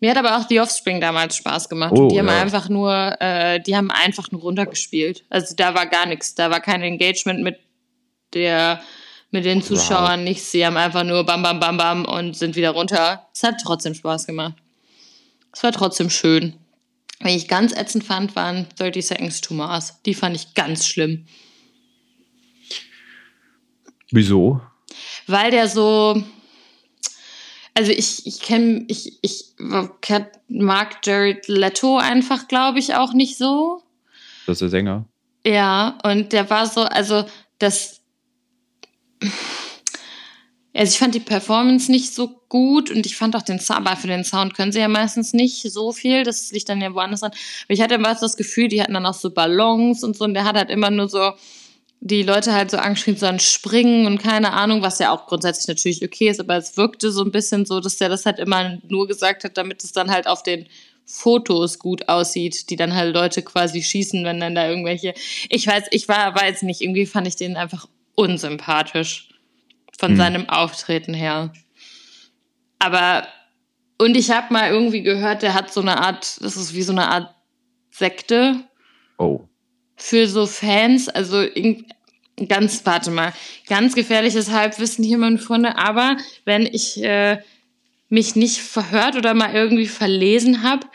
Mir 0.00 0.10
hat 0.10 0.16
aber 0.16 0.36
auch 0.36 0.48
The 0.48 0.58
Offspring 0.58 1.00
damals 1.00 1.36
Spaß 1.36 1.68
gemacht. 1.68 1.92
Oh, 1.96 2.08
die 2.08 2.18
haben 2.18 2.26
ja. 2.26 2.40
einfach 2.40 2.68
nur, 2.68 3.16
äh, 3.20 3.60
die 3.60 3.76
haben 3.76 3.92
einfach 3.92 4.32
nur 4.32 4.40
runtergespielt. 4.40 5.22
Also 5.30 5.54
da 5.54 5.76
war 5.76 5.86
gar 5.86 6.06
nichts. 6.06 6.34
Da 6.34 6.50
war 6.50 6.60
kein 6.60 6.82
Engagement 6.82 7.44
mit 7.44 7.60
der, 8.34 8.82
mit 9.30 9.44
den 9.44 9.62
Zuschauern, 9.62 10.24
nichts. 10.24 10.50
Sie 10.50 10.66
haben 10.66 10.76
einfach 10.76 11.04
nur 11.04 11.24
bam, 11.24 11.44
bam, 11.44 11.60
bam, 11.60 11.76
bam 11.76 12.04
und 12.04 12.36
sind 12.36 12.56
wieder 12.56 12.70
runter. 12.70 13.28
Es 13.32 13.44
hat 13.44 13.60
trotzdem 13.62 13.94
Spaß 13.94 14.26
gemacht. 14.26 14.54
Es 15.52 15.62
war 15.62 15.70
trotzdem 15.70 16.10
schön. 16.10 16.54
Wenn 17.20 17.36
ich 17.36 17.46
ganz 17.46 17.72
ätzend 17.72 18.02
fand, 18.02 18.34
waren 18.34 18.66
30 18.78 19.06
Seconds 19.06 19.40
to 19.42 19.54
Mars. 19.54 20.02
Die 20.06 20.14
fand 20.14 20.34
ich 20.34 20.54
ganz 20.54 20.88
schlimm. 20.88 21.26
Wieso? 24.12 24.60
Weil 25.26 25.50
der 25.50 25.68
so. 25.68 26.22
Also 27.74 27.90
ich, 27.90 28.26
ich 28.26 28.40
kenne, 28.40 28.84
ich, 28.88 29.18
ich 29.22 29.54
mag 29.56 31.00
Jared 31.02 31.48
Leto 31.48 31.96
einfach, 31.96 32.46
glaube 32.46 32.78
ich, 32.78 32.94
auch 32.94 33.14
nicht 33.14 33.38
so. 33.38 33.82
Das 34.46 34.56
ist 34.56 34.60
der 34.60 34.68
Sänger. 34.68 35.06
Ja, 35.46 35.98
und 36.04 36.32
der 36.32 36.50
war 36.50 36.66
so, 36.66 36.82
also 36.82 37.24
das. 37.58 38.02
Also 40.74 40.92
ich 40.92 40.98
fand 40.98 41.14
die 41.14 41.20
Performance 41.20 41.90
nicht 41.90 42.14
so 42.14 42.40
gut 42.48 42.90
und 42.90 43.04
ich 43.04 43.16
fand 43.16 43.36
auch 43.36 43.42
den 43.42 43.60
Sound, 43.60 43.86
aber 43.86 43.96
für 43.96 44.06
den 44.06 44.24
Sound 44.24 44.54
können 44.54 44.72
sie 44.72 44.78
ja 44.78 44.88
meistens 44.88 45.34
nicht 45.34 45.70
so 45.70 45.92
viel, 45.92 46.24
das 46.24 46.50
liegt 46.50 46.68
dann 46.68 46.80
ja 46.80 46.94
woanders 46.94 47.20
dran. 47.20 47.32
Aber 47.32 47.74
ich 47.74 47.82
hatte 47.82 47.94
immer 47.94 48.14
das 48.14 48.36
Gefühl, 48.38 48.68
die 48.68 48.80
hatten 48.80 48.94
dann 48.94 49.04
auch 49.04 49.14
so 49.14 49.30
Ballons 49.30 50.02
und 50.02 50.16
so 50.16 50.24
und 50.24 50.32
der 50.32 50.44
hat 50.44 50.56
halt 50.56 50.70
immer 50.70 50.90
nur 50.90 51.08
so 51.08 51.32
die 52.04 52.24
Leute 52.24 52.52
halt 52.52 52.72
so 52.72 52.78
angeschrien, 52.78 53.16
so 53.16 53.26
ein 53.26 53.38
Springen 53.38 54.06
und 54.06 54.18
keine 54.18 54.52
Ahnung, 54.52 54.82
was 54.82 54.98
ja 54.98 55.12
auch 55.12 55.26
grundsätzlich 55.26 55.68
natürlich 55.68 56.04
okay 56.04 56.28
ist, 56.28 56.40
aber 56.40 56.56
es 56.56 56.76
wirkte 56.76 57.12
so 57.12 57.22
ein 57.22 57.30
bisschen 57.30 57.64
so, 57.64 57.78
dass 57.78 57.96
der 57.96 58.08
das 58.08 58.26
halt 58.26 58.40
immer 58.40 58.78
nur 58.88 59.06
gesagt 59.06 59.44
hat, 59.44 59.56
damit 59.56 59.84
es 59.84 59.92
dann 59.92 60.10
halt 60.10 60.26
auf 60.26 60.42
den 60.42 60.66
Fotos 61.06 61.78
gut 61.78 62.08
aussieht, 62.08 62.70
die 62.70 62.76
dann 62.76 62.94
halt 62.94 63.14
Leute 63.14 63.42
quasi 63.42 63.82
schießen, 63.82 64.24
wenn 64.24 64.40
dann 64.40 64.56
da 64.56 64.68
irgendwelche. 64.68 65.14
Ich 65.48 65.64
weiß, 65.66 65.84
ich 65.92 66.08
war, 66.08 66.44
jetzt 66.44 66.64
nicht, 66.64 66.80
irgendwie 66.80 67.06
fand 67.06 67.28
ich 67.28 67.36
den 67.36 67.56
einfach 67.56 67.86
unsympathisch 68.16 69.28
von 69.96 70.10
Hm. 70.10 70.16
seinem 70.16 70.48
Auftreten 70.48 71.14
her. 71.14 71.52
Aber, 72.80 73.28
und 73.98 74.16
ich 74.16 74.32
habe 74.32 74.52
mal 74.52 74.70
irgendwie 74.70 75.02
gehört, 75.02 75.42
der 75.42 75.54
hat 75.54 75.72
so 75.72 75.80
eine 75.80 75.98
Art, 75.98 76.42
das 76.42 76.56
ist 76.56 76.74
wie 76.74 76.82
so 76.82 76.92
eine 76.92 77.08
Art 77.08 77.32
Sekte 77.92 78.64
Oh. 79.18 79.46
Für 80.02 80.26
so 80.26 80.46
Fans, 80.46 81.08
also 81.08 81.46
ganz, 82.48 82.84
warte 82.84 83.10
mal, 83.12 83.32
ganz 83.68 83.94
gefährliches 83.94 84.50
Halbwissen 84.50 85.04
hier, 85.04 85.16
meine 85.16 85.38
Freunde, 85.38 85.78
aber 85.78 86.16
wenn 86.44 86.66
ich 86.66 87.02
äh, 87.02 87.38
mich 88.08 88.34
nicht 88.34 88.58
verhört 88.58 89.16
oder 89.16 89.32
mal 89.32 89.54
irgendwie 89.54 89.86
verlesen 89.86 90.64
habe, 90.64 90.86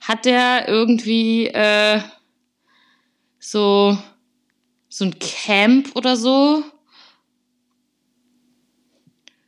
hat 0.00 0.24
der 0.24 0.68
irgendwie 0.68 1.46
äh, 1.46 2.00
so, 3.38 3.96
so 4.88 5.04
ein 5.04 5.14
Camp 5.20 5.94
oder 5.94 6.16
so. 6.16 6.64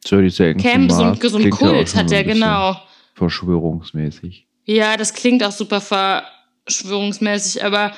30 0.05 0.35
Seconds 0.35 0.63
Camp, 0.63 0.93
so 0.93 1.29
so 1.29 1.37
ein 1.37 1.51
Kult 1.51 1.95
hat 1.97 2.11
der, 2.11 2.25
genau. 2.25 2.77
Verschwörungsmäßig. 3.15 4.47
Ja, 4.65 4.97
das 4.97 5.13
klingt 5.13 5.43
auch 5.43 5.53
super 5.53 5.81
verschwörungsmäßig, 5.81 7.65
aber 7.65 7.93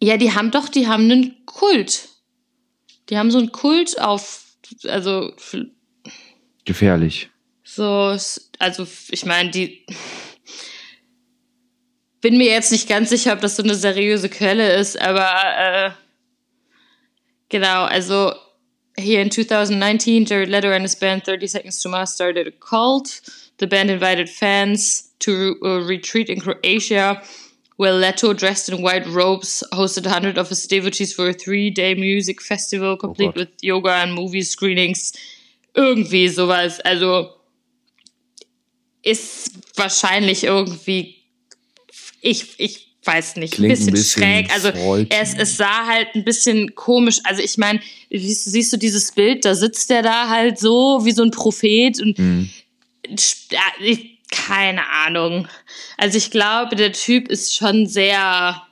ja, 0.00 0.16
die 0.16 0.32
haben 0.32 0.50
doch, 0.50 0.68
die 0.68 0.88
haben 0.88 1.04
einen 1.04 1.46
Kult. 1.46 2.08
Die 3.08 3.18
haben 3.18 3.30
so 3.30 3.38
einen 3.38 3.52
Kult 3.52 4.00
auf, 4.00 4.44
also 4.84 5.32
Gefährlich. 6.64 7.30
so, 7.64 8.16
also 8.58 8.86
ich 9.10 9.24
meine, 9.24 9.50
die 9.50 9.84
bin 12.20 12.38
mir 12.38 12.48
jetzt 12.48 12.70
nicht 12.70 12.88
ganz 12.88 13.10
sicher, 13.10 13.32
ob 13.32 13.40
das 13.40 13.56
so 13.56 13.62
eine 13.62 13.74
seriöse 13.74 14.28
Quelle 14.28 14.74
ist, 14.74 15.00
aber 15.00 15.28
äh, 15.56 15.90
genau, 17.48 17.84
also 17.84 18.32
here 18.96 19.22
in 19.22 19.30
2019, 19.30 20.26
Jared 20.26 20.48
Leto 20.48 20.68
and 20.70 20.82
his 20.82 20.96
band 20.96 21.24
30 21.24 21.48
Seconds 21.48 21.82
to 21.82 21.88
Mars 21.88 22.12
started 22.12 22.46
a 22.46 22.50
cult. 22.50 23.22
The 23.58 23.66
band 23.66 23.90
invited 23.90 24.28
fans 24.28 25.12
to 25.20 25.56
uh, 25.62 25.86
retreat 25.86 26.28
in 26.28 26.40
Croatia, 26.40 27.22
where 27.80 27.94
Leto, 27.98 28.34
dressed 28.34 28.68
in 28.68 28.82
white 28.82 29.06
robes, 29.06 29.64
hosted 29.72 30.04
100 30.04 30.36
of 30.38 30.48
his 30.50 30.66
devotees 30.68 31.14
for 31.14 31.28
a 31.28 31.32
three-day 31.32 31.94
music 31.94 32.42
festival, 32.42 32.96
complete 32.96 33.28
Gott. 33.34 33.36
with 33.36 33.48
yoga 33.62 33.90
and 34.02 34.12
movie 34.14 34.42
screenings. 34.42 35.12
Irgendwie 35.74 36.28
sowas. 36.28 36.80
Also 36.80 37.30
ist 39.02 39.52
wahrscheinlich 39.76 40.44
irgendwie, 40.44 41.16
ich, 42.20 42.54
ich 42.58 42.88
weiß 43.04 43.36
nicht, 43.36 43.54
Klingt 43.54 43.70
ein 43.72 43.76
bisschen, 43.76 43.88
ein 43.88 43.92
bisschen 43.94 44.22
schräg. 44.22 44.52
Also 44.52 44.68
es, 45.08 45.34
es 45.34 45.56
sah 45.56 45.86
halt 45.86 46.08
ein 46.14 46.24
bisschen 46.24 46.74
komisch. 46.74 47.20
Also 47.24 47.42
ich 47.42 47.56
meine, 47.56 47.80
siehst, 48.10 48.46
du- 48.46 48.50
siehst 48.50 48.72
du 48.72 48.76
dieses 48.76 49.12
Bild, 49.12 49.44
da 49.44 49.54
sitzt 49.54 49.88
der 49.88 50.02
da 50.02 50.28
halt 50.28 50.58
so 50.58 51.00
wie 51.04 51.12
so 51.12 51.22
ein 51.22 51.30
Prophet 51.30 51.98
und 52.02 52.18
Mhm. 52.18 52.50
ich, 53.80 54.09
keine 54.30 54.88
Ahnung. 54.88 55.48
Also 55.96 56.18
ich 56.18 56.30
glaube, 56.30 56.76
der 56.76 56.92
Typ 56.92 57.28
ist 57.28 57.54
schon 57.54 57.86
sehr. 57.86 58.62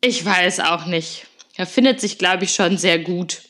Ich 0.00 0.24
weiß 0.24 0.60
auch 0.60 0.86
nicht. 0.86 1.26
Er 1.56 1.66
findet 1.66 2.00
sich, 2.00 2.18
glaube 2.18 2.44
ich, 2.44 2.52
schon 2.54 2.76
sehr 2.76 2.98
gut. 2.98 3.42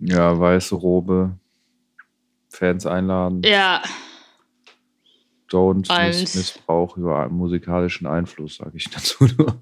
Ja, 0.00 0.38
weiße 0.38 0.74
Robe. 0.74 1.38
Fans 2.48 2.86
einladen. 2.86 3.42
Ja, 3.44 3.82
Don't 5.50 5.88
Und- 5.90 6.06
miss 6.20 6.34
Missbrauch 6.34 6.96
über 6.96 7.28
musikalischen 7.28 8.06
Einfluss, 8.06 8.56
sage 8.56 8.76
ich 8.76 8.84
dazu 8.90 9.24
nur. 9.38 9.60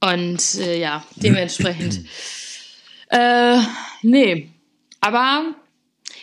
und 0.00 0.54
äh, 0.56 0.78
ja, 0.80 1.04
dementsprechend. 1.16 2.04
äh, 3.08 3.58
nee. 4.02 4.50
Aber 5.00 5.54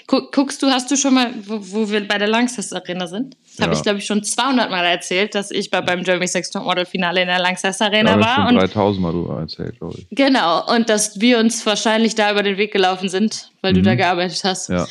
guckst 0.08 0.62
du, 0.62 0.68
hast 0.68 0.92
du 0.92 0.96
schon 0.96 1.14
mal, 1.16 1.32
wo, 1.48 1.58
wo 1.62 1.90
wir 1.92 2.08
bei 2.08 2.18
der 2.18 2.28
Langstest 2.28 2.74
Arena 2.76 3.08
sind? 3.08 3.36
Das 3.58 3.60
habe 3.64 3.72
Ja. 3.74 3.78
ich, 3.78 3.84
glaube 3.84 4.00
ich, 4.00 4.06
schon 4.06 4.24
200 4.24 4.70
Mal 4.70 4.86
erzählt, 4.86 5.34
dass 5.34 5.50
ich 5.52 5.72
bei, 5.72 5.82
beim 5.82 6.04
Germany 6.04 6.28
Sex 6.28 6.50
Top 6.52 6.64
Model 6.66 6.86
Finale 6.86 7.22
in 7.22 7.28
der 7.28 7.40
Langstest 7.40 7.82
Da 7.82 7.86
Arena 7.86 8.12
habe 8.12 8.22
ich 8.22 8.28
war. 8.28 8.36
schon 8.36 8.48
Und 8.48 8.56
3000 8.58 9.02
Mal 9.02 9.12
drüber 9.12 9.40
erzählt, 9.40 9.78
glaube 9.80 9.96
ich. 10.00 10.08
Genau, 10.12 10.74
und 10.76 10.90
dass 10.90 11.20
wir 11.20 11.40
uns 11.40 11.66
wahrscheinlich 11.66 12.14
da 12.16 12.32
über 12.32 12.44
den 12.44 12.58
Weg 12.58 12.72
gelaufen 12.72 13.10
sind, 13.10 13.50
weil 13.62 13.74
du 13.74 13.80
Mhm. 13.80 13.86
da 13.86 13.96
gearbeitet 13.96 14.44
hast. 14.44 14.70
Ja. 14.70 14.86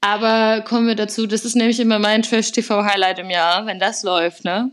Aber 0.00 0.62
kommen 0.62 0.86
wir 0.86 0.94
dazu, 0.96 1.26
das 1.26 1.44
ist 1.44 1.56
nämlich 1.56 1.80
immer 1.80 1.98
mein 1.98 2.22
Trash-TV-Highlight 2.22 3.18
im 3.20 3.30
Jahr, 3.30 3.66
wenn 3.66 3.78
das 3.78 4.02
läuft, 4.02 4.44
ne? 4.44 4.70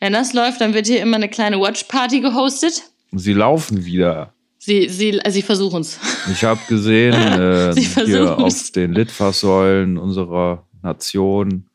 Wenn 0.00 0.12
das 0.14 0.32
läuft, 0.32 0.60
dann 0.62 0.72
wird 0.74 0.86
hier 0.86 1.00
immer 1.02 1.16
eine 1.16 1.28
kleine 1.28 1.60
Watch-Party 1.60 2.20
gehostet. 2.20 2.82
Sie 3.12 3.32
laufen 3.34 3.84
wieder. 3.84 4.32
Sie, 4.62 4.90
sie, 4.90 5.18
also 5.22 5.34
sie 5.34 5.42
versuchen 5.42 5.80
es. 5.80 5.98
Ich 6.30 6.44
habe 6.44 6.60
gesehen, 6.68 7.14
äh, 7.14 7.74
hier 7.74 8.38
auf 8.38 8.70
den 8.72 8.92
Litfaßsäulen 8.92 9.96
unserer 9.96 10.66
Nation 10.82 11.66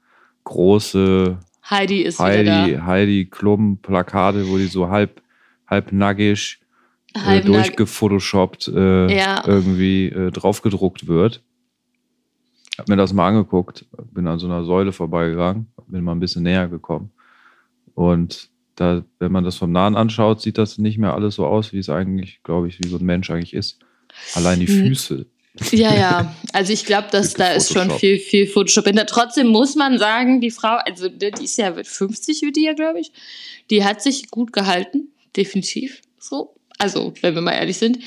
große 0.44 1.40
Heidi 1.68 2.04
ist 2.04 2.20
Heidi, 2.20 2.78
Heidi 2.80 3.26
Klum 3.26 3.80
Plakate, 3.82 4.48
wo 4.48 4.58
die 4.58 4.68
so 4.68 4.88
halb, 4.88 5.24
halb 5.68 5.92
nackig 5.92 6.60
äh, 7.16 7.42
durchgefotoshoppt 7.42 8.68
äh, 8.68 9.18
Ja. 9.18 9.44
irgendwie 9.48 10.10
äh, 10.10 10.30
draufgedruckt 10.30 11.08
wird. 11.08 11.42
Hab 12.78 12.88
mir 12.88 12.98
das 12.98 13.14
mal 13.14 13.30
angeguckt, 13.30 13.86
bin 14.12 14.28
an 14.28 14.38
so 14.38 14.46
einer 14.46 14.64
Säule 14.64 14.92
vorbeigegangen, 14.92 15.68
bin 15.88 16.04
mal 16.04 16.12
ein 16.12 16.20
bisschen 16.20 16.44
näher 16.44 16.68
gekommen. 16.68 17.10
Und 17.96 18.52
da, 18.76 19.04
wenn 19.20 19.32
man 19.32 19.44
das 19.44 19.56
vom 19.56 19.72
Nahen 19.72 19.96
anschaut, 19.96 20.42
sieht 20.42 20.58
das 20.58 20.78
nicht 20.78 20.98
mehr 20.98 21.14
alles 21.14 21.36
so 21.36 21.46
aus, 21.46 21.72
wie 21.74 21.80
es 21.80 21.90
eigentlich, 21.90 22.42
glaube 22.44 22.68
ich, 22.68 22.80
wie 22.84 22.88
so 22.88 22.98
ein 22.98 23.06
Mensch 23.06 23.30
eigentlich 23.30 23.54
ist. 23.54 23.80
Allein 24.34 24.60
die 24.60 24.68
Hm. 24.68 24.88
Füße. 24.88 25.26
Ja, 25.72 25.94
ja. 25.96 26.36
Also 26.54 26.72
ich 26.74 26.86
glaube, 26.86 27.08
dass 27.12 27.34
da 27.34 27.52
ist 27.52 27.70
schon 27.74 27.84
Photoshop. 27.84 28.00
viel, 28.00 28.20
viel 28.20 28.48
Photoshop 28.48 28.86
hinter. 28.86 29.06
Trotzdem 29.06 29.48
muss 29.48 29.76
man 29.76 29.98
sagen, 29.98 30.40
die 30.42 30.52
Frau, 30.52 30.78
also 30.86 31.10
die 31.10 31.32
die 31.32 31.44
ist 31.46 31.58
ja 31.58 31.76
wird 31.76 31.88
50 31.88 32.42
wird 32.42 32.56
die 32.56 32.64
ja, 32.64 32.74
glaube 32.74 33.00
ich. 33.00 33.12
Die 33.70 33.84
hat 33.84 34.02
sich 34.02 34.30
gut 34.30 34.54
gehalten, 34.54 35.10
definitiv. 35.36 36.02
So. 36.20 36.56
Also, 36.78 37.14
wenn 37.22 37.36
wir 37.36 37.42
mal 37.42 37.54
ehrlich 37.54 37.78
sind. 37.78 38.00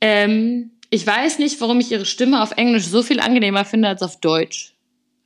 Ähm, 0.00 0.72
ich 0.90 1.06
weiß 1.06 1.38
nicht, 1.38 1.60
warum 1.60 1.78
ich 1.80 1.92
ihre 1.92 2.06
Stimme 2.06 2.42
auf 2.42 2.52
Englisch 2.56 2.86
so 2.86 3.02
viel 3.02 3.20
angenehmer 3.20 3.64
finde 3.64 3.88
als 3.88 4.02
auf 4.02 4.18
Deutsch. 4.20 4.74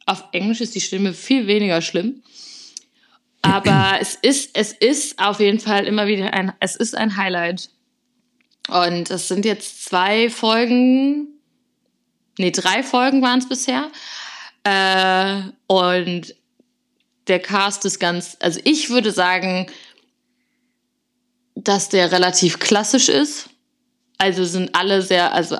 Auf 0.07 0.25
Englisch 0.33 0.61
ist 0.61 0.75
die 0.75 0.81
Stimme 0.83 1.15
viel 1.15 1.47
weniger 1.47 1.81
schlimm. 1.81 2.23
Aber 3.45 3.99
es 4.01 4.15
ist, 4.15 4.51
es 4.55 4.73
ist 4.73 5.19
auf 5.19 5.39
jeden 5.39 5.61
Fall 5.61 5.85
immer 5.85 6.07
wieder 6.07 6.33
ein, 6.33 6.55
es 6.61 6.77
ist 6.77 6.97
ein 6.97 7.17
Highlight. 7.17 7.69
Und 8.69 9.11
es 9.11 9.29
sind 9.29 9.45
jetzt 9.45 9.85
zwei 9.85 10.31
Folgen, 10.31 11.29
nee, 12.39 12.51
drei 12.51 12.83
Folgen 12.83 13.21
waren 13.21 13.41
es 13.41 13.49
bisher. 13.49 13.91
Äh, 14.65 15.43
und 15.67 16.35
der 17.29 17.39
Cast 17.39 17.85
ist 17.85 17.99
ganz, 17.99 18.39
also 18.41 18.61
ich 18.65 18.89
würde 18.89 19.13
sagen, 19.13 19.67
dass 21.55 21.91
der 21.91 22.13
relativ 22.13 22.59
klassisch 22.59 23.11
ist. 23.11 23.51
Also 24.17 24.45
sind 24.45 24.75
alle 24.75 25.03
sehr, 25.03 25.35
also 25.35 25.59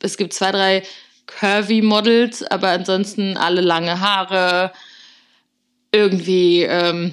es 0.00 0.16
gibt 0.16 0.32
zwei, 0.32 0.50
drei 0.50 0.82
curvy 1.26 1.82
Models, 1.82 2.42
aber 2.42 2.68
ansonsten 2.68 3.36
alle 3.36 3.60
lange 3.60 4.00
Haare, 4.00 4.72
irgendwie 5.92 6.62
ähm, 6.62 7.12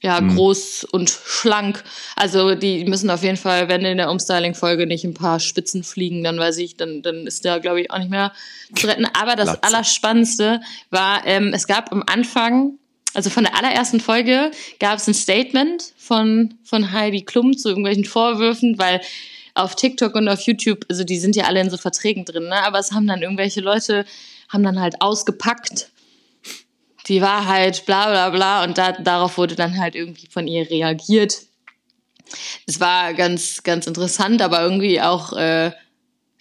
ja 0.00 0.18
Hm. 0.18 0.34
groß 0.34 0.84
und 0.84 1.10
schlank. 1.10 1.82
Also 2.14 2.54
die 2.54 2.84
müssen 2.84 3.10
auf 3.10 3.22
jeden 3.22 3.36
Fall, 3.36 3.68
wenn 3.68 3.84
in 3.84 3.98
der 3.98 4.10
Umstyling-Folge 4.10 4.86
nicht 4.86 5.04
ein 5.04 5.14
paar 5.14 5.40
Spitzen 5.40 5.82
fliegen, 5.82 6.22
dann 6.22 6.38
weiß 6.38 6.58
ich, 6.58 6.76
dann, 6.76 7.02
dann 7.02 7.26
ist 7.26 7.44
der, 7.44 7.60
glaube 7.60 7.80
ich, 7.80 7.90
auch 7.90 7.98
nicht 7.98 8.10
mehr 8.10 8.32
zu 8.74 8.86
retten. 8.86 9.06
Aber 9.20 9.36
das 9.36 9.46
Glatze. 9.46 9.62
Allerspannendste 9.64 10.60
war, 10.90 11.26
ähm, 11.26 11.52
es 11.54 11.66
gab 11.66 11.92
am 11.92 12.04
Anfang, 12.06 12.78
also 13.14 13.30
von 13.30 13.44
der 13.44 13.56
allerersten 13.56 14.00
Folge, 14.00 14.50
gab 14.78 14.98
es 14.98 15.06
ein 15.06 15.14
Statement 15.14 15.92
von, 15.96 16.54
von 16.64 16.92
Heidi 16.92 17.22
Klum 17.22 17.56
zu 17.56 17.68
irgendwelchen 17.68 18.04
Vorwürfen, 18.04 18.78
weil 18.78 19.00
auf 19.54 19.74
TikTok 19.74 20.14
und 20.14 20.28
auf 20.28 20.42
YouTube, 20.42 20.84
also 20.90 21.02
die 21.02 21.18
sind 21.18 21.34
ja 21.34 21.44
alle 21.44 21.60
in 21.60 21.70
so 21.70 21.78
Verträgen 21.78 22.26
drin, 22.26 22.44
ne? 22.44 22.62
aber 22.66 22.78
es 22.78 22.92
haben 22.92 23.06
dann 23.06 23.22
irgendwelche 23.22 23.62
Leute, 23.62 24.04
haben 24.50 24.62
dann 24.62 24.78
halt 24.78 25.00
ausgepackt, 25.00 25.88
die 27.08 27.22
Wahrheit, 27.22 27.86
bla 27.86 28.06
bla 28.06 28.30
bla, 28.30 28.64
und 28.64 28.78
da, 28.78 28.92
darauf 28.92 29.38
wurde 29.38 29.54
dann 29.54 29.78
halt 29.78 29.94
irgendwie 29.94 30.26
von 30.26 30.46
ihr 30.46 30.68
reagiert. 30.68 31.42
Es 32.66 32.80
war 32.80 33.14
ganz, 33.14 33.62
ganz 33.62 33.86
interessant, 33.86 34.42
aber 34.42 34.60
irgendwie 34.60 35.00
auch 35.00 35.32
äh, 35.32 35.70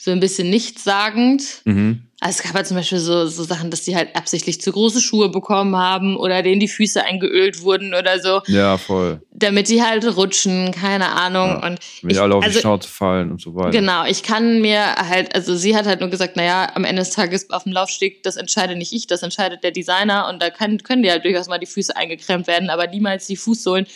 so 0.05 0.11
ein 0.11 0.19
bisschen 0.19 0.49
nichtssagend. 0.49 1.43
Mhm. 1.65 2.01
Also 2.21 2.37
es 2.39 2.43
gab 2.43 2.53
halt 2.55 2.65
zum 2.65 2.77
Beispiel 2.77 2.97
so, 2.99 3.27
so 3.27 3.43
Sachen, 3.43 3.69
dass 3.71 3.81
die 3.81 3.95
halt 3.95 4.15
absichtlich 4.15 4.61
zu 4.61 4.71
große 4.71 5.01
Schuhe 5.01 5.29
bekommen 5.29 5.75
haben 5.75 6.15
oder 6.15 6.41
denen 6.43 6.59
die 6.61 6.67
Füße 6.69 7.03
eingeölt 7.03 7.61
wurden 7.61 7.93
oder 7.93 8.19
so, 8.19 8.41
Ja, 8.47 8.77
voll. 8.77 9.21
damit 9.33 9.67
die 9.67 9.83
halt 9.83 10.05
rutschen, 10.15 10.71
keine 10.71 11.09
Ahnung. 11.09 11.47
Ja, 11.49 11.67
Und 11.67 11.79
die 12.03 12.07
ich- 12.13 12.19
alle 12.21 12.35
auf 12.35 12.43
also- 12.43 12.55
die 12.57 12.61
Schnauze 12.61 12.87
fallen 12.87 13.31
und 13.31 13.41
so 13.41 13.53
weiter. 13.53 13.71
Genau, 13.71 14.05
ich 14.05 14.23
kann 14.23 14.61
mir 14.61 14.95
halt, 14.95 15.35
also 15.35 15.55
sie 15.55 15.75
hat 15.75 15.85
halt 15.85 15.99
nur 15.99 16.09
gesagt, 16.09 16.35
naja, 16.37 16.71
am 16.73 16.85
Ende 16.85 17.01
des 17.01 17.11
Tages 17.11 17.49
auf 17.49 17.63
dem 17.63 17.73
Laufsteg, 17.73 18.23
das 18.23 18.37
entscheide 18.37 18.75
nicht 18.75 18.93
ich, 18.93 19.07
das 19.07 19.21
entscheidet 19.21 19.63
der 19.63 19.71
Designer 19.71 20.27
und 20.29 20.41
da 20.41 20.49
kann, 20.49 20.77
können 20.83 21.03
dir 21.03 21.11
halt 21.11 21.25
durchaus 21.25 21.47
mal 21.47 21.59
die 21.59 21.65
Füße 21.67 21.95
eingeklemmt 21.95 22.47
werden, 22.47 22.69
aber 22.69 22.87
niemals 22.87 23.27
die 23.27 23.35
Fußsohlen 23.35 23.87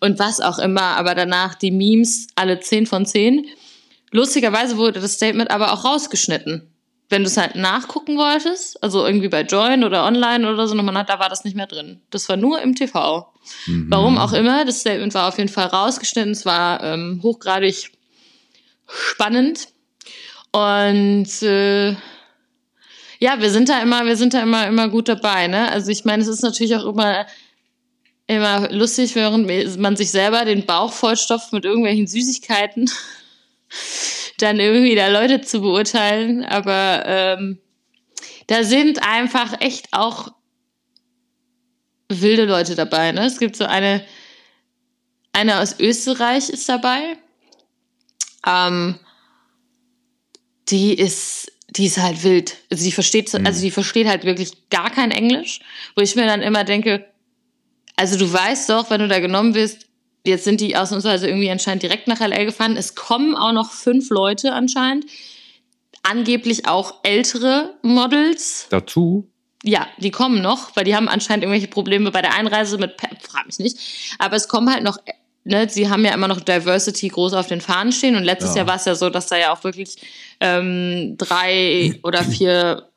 und 0.00 0.18
was 0.18 0.40
auch 0.40 0.58
immer. 0.58 0.96
Aber 0.98 1.14
danach 1.14 1.54
die 1.54 1.70
Memes, 1.70 2.26
alle 2.34 2.60
10 2.60 2.86
von 2.86 3.06
10. 3.06 3.46
Lustigerweise 4.10 4.76
wurde 4.76 5.00
das 5.00 5.14
Statement 5.14 5.50
aber 5.50 5.72
auch 5.72 5.84
rausgeschnitten. 5.84 6.66
Wenn 7.08 7.22
du 7.22 7.28
es 7.28 7.36
halt 7.36 7.56
nachgucken 7.56 8.16
wolltest, 8.16 8.82
also 8.82 9.04
irgendwie 9.04 9.28
bei 9.28 9.42
Join 9.42 9.82
oder 9.82 10.04
online 10.04 10.48
oder 10.48 10.68
so, 10.68 10.74
nochmal, 10.74 11.04
da 11.04 11.18
war 11.18 11.28
das 11.28 11.44
nicht 11.44 11.56
mehr 11.56 11.66
drin. 11.66 12.00
Das 12.10 12.28
war 12.28 12.36
nur 12.36 12.60
im 12.62 12.74
TV. 12.74 13.32
Mhm. 13.66 13.86
Warum 13.88 14.18
auch 14.18 14.32
immer, 14.32 14.64
das 14.64 14.80
Statement 14.80 15.14
war 15.14 15.28
auf 15.28 15.38
jeden 15.38 15.48
Fall 15.48 15.66
rausgeschnitten. 15.66 16.32
Es 16.32 16.46
war 16.46 16.82
ähm, 16.84 17.20
hochgradig 17.22 17.90
spannend. 18.86 19.68
Und 20.52 21.42
äh, 21.42 21.96
ja, 23.20 23.40
wir 23.40 23.50
sind 23.50 23.68
da 23.68 23.80
immer, 23.82 24.06
wir 24.06 24.16
sind 24.16 24.34
da 24.34 24.42
immer, 24.42 24.66
immer 24.66 24.88
gut 24.88 25.08
dabei. 25.08 25.46
Ne? 25.46 25.70
Also 25.70 25.90
ich 25.90 26.04
meine, 26.04 26.22
es 26.22 26.28
ist 26.28 26.42
natürlich 26.42 26.74
auch 26.74 26.86
immer, 26.86 27.26
immer 28.26 28.72
lustig, 28.72 29.14
während 29.14 29.78
man 29.78 29.96
sich 29.96 30.10
selber 30.10 30.44
den 30.44 30.64
Bauch 30.64 30.92
vollstopft 30.92 31.52
mit 31.52 31.64
irgendwelchen 31.64 32.06
Süßigkeiten, 32.06 32.90
dann 34.38 34.58
irgendwie 34.58 34.94
da 34.94 35.08
Leute 35.08 35.40
zu 35.40 35.60
beurteilen. 35.60 36.44
Aber 36.44 37.04
ähm, 37.06 37.58
da 38.46 38.64
sind 38.64 39.02
einfach 39.06 39.60
echt 39.60 39.88
auch 39.92 40.32
wilde 42.08 42.44
Leute 42.44 42.74
dabei. 42.74 43.12
Ne? 43.12 43.24
Es 43.24 43.38
gibt 43.38 43.56
so 43.56 43.64
eine, 43.64 44.04
eine 45.32 45.60
aus 45.60 45.78
Österreich 45.78 46.48
ist 46.48 46.68
dabei. 46.68 47.16
Ähm, 48.46 48.98
die 50.68 50.94
ist, 50.94 51.52
die 51.70 51.86
ist 51.86 51.98
halt 51.98 52.22
wild. 52.24 52.56
Also 52.70 52.84
die 52.84 52.92
versteht, 52.92 53.32
also 53.34 53.60
die 53.60 53.70
versteht 53.70 54.06
halt 54.06 54.24
wirklich 54.24 54.68
gar 54.70 54.90
kein 54.90 55.10
Englisch, 55.10 55.60
wo 55.94 56.02
ich 56.02 56.16
mir 56.16 56.26
dann 56.26 56.42
immer 56.42 56.64
denke, 56.64 57.06
also 57.96 58.18
du 58.18 58.32
weißt 58.32 58.70
doch, 58.70 58.90
wenn 58.90 59.00
du 59.00 59.08
da 59.08 59.20
genommen 59.20 59.54
wirst, 59.54 59.86
jetzt 60.26 60.44
sind 60.44 60.60
die 60.60 60.76
ausnahmsweise 60.76 61.28
irgendwie 61.28 61.50
anscheinend 61.50 61.82
direkt 61.82 62.08
nach 62.08 62.20
LA 62.20 62.44
gefahren. 62.44 62.76
Es 62.76 62.94
kommen 62.94 63.34
auch 63.36 63.52
noch 63.52 63.72
fünf 63.72 64.10
Leute 64.10 64.52
anscheinend. 64.52 65.06
Angeblich 66.02 66.66
auch 66.66 66.94
ältere 67.02 67.74
Models. 67.82 68.66
Dazu? 68.70 69.28
Ja, 69.62 69.86
die 69.98 70.10
kommen 70.10 70.40
noch, 70.40 70.74
weil 70.74 70.84
die 70.84 70.96
haben 70.96 71.08
anscheinend 71.08 71.44
irgendwelche 71.44 71.68
Probleme 71.68 72.10
bei 72.10 72.22
der 72.22 72.34
Einreise 72.34 72.78
mit, 72.78 72.94
frag 73.20 73.46
mich 73.46 73.58
nicht. 73.58 73.76
Aber 74.18 74.36
es 74.36 74.48
kommen 74.48 74.72
halt 74.72 74.82
noch, 74.82 74.96
ne, 75.44 75.68
sie 75.68 75.90
haben 75.90 76.04
ja 76.04 76.14
immer 76.14 76.28
noch 76.28 76.40
Diversity 76.40 77.08
groß 77.08 77.34
auf 77.34 77.46
den 77.48 77.60
Fahnen 77.60 77.92
stehen 77.92 78.16
und 78.16 78.24
letztes 78.24 78.52
Ja. 78.52 78.58
Jahr 78.58 78.68
war 78.68 78.76
es 78.76 78.86
ja 78.86 78.94
so, 78.94 79.10
dass 79.10 79.26
da 79.26 79.36
ja 79.36 79.52
auch 79.52 79.62
wirklich 79.62 79.96
ähm, 80.40 81.16
drei 81.18 81.98
oder 82.02 82.24
vier 82.24 82.88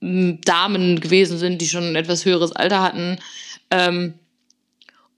Damen 0.00 1.00
gewesen 1.00 1.38
sind, 1.38 1.60
die 1.60 1.68
schon 1.68 1.84
ein 1.84 1.96
etwas 1.96 2.24
höheres 2.24 2.52
Alter 2.52 2.82
hatten. 2.82 3.18
Ähm, 3.70 4.14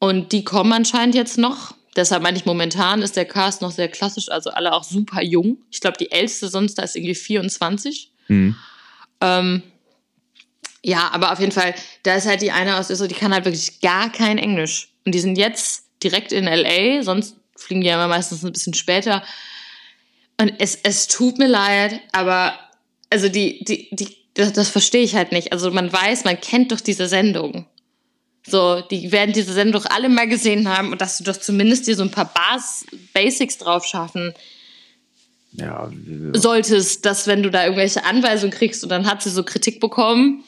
und 0.02 0.32
die 0.32 0.42
kommen 0.42 0.72
anscheinend 0.72 1.14
jetzt 1.14 1.38
noch. 1.38 1.76
Deshalb 1.94 2.24
meine 2.24 2.36
ich, 2.36 2.44
momentan 2.44 3.02
ist 3.02 3.14
der 3.14 3.24
Cast 3.24 3.62
noch 3.62 3.70
sehr 3.70 3.86
klassisch, 3.86 4.32
also 4.32 4.50
alle 4.50 4.72
auch 4.72 4.82
super 4.82 5.22
jung. 5.22 5.58
Ich 5.70 5.80
glaube, 5.80 5.96
die 5.96 6.10
älteste 6.10 6.48
sonst 6.48 6.74
da 6.74 6.82
ist 6.82 6.96
irgendwie 6.96 7.14
24. 7.14 8.10
Hm. 8.26 8.56
Ähm, 9.20 9.62
ja, 10.82 11.08
aber 11.12 11.30
auf 11.30 11.38
jeden 11.38 11.52
Fall, 11.52 11.76
da 12.02 12.16
ist 12.16 12.26
halt 12.26 12.42
die 12.42 12.50
eine 12.50 12.78
aus 12.78 12.90
Österreich, 12.90 13.10
die 13.10 13.14
kann 13.14 13.32
halt 13.32 13.44
wirklich 13.44 13.80
gar 13.80 14.10
kein 14.10 14.38
Englisch. 14.38 14.88
Und 15.06 15.14
die 15.14 15.20
sind 15.20 15.38
jetzt 15.38 15.84
direkt 16.02 16.32
in 16.32 16.46
LA, 16.46 17.04
sonst 17.04 17.36
fliegen 17.56 17.82
die 17.82 17.86
ja 17.86 17.94
immer 17.94 18.08
meistens 18.08 18.44
ein 18.44 18.50
bisschen 18.50 18.74
später. 18.74 19.22
Und 20.36 20.52
es, 20.58 20.80
es 20.82 21.06
tut 21.06 21.38
mir 21.38 21.46
leid, 21.46 22.00
aber 22.10 22.58
also 23.08 23.28
die, 23.28 23.62
die, 23.62 23.88
die, 23.92 24.16
das, 24.34 24.52
das 24.52 24.68
verstehe 24.68 25.04
ich 25.04 25.14
halt 25.14 25.30
nicht. 25.30 25.52
Also 25.52 25.70
man 25.70 25.92
weiß, 25.92 26.24
man 26.24 26.40
kennt 26.40 26.72
doch 26.72 26.80
diese 26.80 27.06
Sendung. 27.06 27.66
So, 28.46 28.80
die 28.80 29.12
werden 29.12 29.32
diese 29.32 29.52
Sendung 29.52 29.80
doch 29.82 29.90
alle 29.90 30.08
mal 30.08 30.26
gesehen 30.26 30.68
haben 30.68 30.90
und 30.90 31.00
dass 31.00 31.18
du 31.18 31.24
doch 31.24 31.36
zumindest 31.36 31.86
dir 31.86 31.94
so 31.94 32.02
ein 32.02 32.10
paar 32.10 32.32
Bas 32.32 32.84
Basics 33.14 33.58
drauf 33.58 33.84
schaffen 33.84 34.34
Ja, 35.52 35.88
solltest, 36.32 37.06
dass 37.06 37.26
wenn 37.28 37.42
du 37.42 37.50
da 37.50 37.64
irgendwelche 37.64 38.04
Anweisungen 38.04 38.52
kriegst 38.52 38.82
und 38.82 38.88
dann 38.88 39.06
hat 39.06 39.22
sie 39.22 39.30
so 39.30 39.44
Kritik 39.44 39.78
bekommen 39.80 40.44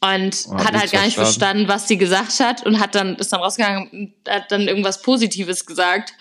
und 0.00 0.34
hat 0.50 0.64
hat 0.66 0.80
halt 0.80 0.92
gar 0.92 1.04
nicht 1.04 1.14
verstanden. 1.14 1.68
was 1.68 1.88
sie 1.88 1.96
gesagt 1.96 2.38
hat 2.40 2.64
und 2.64 2.78
hat 2.78 2.94
dann 2.94 3.16
ist 3.16 3.32
dann 3.32 3.40
rausgegangen 3.40 3.88
und 3.90 4.12
hat 4.28 4.50
dann 4.50 4.68
irgendwas 4.68 5.02
Positives 5.02 5.66
gesagt, 5.66 6.12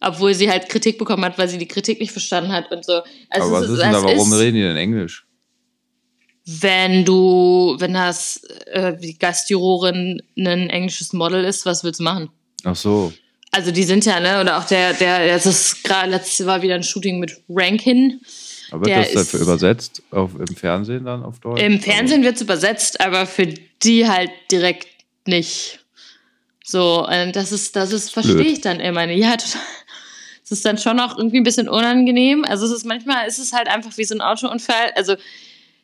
obwohl 0.00 0.34
sie 0.34 0.50
halt 0.50 0.68
Kritik 0.68 0.98
bekommen 0.98 1.24
hat, 1.24 1.38
weil 1.38 1.48
sie 1.48 1.58
die 1.58 1.68
Kritik 1.68 2.00
nicht 2.00 2.12
verstanden 2.12 2.52
hat 2.52 2.70
und 2.70 2.84
so. 2.84 3.02
Also 3.30 3.48
aber 3.48 3.62
was 3.62 3.70
ist 3.70 3.82
denn 3.82 3.92
da, 3.92 4.02
warum 4.02 4.32
ist, 4.32 4.38
reden 4.38 4.56
die 4.56 4.62
denn 4.62 4.76
Englisch? 4.76 5.25
Wenn 6.46 7.04
du, 7.04 7.76
wenn 7.78 7.94
das 7.94 8.42
äh, 8.66 8.96
die 8.96 9.18
Gastjurorin 9.18 10.22
ein 10.38 10.70
englisches 10.70 11.12
Model 11.12 11.44
ist, 11.44 11.66
was 11.66 11.82
willst 11.82 11.98
du 11.98 12.04
machen? 12.04 12.30
Ach 12.64 12.76
so. 12.76 13.12
Also 13.50 13.72
die 13.72 13.82
sind 13.82 14.04
ja, 14.04 14.20
ne, 14.20 14.40
oder 14.40 14.58
auch 14.58 14.64
der, 14.64 14.92
der, 14.94 15.26
das 15.28 15.46
ist 15.46 15.82
gerade 15.82 16.10
letztes 16.10 16.46
war 16.46 16.62
wieder 16.62 16.76
ein 16.76 16.82
Shooting 16.82 17.18
mit 17.18 17.40
Rankin. 17.48 18.20
Aber 18.70 18.86
wird 18.86 18.96
das 18.96 19.12
dafür 19.12 19.40
übersetzt 19.40 20.02
auf, 20.10 20.32
im 20.38 20.54
Fernsehen 20.56 21.04
dann 21.04 21.24
auf 21.24 21.40
Deutsch? 21.40 21.62
Im 21.62 21.80
Fernsehen 21.80 22.22
wird's 22.22 22.42
übersetzt, 22.42 23.00
aber 23.00 23.26
für 23.26 23.46
die 23.82 24.08
halt 24.08 24.30
direkt 24.50 24.88
nicht. 25.26 25.80
So, 26.64 27.06
und 27.06 27.34
das 27.34 27.52
ist, 27.52 27.76
das 27.76 27.92
ist, 27.92 28.12
verstehe 28.12 28.42
ich 28.42 28.60
dann 28.60 28.80
immer 28.80 29.06
nicht. 29.06 29.20
Ja, 29.20 29.30
total. 29.36 29.62
Es 30.44 30.52
ist 30.52 30.64
dann 30.64 30.78
schon 30.78 31.00
auch 31.00 31.18
irgendwie 31.18 31.38
ein 31.38 31.44
bisschen 31.44 31.68
unangenehm. 31.68 32.44
Also 32.44 32.66
es 32.66 32.72
ist 32.72 32.86
manchmal 32.86 33.26
ist 33.26 33.38
es 33.38 33.52
halt 33.52 33.66
einfach 33.66 33.96
wie 33.96 34.04
so 34.04 34.14
ein 34.14 34.20
Autounfall. 34.20 34.92
Also 34.94 35.16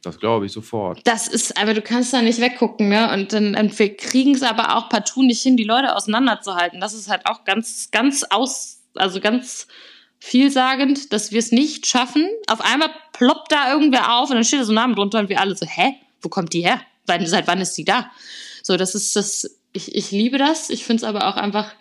Das 0.03 0.19
glaube 0.19 0.47
ich 0.47 0.53
sofort. 0.53 1.01
das 1.05 1.29
ist, 1.29 1.57
aber 1.57 1.75
du 1.75 1.81
kannst 1.81 2.13
da 2.13 2.23
nicht 2.23 2.41
weggucken, 2.41 2.89
ne? 2.89 3.13
Und 3.13 3.33
dann, 3.33 3.55
und 3.55 3.79
wir 3.79 3.97
kriegen 3.97 4.35
es 4.35 4.43
aber 4.43 4.77
auch 4.77 4.89
partout 4.89 5.23
nicht 5.23 5.43
hin, 5.43 5.57
die 5.57 5.65
Leute 5.65 5.95
auseinanderzuhalten. 5.95 6.81
Das 6.81 6.93
ist 6.93 7.09
halt 7.09 7.27
auch 7.27 7.45
ganz, 7.45 7.91
ganz 7.93 8.25
aus, 8.25 8.83
also 8.95 9.21
ganz 9.21 9.69
vielsagend, 10.19 11.13
dass 11.13 11.31
wir 11.31 11.39
es 11.39 11.53
nicht 11.53 11.87
schaffen. 11.87 12.29
Auf 12.49 12.61
einmal 12.61 12.91
ploppt 13.13 13.53
da 13.53 13.73
irgendwer 13.73 14.15
auf 14.15 14.31
und 14.31 14.37
dann 14.37 14.45
steht 14.45 14.61
da 14.61 14.65
so 14.65 14.73
ein 14.73 14.77
Name 14.77 14.95
drunter 14.97 15.21
und 15.21 15.29
wir 15.29 15.41
alle 15.41 15.55
so, 15.55 15.67
hä? 15.67 15.95
Wo 16.21 16.29
kommt 16.29 16.53
die 16.53 16.63
her? 16.63 16.81
Wann, 17.07 17.25
seit 17.27 17.47
wann 17.47 17.61
ist 17.61 17.75
die 17.75 17.85
da? 17.85 18.11
So, 18.63 18.77
das 18.77 18.95
ist 18.95 19.15
das, 19.15 19.59
ich, 19.73 19.95
ich 19.95 20.11
liebe 20.11 20.39
das. 20.39 20.71
Ich 20.71 20.85
finde 20.85 21.03
es 21.03 21.05
aber 21.05 21.29
auch 21.29 21.37
einfach, 21.37 21.73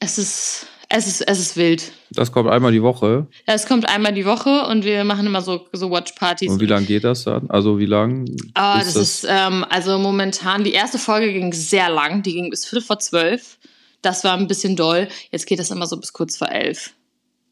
es 0.00 0.18
ist, 0.18 0.66
es 0.94 1.06
ist, 1.06 1.22
es 1.22 1.38
ist 1.38 1.56
wild. 1.56 1.92
Das 2.10 2.30
kommt 2.32 2.50
einmal 2.50 2.70
die 2.72 2.82
Woche. 2.82 3.26
Es 3.46 3.66
kommt 3.66 3.88
einmal 3.88 4.12
die 4.12 4.26
Woche 4.26 4.66
und 4.66 4.84
wir 4.84 5.04
machen 5.04 5.26
immer 5.26 5.40
so, 5.40 5.66
so 5.72 5.90
Watch-Partys. 5.90 6.50
Und 6.52 6.60
wie 6.60 6.66
lange 6.66 6.86
geht 6.86 7.04
das 7.04 7.24
dann? 7.24 7.48
Also 7.50 7.78
wie 7.78 7.86
lang? 7.86 8.26
Ah, 8.54 8.78
das, 8.78 8.94
ist, 8.96 9.26
ähm, 9.28 9.64
also 9.70 9.98
momentan, 9.98 10.64
die 10.64 10.72
erste 10.72 10.98
Folge 10.98 11.32
ging 11.32 11.52
sehr 11.52 11.88
lang, 11.88 12.22
die 12.22 12.34
ging 12.34 12.50
bis 12.50 12.66
Viertel 12.66 12.84
vor 12.86 12.98
zwölf. 12.98 13.58
Das 14.02 14.22
war 14.24 14.36
ein 14.36 14.46
bisschen 14.46 14.76
doll. 14.76 15.08
Jetzt 15.30 15.46
geht 15.46 15.58
das 15.58 15.70
immer 15.70 15.86
so 15.86 15.96
bis 15.96 16.12
kurz 16.12 16.36
vor 16.36 16.50
elf. 16.50 16.92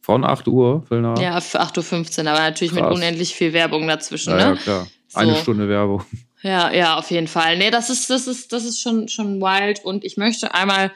Von 0.02 0.24
8 0.24 0.46
Uhr, 0.48 0.82
Viertel 0.88 1.02
nach? 1.02 1.18
Ja, 1.18 1.40
für 1.40 1.60
8.15 1.60 2.24
Uhr, 2.24 2.30
aber 2.30 2.40
natürlich 2.40 2.72
mit 2.72 2.82
Krass. 2.82 2.94
unendlich 2.94 3.34
viel 3.34 3.52
Werbung 3.52 3.86
dazwischen, 3.88 4.30
Ja, 4.32 4.38
ja, 4.38 4.50
ne? 4.50 4.56
klar. 4.56 4.86
Eine 5.14 5.34
So. 5.34 5.40
Stunde 5.42 5.68
Werbung. 5.68 6.02
Ja, 6.42 6.72
ja, 6.72 6.96
auf 6.96 7.10
jeden 7.10 7.26
Fall. 7.28 7.56
Nee, 7.58 7.70
das 7.70 7.90
ist, 7.90 8.08
das 8.10 8.26
ist, 8.26 8.52
das 8.52 8.64
ist 8.64 8.80
schon, 8.80 9.08
schon 9.08 9.40
wild. 9.40 9.84
Und 9.84 10.04
ich 10.04 10.16
möchte 10.16 10.54
einmal, 10.54 10.90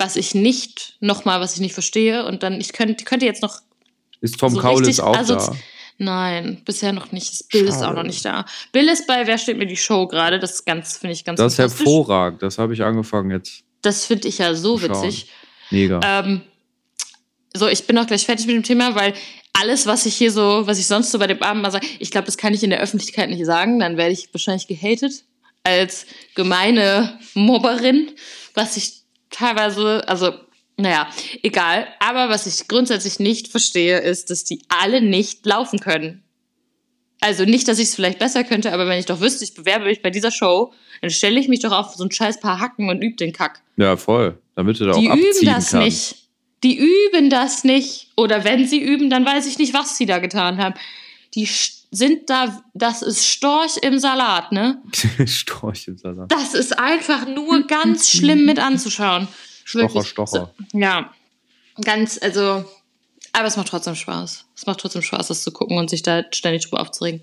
was 0.00 0.16
ich 0.16 0.34
nicht, 0.34 0.96
nochmal, 1.00 1.40
was 1.40 1.54
ich 1.54 1.60
nicht 1.60 1.74
verstehe, 1.74 2.24
und 2.24 2.42
dann, 2.42 2.60
ich 2.60 2.72
könnte, 2.72 3.04
könnte 3.04 3.26
jetzt 3.26 3.42
noch 3.42 3.60
Ist 4.20 4.40
Tom 4.40 4.54
So 4.54 4.60
Kaulitz 4.60 4.98
auch 4.98 5.14
da? 5.26 5.56
Nein, 5.98 6.62
bisher 6.64 6.94
noch 6.94 7.12
nicht. 7.12 7.30
Das 7.30 7.42
Bill 7.42 7.66
ist 7.66 7.76
auch 7.76 7.80
Schade. 7.80 7.96
noch 7.96 8.04
nicht 8.04 8.24
da. 8.24 8.46
Bill 8.72 8.88
ist 8.88 9.06
bei 9.06 9.26
Wer 9.26 9.36
steht 9.36 9.58
mir 9.58 9.66
die 9.66 9.76
Show 9.76 10.06
gerade? 10.06 10.38
Das 10.38 10.52
ist 10.52 10.64
ganz, 10.64 10.96
finde 10.96 11.12
ich 11.12 11.26
ganz 11.26 11.36
Das 11.36 11.52
ist 11.52 11.58
hervorragend. 11.58 12.42
Das 12.42 12.56
habe 12.56 12.72
ich 12.72 12.82
angefangen 12.82 13.30
jetzt. 13.30 13.62
Das 13.82 14.06
finde 14.06 14.28
ich 14.28 14.38
ja 14.38 14.54
so 14.54 14.80
witzig. 14.80 15.30
Mega. 15.70 16.00
Ähm, 16.02 16.40
so, 17.54 17.68
ich 17.68 17.86
bin 17.86 17.98
auch 17.98 18.06
gleich 18.06 18.24
fertig 18.24 18.46
mit 18.46 18.56
dem 18.56 18.62
Thema, 18.62 18.94
weil 18.94 19.12
alles, 19.52 19.86
was 19.86 20.06
ich 20.06 20.16
hier 20.16 20.32
so, 20.32 20.66
was 20.66 20.78
ich 20.78 20.86
sonst 20.86 21.10
so 21.10 21.18
bei 21.18 21.26
dem 21.26 21.42
Abend 21.42 21.62
mal 21.62 21.70
sage, 21.70 21.86
ich 21.98 22.10
glaube, 22.10 22.24
das 22.24 22.38
kann 22.38 22.54
ich 22.54 22.62
in 22.62 22.70
der 22.70 22.80
Öffentlichkeit 22.80 23.28
nicht 23.28 23.44
sagen. 23.44 23.78
Dann 23.78 23.98
werde 23.98 24.12
ich 24.12 24.32
wahrscheinlich 24.32 24.68
gehatet 24.68 25.24
als 25.64 26.06
gemeine 26.34 27.18
Mobberin, 27.34 28.10
was 28.54 28.78
ich 28.78 28.99
teilweise, 29.30 30.06
also, 30.08 30.32
naja, 30.76 31.08
egal. 31.42 31.86
Aber 32.00 32.28
was 32.28 32.46
ich 32.46 32.68
grundsätzlich 32.68 33.18
nicht 33.20 33.48
verstehe, 33.48 33.98
ist, 33.98 34.30
dass 34.30 34.44
die 34.44 34.62
alle 34.68 35.00
nicht 35.00 35.44
laufen 35.46 35.78
können. 35.78 36.22
Also 37.22 37.44
nicht, 37.44 37.68
dass 37.68 37.78
ich 37.78 37.88
es 37.88 37.94
vielleicht 37.94 38.18
besser 38.18 38.44
könnte, 38.44 38.72
aber 38.72 38.86
wenn 38.88 38.98
ich 38.98 39.04
doch 39.06 39.20
wüsste, 39.20 39.44
ich 39.44 39.52
bewerbe 39.54 39.84
mich 39.84 40.00
bei 40.00 40.08
dieser 40.08 40.30
Show, 40.30 40.72
dann 41.02 41.10
stelle 41.10 41.38
ich 41.38 41.48
mich 41.48 41.60
doch 41.60 41.72
auf 41.72 41.94
so 41.94 42.04
ein 42.04 42.10
scheiß 42.10 42.40
Paar 42.40 42.60
Hacken 42.60 42.88
und 42.88 43.02
übe 43.02 43.16
den 43.16 43.32
Kack. 43.32 43.60
ja, 43.76 43.96
voll. 43.96 44.38
Damit 44.56 44.80
du 44.80 44.86
da 44.86 44.92
Die 44.92 45.08
auch 45.08 45.12
abziehen 45.12 45.30
üben 45.42 45.46
das 45.54 45.70
kannst. 45.70 45.74
nicht. 45.74 46.16
Die 46.62 46.76
üben 46.78 47.30
das 47.30 47.64
nicht. 47.64 48.08
Oder 48.16 48.44
wenn 48.44 48.66
sie 48.66 48.80
üben, 48.80 49.08
dann 49.10 49.24
weiß 49.24 49.46
ich 49.46 49.58
nicht, 49.58 49.72
was 49.74 49.96
sie 49.96 50.04
da 50.06 50.18
getan 50.18 50.58
haben. 50.58 50.74
Die 51.34 51.46
sind 51.90 52.30
da, 52.30 52.62
das 52.74 53.02
ist 53.02 53.26
Storch 53.26 53.76
im 53.82 53.98
Salat, 53.98 54.52
ne? 54.52 54.80
Storch 55.26 55.88
im 55.88 55.98
Salat. 55.98 56.30
Das 56.30 56.54
ist 56.54 56.78
einfach 56.78 57.26
nur 57.26 57.66
ganz 57.66 58.10
schlimm 58.10 58.44
mit 58.46 58.58
anzuschauen. 58.58 59.28
Stocher, 59.64 59.94
Wirklich. 59.94 60.08
Stocher. 60.08 60.52
So, 60.72 60.78
ja, 60.78 61.12
ganz, 61.84 62.18
also, 62.22 62.64
aber 63.32 63.46
es 63.46 63.56
macht 63.56 63.68
trotzdem 63.68 63.94
Spaß. 63.94 64.44
Es 64.56 64.66
macht 64.66 64.80
trotzdem 64.80 65.02
Spaß, 65.02 65.28
das 65.28 65.42
zu 65.42 65.52
gucken 65.52 65.78
und 65.78 65.90
sich 65.90 66.02
da 66.02 66.22
ständig 66.32 66.64
drüber 66.64 66.80
aufzuregen. 66.80 67.22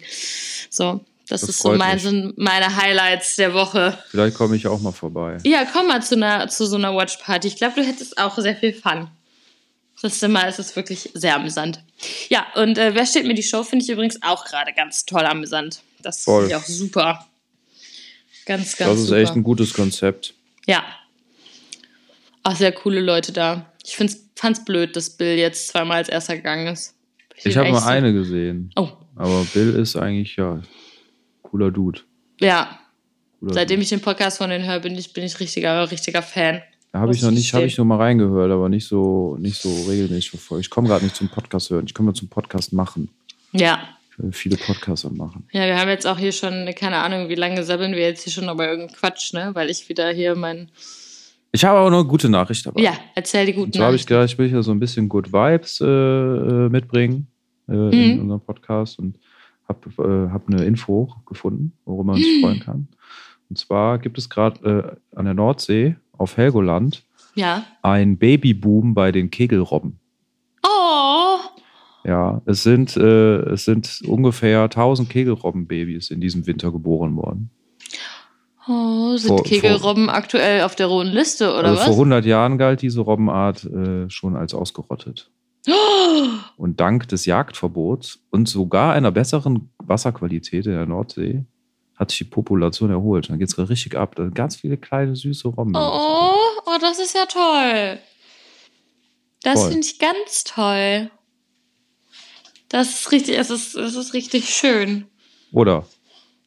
So, 0.70 1.06
das, 1.30 1.42
Das 1.42 1.50
ist 1.50 1.60
so 1.60 1.74
mein, 1.74 2.00
sind 2.00 2.38
meine 2.38 2.76
Highlights 2.76 3.36
der 3.36 3.54
Woche. 3.54 3.98
Vielleicht 4.10 4.38
komme 4.38 4.56
ich 4.56 4.68
auch 4.68 4.80
mal 4.80 4.94
vorbei. 4.94 5.38
Ja, 5.44 5.66
komm 5.66 5.88
mal 5.88 6.02
zu, 6.02 6.16
einer, 6.16 6.48
zu 6.48 6.66
so 6.66 6.78
einer 6.78 6.94
Watchparty. 6.96 7.48
Ich 7.50 7.58
glaube, 7.58 7.76
du 7.76 7.86
hättest 7.86 8.18
auch 8.18 8.38
sehr 8.38 8.56
viel 8.56 8.74
Fun. 8.74 9.10
Das 10.02 10.14
ist 10.22 10.28
mal, 10.28 10.48
es 10.48 10.60
ist 10.60 10.76
wirklich 10.76 11.10
sehr 11.16 11.36
amüsant. 11.36 11.84
Ja, 12.30 12.46
und 12.56 12.78
äh, 12.78 12.94
wer 12.94 13.06
steht 13.06 13.26
mir 13.26 13.34
die 13.34 13.42
Show, 13.44 13.64
finde 13.64 13.84
ich 13.84 13.90
übrigens 13.90 14.22
auch 14.22 14.46
gerade 14.46 14.72
ganz 14.74 15.06
toll 15.06 15.26
amüsant. 15.26 15.82
Das 16.04 16.24
finde 16.24 16.48
ich 16.48 16.56
auch 16.56 16.64
super. 16.64 17.26
Ganz, 18.46 18.78
ganz 18.78 18.92
Das 18.92 19.00
ist 19.00 19.08
super. 19.08 19.20
echt 19.20 19.36
ein 19.36 19.44
gutes 19.44 19.74
Konzept. 19.74 20.34
Ja. 20.68 20.84
Auch 22.44 22.56
sehr 22.56 22.72
coole 22.72 23.02
Leute 23.02 23.32
da. 23.32 23.66
Ich 23.84 23.96
find's, 23.96 24.18
fand's 24.36 24.64
blöd, 24.64 24.96
dass 24.96 25.10
Bill 25.10 25.38
jetzt 25.38 25.68
zweimal 25.70 25.98
als 25.98 26.10
erster 26.10 26.36
gegangen 26.36 26.68
ist. 26.68 26.94
Ich 27.36 27.44
bin 27.44 27.56
habe 27.58 27.70
nur 27.72 27.80
so- 27.82 27.88
eine 27.88 28.14
gesehen. 28.14 28.72
Oh, 28.76 28.90
Aber 29.16 29.46
Bill 29.54 29.76
ist 29.76 29.96
eigentlich, 29.96 30.36
ja, 30.38 30.62
cooler 31.44 31.72
Dude. 31.72 32.02
ja. 32.40 32.80
Cooler 33.40 33.54
Seitdem 33.54 33.76
Dude. 33.78 33.84
ich 33.84 33.90
den 33.90 34.02
Podcast 34.02 34.38
von 34.40 34.50
denen 34.50 34.66
höre, 34.68 34.80
bin 34.80 34.98
ich, 34.98 35.14
bin 35.14 35.24
ich 35.24 35.40
richtiger, 35.40 35.92
richtiger 35.92 36.22
Fan. 36.24 36.62
Da 36.98 37.02
habe 37.02 37.14
ich 37.14 37.22
noch 37.22 37.30
ich 37.30 37.36
nicht, 37.36 37.54
habe 37.54 37.66
ich 37.66 37.78
nur 37.78 37.86
mal 37.86 37.98
reingehört, 37.98 38.52
aber 38.52 38.70
nicht 38.70 38.88
so, 38.88 39.38
nicht 39.40 39.62
so 39.62 39.70
regelmäßig 39.88 40.32
verfolgt. 40.32 40.66
Ich 40.66 40.70
komme 40.72 40.88
gerade 40.88 41.04
nicht 41.04 41.16
zum 41.16 41.30
Podcast 41.30 41.70
hören. 41.70 41.86
Ich 41.86 41.94
komme 41.94 42.12
zum 42.14 42.28
Podcast 42.28 42.74
machen. 42.74 43.10
Ja. 43.52 43.78
Ich 44.12 44.18
will 44.18 44.32
viele 44.32 44.58
Podcasts 44.58 45.08
machen. 45.12 45.48
Ja, 45.52 45.68
wir 45.68 45.78
haben 45.80 45.90
jetzt 45.90 46.08
auch 46.08 46.18
hier 46.18 46.32
schon, 46.32 46.68
keine 46.76 46.98
Ahnung, 46.98 47.30
wie 47.30 47.36
lange 47.36 47.64
sabbeln 47.64 47.92
wir 47.92 48.00
jetzt 48.02 48.24
hier 48.24 48.34
schon 48.34 48.50
über 48.50 48.68
irgendeinen 48.68 48.98
Quatsch, 48.98 49.32
ne? 49.34 49.52
Weil 49.54 49.70
ich 49.70 49.88
wieder 49.90 50.10
hier 50.10 50.36
mein. 50.36 50.72
Ich 51.52 51.64
habe 51.64 51.78
auch 51.80 51.92
noch 51.92 52.00
eine 52.00 52.08
gute 52.08 52.30
Nachricht 52.30 52.66
dabei. 52.66 52.82
Ja, 52.82 52.94
erzähl 53.14 53.46
die 53.46 53.54
guten 53.54 53.74
zwar 53.74 53.86
habe 53.88 53.96
ich 53.96 54.08
gedacht, 54.08 54.32
ich 54.32 54.38
will 54.40 54.50
hier 54.50 54.64
so 54.64 54.72
ein 54.72 54.80
bisschen 54.80 55.08
Good 55.08 55.32
Vibes 55.32 55.80
äh, 55.82 55.86
äh, 55.86 56.70
mitbringen 56.70 57.28
äh, 57.70 57.74
in 57.74 58.16
Mhm. 58.16 58.22
unserem 58.22 58.42
Podcast 58.42 58.98
und 58.98 59.20
habe 59.68 60.28
äh, 60.28 60.32
hab 60.32 60.48
eine 60.48 60.66
Info 60.66 61.14
gefunden, 61.28 61.74
worüber 61.86 62.06
man 62.06 62.16
sich 62.16 62.38
Mhm. 62.38 62.42
freuen 62.42 62.60
kann. 62.60 62.88
Und 63.50 63.58
zwar 63.58 63.98
gibt 64.00 64.18
es 64.18 64.30
gerade 64.30 64.98
äh, 65.14 65.16
an 65.18 65.26
der 65.26 65.34
Nordsee 65.34 65.96
auf 66.18 66.38
Helgoland 66.38 67.04
Ja. 67.36 67.64
ein 67.82 68.18
Babyboom 68.18 68.94
bei 68.94 69.12
den 69.12 69.30
Kegelrobben. 69.30 70.00
Oh! 70.64 71.38
Ja, 72.04 72.42
es 72.46 72.64
sind, 72.64 72.96
äh, 72.98 73.38
es 73.52 73.66
sind 73.66 74.02
ungefähr 74.08 74.64
1000 74.64 75.10
Kegelrobbenbabys 75.10 76.10
in 76.10 76.22
diesem 76.22 76.46
Winter 76.48 76.72
geboren 76.72 77.16
worden. 77.16 77.50
Oh, 78.68 79.16
sind 79.16 79.30
Vor- 79.30 79.44
Kegelrobben 79.44 80.10
aktuell 80.10 80.62
auf 80.64 80.76
der 80.76 80.88
roten 80.88 81.08
Liste, 81.10 81.52
oder 81.54 81.70
also 81.70 81.76
vor 81.84 81.88
was? 81.92 81.96
100 81.98 82.26
Jahren 82.26 82.58
galt 82.58 82.82
diese 82.82 83.00
Robbenart 83.02 83.64
äh, 83.64 84.10
schon 84.10 84.36
als 84.36 84.54
ausgerottet. 84.54 85.32
Oh, 85.70 85.72
Und 86.58 86.80
dank 86.82 87.08
des 87.08 87.26
Jagdverbots 87.26 88.20
und 88.30 88.48
sogar 88.50 88.94
einer 88.94 89.12
besseren 89.12 89.70
Wasserqualität 89.84 90.66
in 90.66 90.74
der 90.74 90.86
Nordsee 90.86 91.46
hat 91.98 92.12
sich 92.12 92.20
die 92.20 92.24
Population 92.26 92.90
erholt. 92.92 93.30
Dann 93.30 93.40
geht 93.40 93.50
es 93.50 93.58
richtig 93.70 93.98
ab. 93.98 94.16
Da 94.16 94.24
sind 94.24 94.36
ganz 94.36 94.56
viele 94.56 94.78
kleine, 94.78 95.16
süße 95.16 95.48
Robben. 95.48 95.76
oh, 95.76 96.34
oh, 96.66 96.78
das 96.80 97.00
ist 97.00 97.16
ja 97.16 97.26
toll. 97.26 98.00
Das 99.42 99.66
finde 99.66 99.86
ich 99.86 100.00
ganz 100.00 100.44
toll. 100.44 101.10
Das 102.70 102.90
ist 102.90 103.12
richtig, 103.12 103.38
es 103.38 103.50
ist, 103.50 103.76
es 103.76 103.96
ist 103.96 104.14
richtig 104.14 104.50
schön. 104.50 105.06
Oder? 105.52 105.86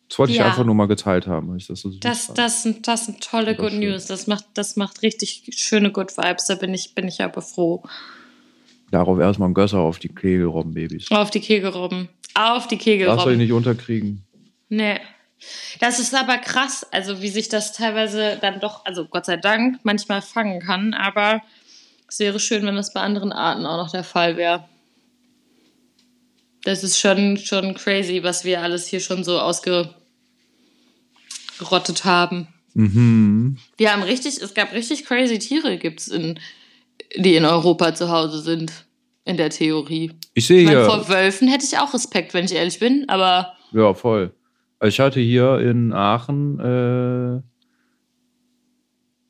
Das 0.08 0.18
wollte 0.18 0.32
ich 0.32 0.38
Ja. 0.38 0.46
einfach 0.46 0.64
nur 0.64 0.74
mal 0.74 0.86
geteilt 0.86 1.26
haben, 1.26 1.56
ich 1.56 1.66
das 1.68 1.80
so 1.80 1.90
Das, 2.00 2.34
das, 2.34 2.62
sind, 2.64 2.86
das 2.88 3.06
sind 3.06 3.22
tolle 3.22 3.54
Good 3.56 3.70
schön. 3.70 3.80
News. 3.80 4.06
Das 4.06 4.26
macht, 4.26 4.44
das 4.54 4.76
macht 4.76 5.02
richtig 5.02 5.50
schöne 5.56 5.92
Good 5.92 6.16
Vibes. 6.16 6.46
Da 6.46 6.56
bin 6.56 6.74
ich, 6.74 6.94
bin 6.94 7.08
ich 7.08 7.22
aber 7.22 7.42
froh. 7.42 7.82
Darauf 8.90 9.18
erstmal 9.20 9.48
ein 9.48 9.54
Gösser 9.54 9.78
auf 9.78 9.98
die 10.00 10.08
Kegelrobbenbabys. 10.08 11.10
Auf 11.12 11.30
die 11.30 11.40
Kegelrobben. 11.40 12.08
Auf 12.34 12.66
die 12.66 12.74
Lass 12.74 12.80
euch 12.80 12.82
Kegelrobben. 12.84 13.38
nicht 13.38 13.52
unterkriegen. 13.52 14.24
Nee. 14.68 14.98
Das 15.78 15.98
ist 15.98 16.14
aber 16.14 16.38
krass, 16.38 16.86
also 16.90 17.22
wie 17.22 17.28
sich 17.28 17.48
das 17.48 17.72
teilweise 17.72 18.38
dann 18.40 18.60
doch, 18.60 18.84
also 18.84 19.06
Gott 19.06 19.26
sei 19.26 19.36
Dank, 19.36 19.78
manchmal 19.82 20.22
fangen 20.22 20.60
kann, 20.60 20.94
aber 20.94 21.42
es 22.08 22.18
wäre 22.18 22.40
schön, 22.40 22.66
wenn 22.66 22.76
das 22.76 22.92
bei 22.92 23.00
anderen 23.00 23.32
Arten 23.32 23.64
auch 23.66 23.76
noch 23.76 23.90
der 23.90 24.04
Fall 24.04 24.36
wäre. 24.36 24.64
Das 26.64 26.84
ist 26.84 26.98
schon, 26.98 27.38
schon 27.38 27.74
crazy, 27.74 28.22
was 28.22 28.44
wir 28.44 28.60
alles 28.60 28.86
hier 28.86 29.00
schon 29.00 29.24
so 29.24 29.38
ausgerottet 29.38 29.94
haben. 32.04 32.48
Mhm. 32.74 33.56
Wir 33.76 33.92
haben 33.92 34.02
richtig, 34.02 34.40
es 34.42 34.54
gab 34.54 34.72
richtig 34.72 35.06
crazy 35.06 35.38
Tiere, 35.38 35.78
gibt's 35.78 36.08
in, 36.08 36.38
die 37.16 37.36
in 37.36 37.44
Europa 37.44 37.94
zu 37.94 38.10
Hause 38.10 38.42
sind, 38.42 38.72
in 39.24 39.36
der 39.36 39.50
Theorie. 39.50 40.12
Ich 40.34 40.46
sehe 40.46 40.68
hier. 40.68 40.84
vor 40.84 41.08
Wölfen 41.08 41.48
hätte 41.48 41.64
ich 41.64 41.78
auch 41.78 41.94
Respekt, 41.94 42.34
wenn 42.34 42.44
ich 42.44 42.54
ehrlich 42.54 42.78
bin, 42.78 43.08
aber 43.08 43.54
Ja, 43.72 43.94
voll. 43.94 44.34
Ich 44.82 44.98
hatte 45.00 45.20
hier 45.20 45.58
in 45.58 45.92
Aachen 45.92 46.58
äh, 46.58 47.42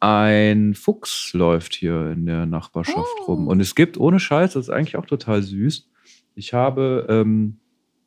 ein 0.00 0.74
Fuchs 0.74 1.32
läuft 1.34 1.74
hier 1.74 2.10
in 2.12 2.24
der 2.26 2.46
Nachbarschaft 2.46 2.98
Oh. 3.22 3.24
rum. 3.24 3.48
Und 3.48 3.60
es 3.60 3.74
gibt, 3.74 3.98
ohne 3.98 4.18
Scheiß, 4.20 4.54
das 4.54 4.66
ist 4.66 4.70
eigentlich 4.70 4.96
auch 4.96 5.06
total 5.06 5.42
süß. 5.42 5.88
Ich 6.36 6.54
habe, 6.54 7.06
ähm, 7.10 7.58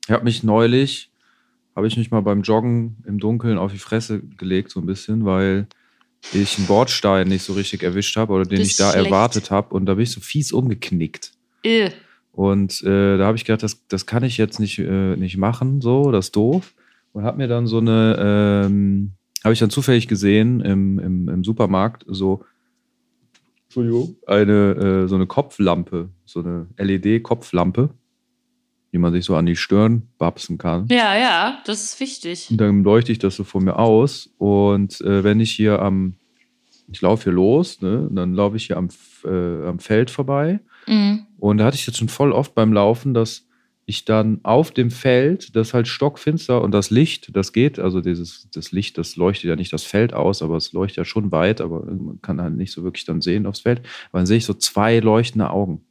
ich 0.06 0.12
habe 0.12 0.24
mich 0.24 0.44
neulich, 0.44 1.12
habe 1.76 1.88
ich 1.88 1.98
mich 1.98 2.10
mal 2.10 2.22
beim 2.22 2.42
Joggen 2.42 2.98
im 3.06 3.20
Dunkeln 3.20 3.58
auf 3.58 3.72
die 3.72 3.78
Fresse 3.78 4.22
gelegt, 4.22 4.72
so 4.72 4.80
ein 4.80 4.86
bisschen, 4.88 5.26
weil 5.26 5.68
ich 6.34 6.58
einen 6.58 6.68
Bordstein 6.68 7.28
nicht 7.28 7.44
so 7.44 7.54
richtig 7.54 7.84
erwischt 7.84 8.16
habe 8.16 8.34
oder 8.34 8.46
den 8.46 8.62
ich 8.62 8.76
da 8.78 8.92
schlecht. 8.92 9.06
erwartet 9.08 9.52
habe. 9.52 9.76
Und 9.76 9.86
da 9.86 9.96
bin 9.96 10.04
ich 10.04 10.12
so 10.12 10.22
fies 10.22 10.52
umgeknickt. 10.52 11.32
äh, 11.64 11.92
Und 12.32 12.82
äh, 12.84 13.18
da 13.18 13.26
habe 13.28 13.38
ich 13.38 13.46
gedacht, 13.46 13.62
das, 13.62 13.86
das 13.88 14.06
kann 14.08 14.24
ich 14.24 14.38
jetzt 14.38 14.60
nicht, 14.60 14.80
äh, 14.80 15.16
nicht 15.16 15.38
machen, 15.38 15.82
so, 15.82 16.12
das 16.12 16.26
ist 16.28 16.36
doof. 16.36 16.74
Und 17.14 17.24
habe 17.24 17.38
mir 17.38 17.48
dann 17.48 17.68
so 17.68 17.78
eine, 17.78 18.66
ähm, 18.66 19.14
habe 19.44 19.54
ich 19.54 19.60
dann 19.60 19.70
zufällig 19.70 20.08
gesehen 20.08 20.62
im, 20.62 21.00
im, 21.00 21.30
im 21.30 21.44
Supermarkt, 21.44 22.04
so, 22.08 22.44
eine, 24.28 25.04
äh, 25.04 25.08
so 25.08 25.16
eine 25.16 25.28
Kopflampe, 25.28 26.10
so 26.26 26.40
eine 26.40 26.68
LED-Kopflampe, 26.78 27.90
die 28.92 28.98
man 28.98 29.14
sich 29.14 29.26
so 29.26 29.36
an 29.36 29.46
die 29.46 29.56
Stirn 29.56 30.08
babsen 30.18 30.58
kann. 30.58 30.88
ja, 30.90 31.18
ja, 31.18 31.60
das 31.66 31.84
ist 31.84 32.00
wichtig. 32.00 32.48
Und 32.52 32.58
dann 32.58 32.84
leuchte 32.84 33.12
ich 33.12 33.20
das 33.20 33.36
so 33.36 33.44
vor 33.44 33.62
mir 33.62 33.78
aus. 33.78 34.30
Und 34.38 35.02
äh, 35.02 35.24
wenn 35.24 35.40
ich 35.40 35.52
hier 35.52 35.82
am, 35.82 36.16
ich 36.92 37.02
laufe 37.02 37.26
hier 37.26 37.34
los, 37.34 37.82
ne, 37.82 38.08
dann 38.12 38.34
laufe 38.34 38.56
ich 38.56 38.68
hier 38.68 38.78
am, 38.78 38.90
äh, 39.24 39.68
am 39.68 39.80
Feld 39.80 40.10
vorbei. 40.10 40.60
Mhm. 40.88 41.26
Und 41.38 41.58
da 41.58 41.66
hatte 41.66 41.76
ich 41.76 41.86
jetzt 41.86 41.98
schon 41.98 42.10
voll 42.10 42.32
oft 42.32 42.56
beim 42.56 42.74
Laufen, 42.74 43.14
dass 43.14 43.46
ich 43.86 44.06
dann 44.06 44.40
auf 44.44 44.72
dem 44.72 44.92
Feld, 44.92 45.56
das 45.58 45.74
halt 45.74 45.88
stockfinster 45.90 46.62
und 46.62 46.72
das 46.72 46.90
Licht, 46.90 47.36
das 47.36 47.52
geht, 47.52 47.80
also 47.80 48.00
dieses, 48.00 48.48
das 48.54 48.72
Licht, 48.72 48.98
das 48.98 49.18
leuchtet 49.18 49.50
ja 49.50 49.56
nicht 49.58 49.74
das 49.74 49.84
Feld 49.84 50.14
aus, 50.14 50.42
aber 50.42 50.56
es 50.56 50.72
leuchtet 50.72 50.98
ja 50.98 51.06
schon 51.06 51.32
weit, 51.34 51.60
aber 51.60 51.86
man 51.86 52.22
kann 52.22 52.42
halt 52.42 52.56
nicht 52.56 52.72
so 52.72 52.84
wirklich 52.84 53.04
dann 53.06 53.20
sehen 53.22 53.46
aufs 53.46 53.60
Feld. 53.62 53.82
Aber 54.12 54.20
dann 54.20 54.26
sehe 54.26 54.38
ich 54.38 54.46
so 54.46 54.54
zwei 54.54 55.00
leuchtende 55.00 55.50
Augen, 55.50 55.82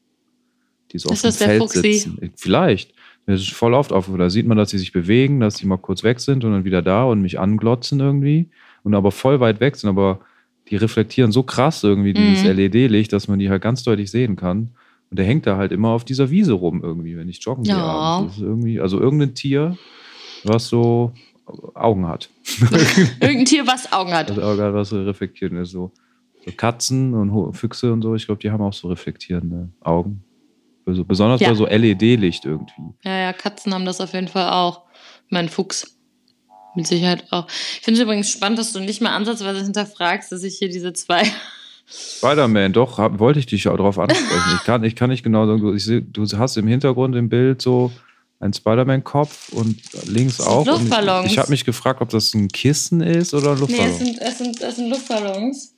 die 0.93 0.99
so 0.99 1.11
Ist 1.11 1.19
auf 1.19 1.23
das 1.23 1.39
dem 1.39 1.45
Feld 1.47 1.63
Fuchsi? 1.63 1.93
sitzen. 1.93 2.33
Vielleicht. 2.37 2.95
Das 3.27 3.41
ist 3.41 3.53
voll 3.53 3.75
oft 3.75 3.93
auf. 3.93 4.11
Da 4.19 4.31
sieht 4.31 4.47
man, 4.47 4.57
dass 4.57 4.71
sie 4.71 4.79
sich 4.79 4.91
bewegen, 4.93 5.39
dass 5.41 5.57
sie 5.57 5.67
mal 5.67 5.77
kurz 5.77 6.03
weg 6.03 6.19
sind 6.19 6.45
und 6.45 6.53
dann 6.53 6.65
wieder 6.65 6.83
da 6.83 7.05
und 7.05 7.21
mich 7.23 7.39
anglotzen 7.39 8.01
irgendwie. 8.01 8.49
Und 8.83 8.95
aber 8.95 9.13
voll 9.13 9.39
weit 9.39 9.61
weg 9.61 9.77
sind. 9.77 9.89
Aber 9.91 10.21
die 10.69 10.77
reflektieren 10.77 11.31
so 11.31 11.45
krass 11.45 11.85
irgendwie 11.85 12.15
dieses 12.15 12.43
Mhm. 12.43 12.57
LED-Licht, 12.57 13.13
dass 13.13 13.29
man 13.29 13.39
die 13.39 13.49
halt 13.49 13.63
ganz 13.63 13.85
deutlich 13.85 14.11
sehen 14.11 14.35
kann. 14.35 14.71
Und 15.13 15.19
der 15.19 15.27
hängt 15.27 15.47
da 15.47 15.59
halt 15.59 15.73
immer 15.73 15.91
auf 15.91 16.07
dieser 16.07 16.31
Wiese 16.31 16.55
rum 16.55 16.81
irgendwie, 16.83 17.19
wenn 17.19 17.29
ich 17.29 17.45
joggen 17.45 17.65
gehe 17.65 17.75
Ja. 17.75 17.85
abends. 17.85 18.33
Das 18.33 18.43
ist 18.43 18.49
irgendwie, 18.49 18.81
also 18.81 18.99
irgendein 18.99 19.35
Tier, 19.35 19.77
was 20.43 20.69
so 20.69 21.13
Augen 21.75 22.09
hat. 22.09 22.31
Irgendein 23.21 23.45
Tier, 23.45 23.67
was 23.67 23.93
Augen 23.93 24.11
hat. 24.15 24.31
Das 24.31 24.39
Auge, 24.39 24.73
was 24.73 24.89
so 24.89 25.03
reflektierend 25.05 25.61
ist. 25.61 25.73
So, 25.73 25.93
so 26.47 26.51
Katzen 26.57 27.13
und 27.13 27.53
Füchse 27.55 27.93
und 27.93 28.01
so, 28.01 28.15
ich 28.15 28.25
glaube, 28.25 28.41
die 28.41 28.51
haben 28.51 28.63
auch 28.63 28.73
so 28.73 28.89
reflektierende 28.89 29.69
Augen. 29.83 30.25
Also 30.87 31.05
besonders 31.05 31.43
Ja. 31.43 31.51
bei 31.51 31.57
so 31.57 31.67
LED-Licht 31.67 32.47
irgendwie. 32.47 32.95
Ja, 33.05 33.19
ja, 33.19 33.33
Katzen 33.35 33.75
haben 33.75 33.85
das 33.85 34.01
auf 34.01 34.15
jeden 34.15 34.29
Fall 34.29 34.49
auch. 34.51 34.85
Mein 35.29 35.51
Fuchs. 35.51 35.99
Mit 36.75 36.87
Sicherheit 36.87 37.27
auch. 37.33 37.47
Ich 37.49 37.81
finde 37.83 38.01
es 38.01 38.05
übrigens 38.05 38.31
spannend, 38.31 38.59
dass 38.59 38.73
du 38.73 38.81
nicht 38.81 39.03
mal 39.03 39.15
ansatzweise 39.15 39.63
hinterfragst, 39.63 40.33
dass 40.33 40.43
ich 40.43 40.57
hier 40.57 40.71
diese 40.71 40.95
zwei. 40.95 41.25
Spider-Man, 41.93 42.73
doch, 42.73 42.99
hab, 42.99 43.19
wollte 43.19 43.39
ich 43.41 43.47
dich 43.47 43.69
auch 43.69 43.77
drauf 43.77 43.99
ansprechen. 43.99 44.57
Ich 44.57 44.65
kann, 44.65 44.85
ich 44.85 44.97
kann 44.97 45.11
nicht 45.11 45.23
genau 45.25 45.47
sagen, 45.47 45.61
du, 45.61 45.77
seh, 45.79 46.01
du 46.01 46.27
hast 46.39 46.57
im 46.57 46.67
Hintergrund 46.67 47.17
im 47.17 47.29
Bild 47.29 47.61
so 47.61 47.91
einen 48.41 48.53
Spider-Man-Kopf 48.53 49.51
und 49.53 49.77
links 50.07 50.41
auch. 50.41 50.61
Und 50.61 50.67
Luftballons. 50.67 51.27
Ich, 51.27 51.33
ich 51.33 51.39
habe 51.39 51.51
mich 51.51 51.65
gefragt, 51.65 52.01
ob 52.01 52.09
das 52.11 52.33
ein 52.35 52.49
Kissen 52.49 53.01
ist 53.01 53.35
oder 53.35 53.51
ein 53.53 53.55
Nee, 53.55 53.61
Luftballon. 53.61 53.91
es 53.91 53.99
sind, 53.99 54.19
es 54.21 54.39
sind, 54.39 54.61
es 54.61 54.77
sind 54.77 54.89
Luftballons. 54.91 55.75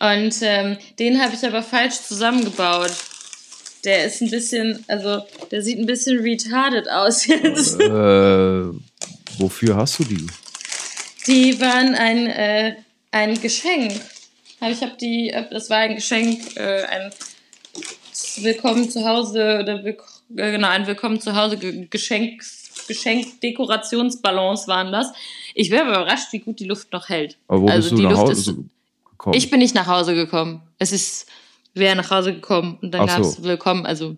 Und 0.00 0.34
ähm, 0.42 0.76
den 0.98 1.20
habe 1.22 1.34
ich 1.34 1.46
aber 1.46 1.62
falsch 1.62 1.94
zusammengebaut. 2.06 2.92
Der 3.84 4.04
ist 4.06 4.20
ein 4.22 4.30
bisschen, 4.30 4.84
also 4.88 5.22
der 5.50 5.62
sieht 5.62 5.78
ein 5.78 5.86
bisschen 5.86 6.18
retarded 6.20 6.88
aus 6.90 7.26
jetzt. 7.26 7.80
äh, 7.80 8.64
wofür 9.38 9.76
hast 9.76 9.98
du 9.98 10.04
die? 10.04 10.26
Die 11.26 11.58
waren 11.60 11.94
ein, 11.94 12.26
äh, 12.26 12.74
ein 13.12 13.40
Geschenk. 13.40 13.92
Ich 14.70 14.80
habe 14.82 14.92
die, 15.00 15.30
äh, 15.30 15.44
das 15.50 15.68
war 15.70 15.78
ein 15.78 15.94
Geschenk, 15.96 16.56
äh, 16.56 16.84
ein 16.84 17.10
Willkommen 18.38 18.88
zu 18.88 19.04
Hause 19.04 19.58
oder 19.62 19.84
Willk 19.84 20.02
äh, 20.36 20.52
genau, 20.52 20.68
ein 20.68 20.86
Willkommen 20.86 21.20
zu 21.20 21.34
Hause 21.36 21.56
Ge- 21.58 21.86
Geschenk, 21.90 22.42
Geschenk 22.88 23.40
Dekorationsballons 23.42 24.66
waren 24.68 24.92
das. 24.92 25.12
Ich 25.54 25.70
wäre 25.70 25.84
überrascht, 25.88 26.32
wie 26.32 26.38
gut 26.40 26.58
die 26.60 26.64
Luft 26.66 26.92
noch 26.92 27.08
hält. 27.08 27.36
Aber 27.48 27.62
wo 27.62 27.66
Also 27.68 27.90
bist 27.90 27.92
du 27.92 27.96
die 27.96 28.02
nach 28.04 28.10
Luft 28.12 28.22
Hause 28.22 28.32
ist- 28.52 28.56
gekommen? 29.10 29.34
Ich 29.36 29.50
bin 29.50 29.58
nicht 29.60 29.74
nach 29.74 29.86
Hause 29.86 30.14
gekommen. 30.14 30.62
Es 30.78 30.92
ist 30.92 31.26
wer 31.74 31.94
nach 31.94 32.10
Hause 32.10 32.34
gekommen 32.34 32.78
und 32.80 32.92
dann 32.92 33.02
Ach 33.02 33.06
gab 33.08 33.20
es 33.20 33.34
so. 33.34 33.42
Willkommen, 33.44 33.84
also 33.84 34.16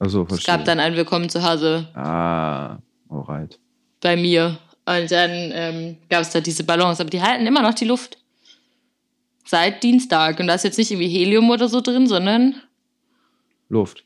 Achso, 0.00 0.22
es 0.22 0.28
verstehe. 0.28 0.54
gab 0.56 0.64
dann 0.64 0.80
ein 0.80 0.94
Willkommen 0.96 1.28
zu 1.28 1.42
Hause 1.42 1.88
ah, 1.94 2.78
alright. 3.08 3.58
bei 4.00 4.16
mir. 4.16 4.58
Und 4.84 5.10
dann 5.10 5.30
ähm, 5.52 5.96
gab 6.08 6.22
es 6.22 6.30
da 6.30 6.40
diese 6.40 6.64
Ballons, 6.64 7.00
aber 7.00 7.10
die 7.10 7.20
halten 7.22 7.46
immer 7.46 7.62
noch 7.62 7.74
die 7.74 7.84
Luft. 7.84 8.17
Seit 9.48 9.82
Dienstag. 9.82 10.40
Und 10.40 10.48
da 10.48 10.54
ist 10.54 10.64
jetzt 10.64 10.76
nicht 10.76 10.90
irgendwie 10.90 11.08
Helium 11.08 11.48
oder 11.48 11.70
so 11.70 11.80
drin, 11.80 12.06
sondern 12.06 12.56
Luft. 13.70 14.04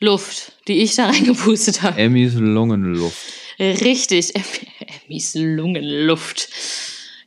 Luft, 0.00 0.52
die 0.68 0.82
ich 0.82 0.94
da 0.94 1.06
reingepustet 1.10 1.82
habe. 1.82 1.98
Emmys 1.98 2.34
Lungenluft. 2.34 3.18
Richtig. 3.58 4.32
Emmys 5.08 5.34
Lungenluft. 5.34 6.48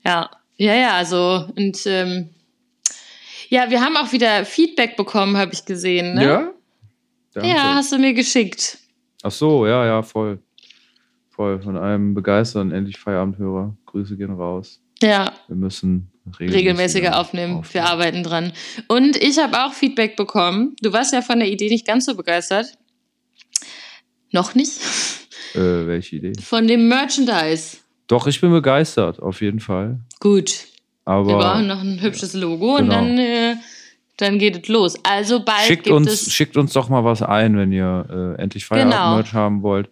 Ja, 0.05 0.29
ja, 0.55 0.75
ja, 0.75 0.93
also 0.93 1.45
und 1.57 1.85
ähm, 1.85 2.29
ja, 3.49 3.69
wir 3.69 3.81
haben 3.81 3.97
auch 3.97 4.13
wieder 4.13 4.45
Feedback 4.45 4.95
bekommen, 4.95 5.35
habe 5.35 5.53
ich 5.53 5.65
gesehen. 5.65 6.15
Ne? 6.15 6.23
Ja? 6.23 6.53
Danke. 7.33 7.49
Ja, 7.49 7.75
hast 7.75 7.91
du 7.91 7.97
mir 7.97 8.13
geschickt. 8.13 8.77
Ach 9.23 9.31
so, 9.31 9.67
ja, 9.67 9.85
ja, 9.85 10.01
voll. 10.03 10.39
Voll. 11.31 11.61
Von 11.61 11.77
einem 11.77 12.13
begeisterten 12.13 12.71
endlich 12.71 12.97
Feierabendhörer. 12.97 13.75
Grüße 13.87 14.15
gehen 14.15 14.31
raus. 14.31 14.81
Ja, 15.01 15.33
Wir 15.47 15.57
müssen 15.57 16.11
regelmäßiger, 16.39 16.57
regelmäßiger 16.57 17.19
aufnehmen. 17.19 17.63
Wir 17.71 17.85
arbeiten 17.85 18.23
dran. 18.23 18.53
Und 18.87 19.15
ich 19.17 19.37
habe 19.39 19.63
auch 19.65 19.73
Feedback 19.73 20.15
bekommen. 20.15 20.75
Du 20.81 20.93
warst 20.93 21.13
ja 21.13 21.21
von 21.21 21.39
der 21.39 21.49
Idee 21.49 21.69
nicht 21.69 21.85
ganz 21.85 22.05
so 22.05 22.15
begeistert. 22.15 22.77
Noch 24.31 24.55
nicht? 24.55 24.71
Äh, 25.55 25.59
welche 25.87 26.17
Idee? 26.17 26.33
Von 26.41 26.67
dem 26.67 26.87
Merchandise. 26.87 27.77
Doch, 28.07 28.27
ich 28.27 28.39
bin 28.41 28.51
begeistert, 28.51 29.19
auf 29.21 29.41
jeden 29.41 29.59
Fall. 29.59 29.99
Gut. 30.19 30.65
Aber 31.05 31.27
Wir 31.27 31.37
brauchen 31.37 31.67
noch 31.67 31.81
ein 31.81 32.01
hübsches 32.01 32.33
Logo 32.33 32.75
und 32.75 32.83
Genau. 32.89 32.95
dann, 32.95 33.17
äh, 33.17 33.55
dann 34.17 34.39
geht 34.39 34.63
es 34.63 34.67
los. 34.67 34.95
Also 35.03 35.43
bald 35.43 35.61
schickt 35.61 35.83
gibt 35.85 35.95
uns, 35.95 36.11
es. 36.11 36.33
schickt 36.33 36.57
uns 36.57 36.73
doch 36.73 36.89
mal 36.89 37.03
was 37.05 37.21
ein, 37.21 37.55
wenn 37.57 37.71
ihr 37.71 38.35
äh, 38.37 38.41
endlich 38.41 38.65
Feierabend-Merch 38.65 39.33
haben 39.33 39.61
wollt. 39.61 39.89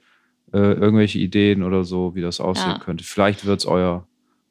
Äh, 0.53 0.57
irgendwelche 0.57 1.19
Ideen 1.19 1.63
oder 1.63 1.83
so, 1.83 2.15
wie 2.15 2.21
das 2.21 2.39
aussehen 2.39 2.71
Ja. 2.71 2.79
könnte. 2.79 3.03
Vielleicht 3.03 3.45
wird 3.45 3.59
es 3.59 3.65
euer, 3.65 4.07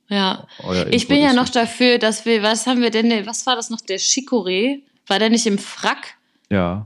ja. 0.08 0.46
euer 0.62 0.86
Ich 0.90 1.08
bin 1.08 1.20
ja 1.20 1.32
noch 1.32 1.48
dafür, 1.48 1.98
dass 1.98 2.24
wir, 2.24 2.42
was 2.42 2.66
haben 2.66 2.80
wir 2.80 2.90
denn, 2.90 3.26
was 3.26 3.46
war 3.46 3.56
das 3.56 3.70
noch, 3.70 3.80
der 3.80 3.98
Chicorée? 3.98 4.82
War 5.06 5.18
der 5.18 5.30
nicht 5.30 5.46
im 5.46 5.58
Frack? 5.58 6.14
Ja. 6.50 6.84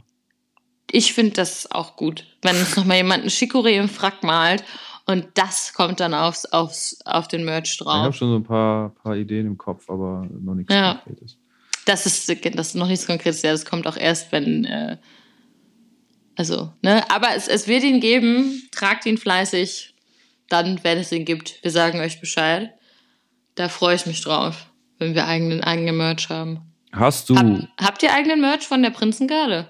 Ich 0.90 1.12
finde 1.12 1.32
das 1.32 1.70
auch 1.70 1.96
gut, 1.96 2.24
wenn 2.42 2.56
uns 2.56 2.76
noch 2.76 2.84
mal 2.84 2.96
jemand 2.96 3.24
ein 3.24 3.30
Chicorée 3.30 3.78
im 3.78 3.88
Frack 3.88 4.22
malt 4.22 4.64
und 5.06 5.26
das 5.34 5.72
kommt 5.72 6.00
dann 6.00 6.14
aufs, 6.14 6.46
aufs, 6.46 6.98
auf 7.04 7.28
den 7.28 7.44
Merch 7.44 7.74
Ich 7.74 7.86
habe 7.86 8.04
drauf. 8.04 8.16
schon 8.16 8.28
so 8.30 8.36
ein 8.36 8.44
paar, 8.44 8.90
paar 8.90 9.16
Ideen 9.16 9.46
im 9.46 9.58
Kopf, 9.58 9.88
aber 9.88 10.26
noch 10.30 10.54
nichts 10.54 10.72
Ja. 10.72 11.00
Konkretes. 11.04 11.38
Das 11.84 12.04
ist, 12.06 12.28
das 12.28 12.66
ist 12.68 12.74
noch 12.74 12.88
nichts 12.88 13.06
Konkretes, 13.06 13.42
ja, 13.42 13.52
das 13.52 13.64
kommt 13.64 13.86
auch 13.86 13.96
erst, 13.96 14.32
wenn, 14.32 14.66
äh, 14.66 14.98
also, 16.36 16.72
ne, 16.82 17.10
aber 17.10 17.34
es, 17.34 17.48
es 17.48 17.66
wird 17.66 17.82
ihn 17.82 18.00
geben, 18.00 18.68
tragt 18.70 19.06
ihn 19.06 19.16
fleißig, 19.18 19.94
dann, 20.48 20.80
wenn 20.84 20.98
es 20.98 21.10
ihn 21.12 21.24
gibt, 21.24 21.62
wir 21.62 21.70
sagen 21.70 22.00
euch 22.00 22.20
Bescheid. 22.20 22.74
Da 23.58 23.68
freue 23.68 23.96
ich 23.96 24.06
mich 24.06 24.20
drauf, 24.20 24.66
wenn 25.00 25.16
wir 25.16 25.26
eigenen, 25.26 25.64
eigenen 25.64 25.96
Merch 25.96 26.28
haben. 26.28 26.60
Hast 26.92 27.28
du 27.28 27.34
Hab, 27.36 27.46
habt 27.80 28.02
ihr 28.04 28.14
eigenen 28.14 28.40
Merch 28.40 28.68
von 28.68 28.82
der 28.84 28.90
Prinzengarde? 28.90 29.68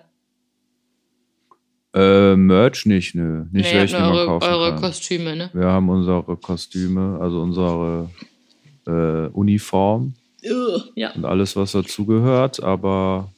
äh, 1.94 2.36
Merch 2.36 2.84
nicht? 2.84 3.14
Nö. 3.14 3.46
Nicht 3.50 3.52
Nee, 3.52 3.60
ihr 3.60 3.80
habt 3.80 3.92
welche, 3.92 3.98
nur 3.98 4.02
die 4.02 4.08
man 4.10 4.16
eure, 4.18 4.26
kaufen 4.26 4.44
eure 4.52 4.70
kann. 4.72 4.80
Kostüme, 4.82 5.36
ne? 5.36 5.50
Wir 5.54 5.68
haben 5.68 5.88
unsere 5.88 6.36
Kostüme, 6.36 7.18
also 7.18 7.40
unsere 7.40 8.10
äh, 8.86 9.28
Uniform 9.32 10.12
Ja. 10.94 11.12
und 11.14 11.24
alles, 11.24 11.56
was 11.56 11.72
dazugehört, 11.72 12.62
aber 12.62 13.32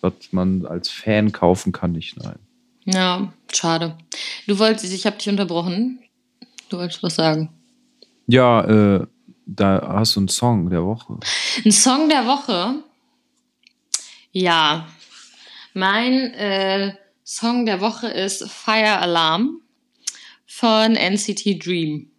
was 0.00 0.14
man 0.30 0.64
als 0.64 0.88
Fan 0.88 1.30
kaufen 1.30 1.72
kann, 1.72 1.92
nicht, 1.92 2.16
nein. 2.16 2.38
Ja, 2.86 3.34
schade. 3.52 3.98
Du 4.46 4.58
wolltest, 4.58 4.94
ich 4.94 5.04
habe 5.04 5.18
dich 5.18 5.28
unterbrochen. 5.28 5.98
Du 6.70 6.78
wolltest 6.78 7.02
was 7.02 7.16
sagen. 7.16 7.50
Ja, 8.26 8.64
äh, 9.00 9.06
da 9.48 9.80
hast 9.94 10.14
du 10.14 10.20
einen 10.20 10.28
Song 10.28 10.68
der 10.68 10.84
Woche. 10.84 11.18
Ein 11.64 11.72
Song 11.72 12.08
der 12.10 12.26
Woche. 12.26 12.82
Ja. 14.30 14.86
Mein 15.72 16.34
äh, 16.34 16.94
Song 17.24 17.64
der 17.64 17.80
Woche 17.80 18.08
ist 18.08 18.46
Fire 18.50 18.98
Alarm 18.98 19.62
von 20.46 20.96
NCT 20.96 21.64
Dream. 21.64 22.10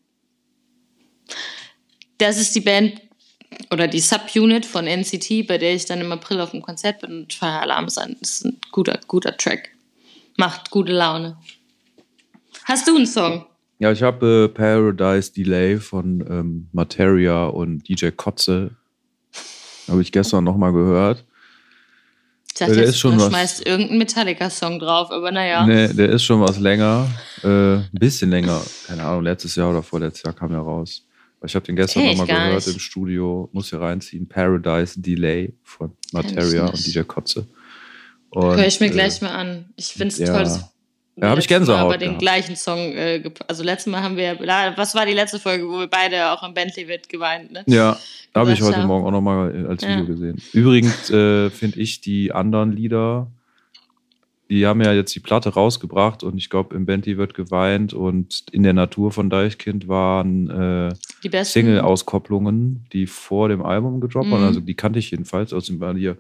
Das 2.18 2.40
ist 2.40 2.56
die 2.56 2.62
Band 2.62 3.00
oder 3.72 3.88
die 3.88 4.00
Subunit 4.00 4.66
von 4.66 4.88
NCT, 4.88 5.46
bei 5.48 5.60
der 5.60 5.76
ich 5.76 5.86
dann 5.86 6.02
im 6.02 6.12
April 6.12 6.42
auf 6.42 6.52
dem 6.52 6.64
Konzert 6.64 7.02
bin. 7.02 7.12
Und 7.12 7.34
Fire 7.34 7.62
Alarm 7.62 7.86
ist 7.86 8.00
ein, 8.00 8.18
ist 8.22 8.44
ein 8.44 8.60
guter, 8.72 9.00
guter 9.08 9.38
Track. 9.38 9.70
Macht 10.38 10.72
gute 10.72 10.94
Laune. 10.94 11.38
Hast 12.66 12.88
du 12.88 12.96
einen 12.96 13.06
Song? 13.06 13.46
Ja, 13.80 13.92
ich 13.94 14.04
habe 14.04 14.46
äh, 14.46 14.54
Paradise 14.54 15.32
Delay 15.32 15.78
von 15.78 16.24
ähm, 16.30 16.68
Materia 16.74 17.46
und 17.46 17.88
DJ 17.88 18.10
Kotze. 18.10 18.72
Habe 19.88 20.02
ich 20.02 20.12
gestern 20.12 20.44
nochmal 20.44 20.74
gehört. 20.74 21.26
Ich 22.48 22.56
dachte, 22.56 22.74
Ja, 22.74 22.80
der 22.80 22.90
ist 22.90 23.00
schon 23.00 23.18
du 23.18 23.22
was. 23.24 23.30
schmeißt 23.30 23.66
irgendeinen 23.66 24.00
Metallica-Song 24.00 24.80
drauf, 24.80 25.12
aber 25.12 25.32
naja. 25.32 25.66
Nee, 25.66 25.88
der 25.94 26.10
ist 26.10 26.24
schon 26.24 26.42
was 26.42 26.60
länger. 26.60 27.08
Äh, 27.42 27.48
ein 27.78 27.90
bisschen 27.94 28.30
länger. 28.30 28.62
Keine 28.86 29.04
Ahnung, 29.06 29.24
letztes 29.24 29.56
Jahr 29.56 29.70
oder 29.70 29.82
vorletztes 29.82 30.24
Jahr 30.24 30.34
kam 30.34 30.52
er 30.52 30.60
raus. 30.60 31.06
Ich 31.46 31.56
habe 31.56 31.66
den 31.66 31.78
gestern 31.78 32.06
nochmal 32.06 32.28
gehört 32.28 32.68
nicht. 32.68 32.74
im 32.74 32.80
Studio. 32.80 33.50
Muss 33.54 33.70
hier 33.70 33.80
reinziehen. 33.80 34.28
Paradise 34.28 35.00
Delay 35.00 35.54
von 35.64 35.94
Materia 36.12 36.66
und 36.66 36.86
DJ 36.86 37.00
Kotze. 37.04 37.48
Höre 38.36 38.68
ich 38.68 38.82
mir 38.82 38.88
Und, 38.88 38.94
gleich 38.94 39.22
mal 39.22 39.32
an. 39.32 39.70
Ich 39.78 39.88
finde 39.94 40.10
es 40.10 40.20
ja. 40.20 40.34
toll. 40.44 40.60
Ja, 41.22 41.30
hab 41.30 41.38
ich 41.38 41.48
Gänsehaut 41.48 41.80
Aber 41.80 41.98
den 41.98 42.10
gehabt. 42.10 42.22
gleichen 42.22 42.56
Song, 42.56 42.78
äh, 42.94 43.22
also 43.48 43.64
letztes 43.64 43.92
Mal 43.92 44.02
haben 44.02 44.16
wir, 44.18 44.40
was 44.76 44.96
war 44.96 45.06
die 45.06 45.14
letzte 45.14 45.40
Folge, 45.40 45.68
wo 45.68 45.80
wir 45.80 45.88
beide 45.88 46.32
auch 46.32 46.44
am 46.44 46.54
Bentley 46.54 46.88
wird 46.88 47.10
geweint, 47.10 47.52
ne? 47.52 47.64
Ja, 47.68 47.98
habe 48.34 48.54
ich 48.54 48.62
heute 48.62 48.80
ja. 48.80 48.86
Morgen 48.88 49.06
auch 49.06 49.12
nochmal 49.12 49.66
als 49.68 49.84
Video 49.84 50.00
Ja. 50.00 50.06
gesehen. 50.06 50.42
Übrigens 50.54 51.10
äh, 51.10 51.50
finde 51.50 51.80
ich 51.80 52.02
die 52.02 52.32
anderen 52.32 52.72
Lieder, 52.72 53.28
die 54.50 54.66
haben 54.66 54.82
ja 54.82 54.94
jetzt 54.94 55.14
die 55.14 55.20
Platte 55.20 55.50
rausgebracht 55.50 56.24
und 56.24 56.38
ich 56.38 56.50
glaube, 56.50 56.76
im 56.76 56.86
Bentley 56.86 57.18
wird 57.18 57.34
geweint 57.34 57.94
und 57.94 58.46
in 58.52 58.64
der 58.64 58.74
Natur 58.74 59.12
von 59.12 59.30
Deichkind 59.30 59.88
waren 59.88 60.50
äh. 60.50 61.44
Single-Auskopplungen, 61.44 62.86
die 62.94 63.06
vor 63.06 63.50
dem 63.50 63.62
Album 63.64 64.00
gedroppt 64.00 64.32
waren. 64.32 64.42
Mhm. 64.42 64.48
Also 64.48 64.60
die 64.62 64.74
kannte 64.74 65.00
ich 65.00 65.12
jedenfalls. 65.12 65.54
Außerdem 65.54 65.80
war 65.80 65.94
hier 65.96 66.18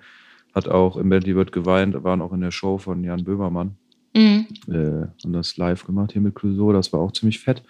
Hat 0.54 0.68
auch 0.68 0.98
im 0.98 1.10
Bentley 1.10 1.36
wird 1.36 1.52
geweint, 1.52 2.04
waren 2.04 2.22
auch 2.22 2.34
in 2.34 2.42
der 2.42 2.52
Show 2.52 2.78
von 2.78 3.04
Jan 3.04 3.24
Böhmermann. 3.24 3.78
Mhm. 4.20 4.48
Äh, 4.74 5.08
haben 5.24 5.34
das 5.34 5.58
live 5.58 5.86
gemacht 5.86 6.12
hier 6.14 6.22
mit 6.22 6.36
Clouseau, 6.36 6.74
das 6.74 6.92
war 6.94 7.00
auch 7.00 7.12
ziemlich 7.12 7.40
fett. 7.40 7.64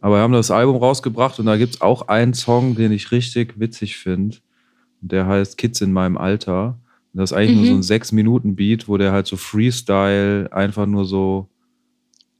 Aber 0.00 0.16
wir 0.16 0.20
haben 0.22 0.32
das 0.32 0.50
Album 0.50 0.76
rausgebracht 0.76 1.38
und 1.38 1.46
da 1.46 1.56
gibt 1.56 1.74
es 1.76 1.80
auch 1.80 2.08
einen 2.08 2.34
Song, 2.34 2.74
den 2.74 2.90
ich 2.92 3.12
richtig 3.12 3.58
witzig 3.60 3.96
finde. 3.96 4.38
Der 5.00 5.26
heißt 5.26 5.56
Kids 5.58 5.80
in 5.80 5.92
meinem 5.92 6.16
Alter. 6.18 6.78
Und 7.12 7.20
das 7.20 7.30
ist 7.30 7.36
eigentlich 7.36 7.56
nur 7.56 7.64
Mhm. 7.76 7.82
so 7.82 7.94
ein 7.94 8.00
6-Minuten-Beat, 8.00 8.88
wo 8.88 8.96
der 8.96 9.12
halt 9.12 9.26
so 9.26 9.36
Freestyle 9.36 10.48
einfach 10.52 10.86
nur 10.86 11.04
so 11.04 11.48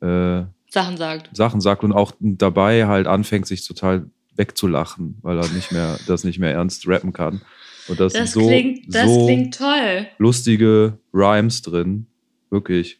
äh, 0.00 0.42
Sachen 0.70 0.96
sagt. 0.96 1.36
Sachen 1.36 1.60
sagt 1.60 1.84
und 1.84 1.92
auch 1.92 2.12
dabei 2.20 2.86
halt 2.86 3.06
anfängt, 3.06 3.46
sich 3.46 3.66
total 3.66 4.06
wegzulachen, 4.36 5.18
weil 5.22 5.38
er 5.38 5.48
nicht 5.48 5.70
mehr, 5.72 5.98
das 6.06 6.24
nicht 6.24 6.38
mehr 6.38 6.52
ernst 6.52 6.88
rappen 6.88 7.12
kann. 7.12 7.42
Und 7.88 8.00
das, 8.00 8.12
Das, 8.14 8.32
so, 8.32 8.46
klingt, 8.46 8.92
das 8.94 9.04
so 9.06 9.26
klingt 9.26 9.54
toll. 9.56 10.06
lustige 10.18 10.98
Rhymes 11.12 11.62
drin. 11.62 12.06
Wirklich. 12.50 12.98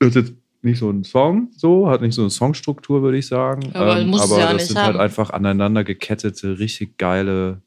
Das 0.00 0.08
ist 0.08 0.14
jetzt 0.16 0.32
nicht 0.62 0.78
so 0.78 0.90
ein 0.90 1.04
Song, 1.04 1.48
so, 1.56 1.88
hat 1.88 2.00
nicht 2.00 2.14
so 2.14 2.22
eine 2.22 2.30
Songstruktur, 2.30 3.02
würde 3.02 3.18
ich 3.18 3.26
sagen. 3.26 3.66
Ähm, 3.66 3.72
Aber 3.74 3.98
es 3.98 4.20
aber 4.20 4.40
ja 4.40 4.52
das 4.52 4.68
sind 4.68 4.78
haben. 4.78 4.86
halt 4.86 4.96
einfach 4.96 5.30
aneinander 5.30 5.84
gekettete, 5.84 6.58
richtig 6.58 6.98
geile 6.98 7.62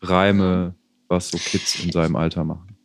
Reime, 0.00 0.74
was 1.08 1.30
so 1.30 1.38
Kids 1.38 1.84
in 1.84 1.92
seinem 1.92 2.16
Alter 2.16 2.44
machen. 2.44 2.76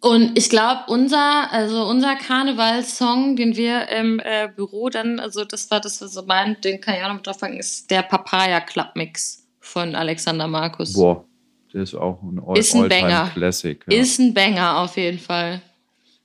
Und 0.00 0.36
ich 0.36 0.50
glaube, 0.50 0.82
unser, 0.88 1.50
also 1.50 1.86
unser 1.86 2.14
Karnevalssong, 2.16 3.36
den 3.36 3.56
wir 3.56 3.88
im 3.88 4.20
äh, 4.20 4.50
Büro 4.54 4.90
dann, 4.90 5.18
also 5.18 5.44
das 5.44 5.70
war 5.70 5.80
das, 5.80 6.02
was 6.02 6.14
er 6.14 6.24
meint, 6.24 6.64
den 6.64 6.80
kann 6.80 6.94
ich 6.96 7.02
auch 7.02 7.08
noch 7.08 7.14
mit 7.14 7.26
drauf 7.26 7.38
packen, 7.38 7.56
ist 7.56 7.90
der 7.90 8.02
Papaya 8.02 8.60
Club 8.60 8.88
Mix 8.96 9.46
von 9.60 9.94
Alexander 9.94 10.46
Markus. 10.46 10.92
Boah, 10.92 11.24
der 11.72 11.82
ist 11.82 11.94
auch 11.94 12.22
ein 12.22 12.38
All-. 12.38 12.58
All-Time-Classic. 12.58 13.84
Ja. 13.88 13.98
Ist 13.98 14.18
ein 14.18 14.34
Banger 14.34 14.78
auf 14.78 14.96
jeden 14.98 15.18
Fall. 15.18 15.62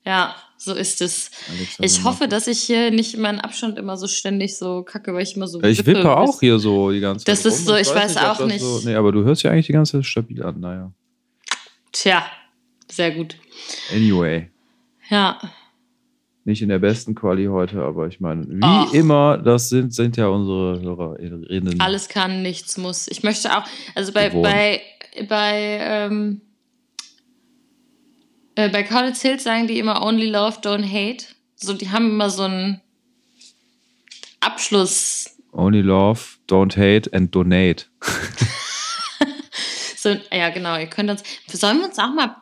Ja, 0.06 0.36
so 0.62 0.74
ist 0.74 1.02
es. 1.02 1.32
Alexander 1.48 1.86
Ich 1.86 2.04
hoffe, 2.04 2.28
dass 2.28 2.48
ich 2.48 2.60
hier 2.60 2.92
nicht 2.92 3.18
meinen 3.18 3.40
Abstand 3.40 3.80
immer 3.80 3.96
so 3.96 4.08
ständig 4.08 4.58
so 4.58 4.84
kacke, 4.84 5.14
weil 5.14 5.24
ich 5.24 5.36
immer 5.38 5.48
so. 5.48 5.62
Ja, 5.62 5.70
Ich 5.70 5.86
wippe 5.86 6.16
auch 6.16 6.42
hier 6.42 6.60
so 6.60 6.92
die 6.92 7.00
ganze 7.00 7.26
Zeit. 7.26 7.34
Das 7.34 7.46
ist 7.46 7.60
rum. 7.60 7.68
so, 7.68 7.76
ich 7.78 7.88
weiß 7.88 8.18
ob 8.18 8.24
auch 8.24 8.46
nicht. 8.46 8.60
So, 8.60 8.82
nee, 8.84 8.94
aber 8.96 9.14
du 9.14 9.24
hörst 9.24 9.42
ja 9.44 9.52
eigentlich 9.52 9.68
die 9.68 9.74
ganze 9.74 9.94
Zeit 9.94 10.06
stabil 10.06 10.44
an, 10.44 10.60
naja. 10.60 10.92
Tja, 11.94 12.26
sehr 12.92 13.12
gut. 13.12 13.38
Anyway, 13.94 14.50
Ja, 15.10 15.40
nicht 16.50 16.62
in 16.62 16.70
der 16.70 16.80
besten 16.80 17.16
Quali 17.16 17.46
heute, 17.46 17.82
aber 17.82 18.08
ich 18.08 18.20
meine, 18.20 18.46
wie 18.50 18.60
Ach. 18.62 18.92
immer, 18.94 19.38
das 19.38 19.70
sind, 19.70 19.94
sind 19.94 20.18
ja 20.18 20.28
unsere 20.28 20.82
Hörerinnen. 20.82 21.80
alles 21.80 22.10
kann, 22.10 22.42
nichts 22.42 22.78
muss. 22.78 23.08
Ich 23.08 23.24
möchte 23.24 23.56
auch, 23.56 23.64
also 23.96 24.12
bei, 24.12 24.30
Gewohnt. 24.30 24.44
bei, 24.44 24.82
bei, 25.28 25.78
ähm, 25.82 26.42
äh, 28.60 28.70
bei 28.70 28.84
College 28.84 29.18
Hills 29.22 29.44
sagen 29.44 29.68
die 29.68 29.80
immer 29.80 30.02
only 30.02 30.30
love, 30.30 30.60
don't 30.62 30.86
hate. 30.86 31.26
So, 31.56 31.74
die 31.74 31.90
haben 31.90 32.10
immer 32.12 32.30
so 32.30 32.44
einen 32.44 32.82
Abschluss, 34.40 35.36
Only 35.52 35.82
love, 35.82 36.38
don't 36.48 36.78
hate 36.78 37.12
and 37.14 37.34
donate. 37.34 37.86
So, 40.02 40.16
ja, 40.32 40.50
genau, 40.50 40.78
ihr 40.78 40.88
könnt 40.88 41.10
uns. 41.10 41.24
Sollen 41.48 41.80
wir 41.80 41.88
uns 41.88 42.00
auch 42.00 42.14
mal. 42.14 42.34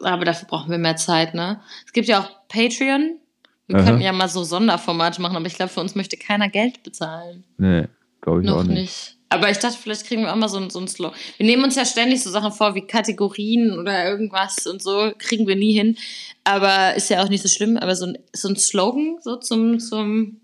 Aber 0.00 0.24
dafür 0.24 0.46
brauchen 0.46 0.70
wir 0.70 0.78
mehr 0.78 0.94
Zeit, 0.94 1.34
ne? 1.34 1.60
Es 1.84 1.92
gibt 1.92 2.06
ja 2.06 2.20
auch 2.20 2.30
Patreon. 2.46 3.18
Wir 3.66 3.76
Aha. 3.76 3.84
könnten 3.84 4.00
ja 4.00 4.12
mal 4.12 4.28
so 4.28 4.44
Sonderformate 4.44 5.20
machen, 5.20 5.34
aber 5.34 5.46
ich 5.46 5.54
glaube, 5.54 5.72
für 5.72 5.80
uns 5.80 5.96
möchte 5.96 6.16
keiner 6.16 6.48
Geld 6.48 6.84
bezahlen. 6.84 7.42
Nee, 7.58 7.88
glaube 8.20 8.42
ich 8.42 8.46
Noch 8.46 8.58
auch 8.58 8.62
nicht. 8.62 8.78
nicht. 8.78 9.16
Aber 9.32 9.48
ich 9.50 9.58
dachte, 9.58 9.78
vielleicht 9.80 10.06
kriegen 10.06 10.22
wir 10.22 10.32
auch 10.32 10.36
mal 10.36 10.48
so 10.48 10.68
so 10.68 10.80
ein 10.80 10.88
Slow. 10.88 11.12
Wir 11.36 11.46
nehmen 11.46 11.62
uns 11.64 11.76
ja 11.76 11.84
ständig 11.84 12.22
so 12.22 12.30
Sachen 12.30 12.52
vor 12.52 12.74
wie 12.74 12.86
Kategorien 12.86 13.78
oder 13.78 14.04
irgendwas 14.08 14.66
und 14.66 14.82
so. 14.82 15.12
Kriegen 15.18 15.46
wir 15.46 15.56
nie 15.56 15.72
hin. 15.72 15.96
Aber 16.44 16.94
ist 16.96 17.10
ja 17.10 17.22
auch 17.22 17.28
nicht 17.28 17.42
so 17.42 17.48
schlimm. 17.48 17.76
Aber 17.76 17.94
so 17.94 18.06
ein, 18.06 18.18
so 18.32 18.48
ein 18.48 18.56
Slogan, 18.56 19.18
so 19.22 19.36
zum, 19.36 19.78
zum 19.78 20.40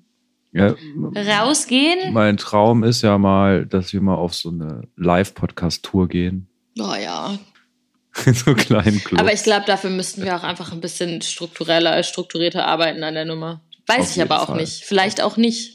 Ja, 0.52 0.74
Rausgehen. 1.16 2.12
mein 2.12 2.36
Traum 2.36 2.84
ist 2.84 3.02
ja 3.02 3.18
mal, 3.18 3.66
dass 3.66 3.92
wir 3.92 4.00
mal 4.00 4.14
auf 4.14 4.34
so 4.34 4.50
eine 4.50 4.82
Live-Podcast-Tour 4.96 6.08
gehen. 6.08 6.48
Oh 6.78 6.94
ja, 6.94 7.36
In 8.24 8.34
so 8.34 8.46
einen 8.46 8.56
kleinen 8.56 9.04
Club. 9.04 9.20
Aber 9.20 9.32
ich 9.32 9.42
glaube, 9.42 9.66
dafür 9.66 9.90
müssten 9.90 10.22
wir 10.24 10.36
auch 10.36 10.42
einfach 10.42 10.72
ein 10.72 10.80
bisschen 10.80 11.20
struktureller, 11.22 12.02
strukturierter 12.02 12.66
arbeiten 12.66 13.02
an 13.02 13.14
der 13.14 13.24
Nummer. 13.24 13.60
Weiß 13.86 14.00
Auf 14.00 14.16
ich 14.16 14.22
aber 14.22 14.42
auch 14.42 14.46
Fall. 14.46 14.56
nicht. 14.56 14.84
Vielleicht 14.84 15.20
auch 15.20 15.36
nicht. 15.36 15.74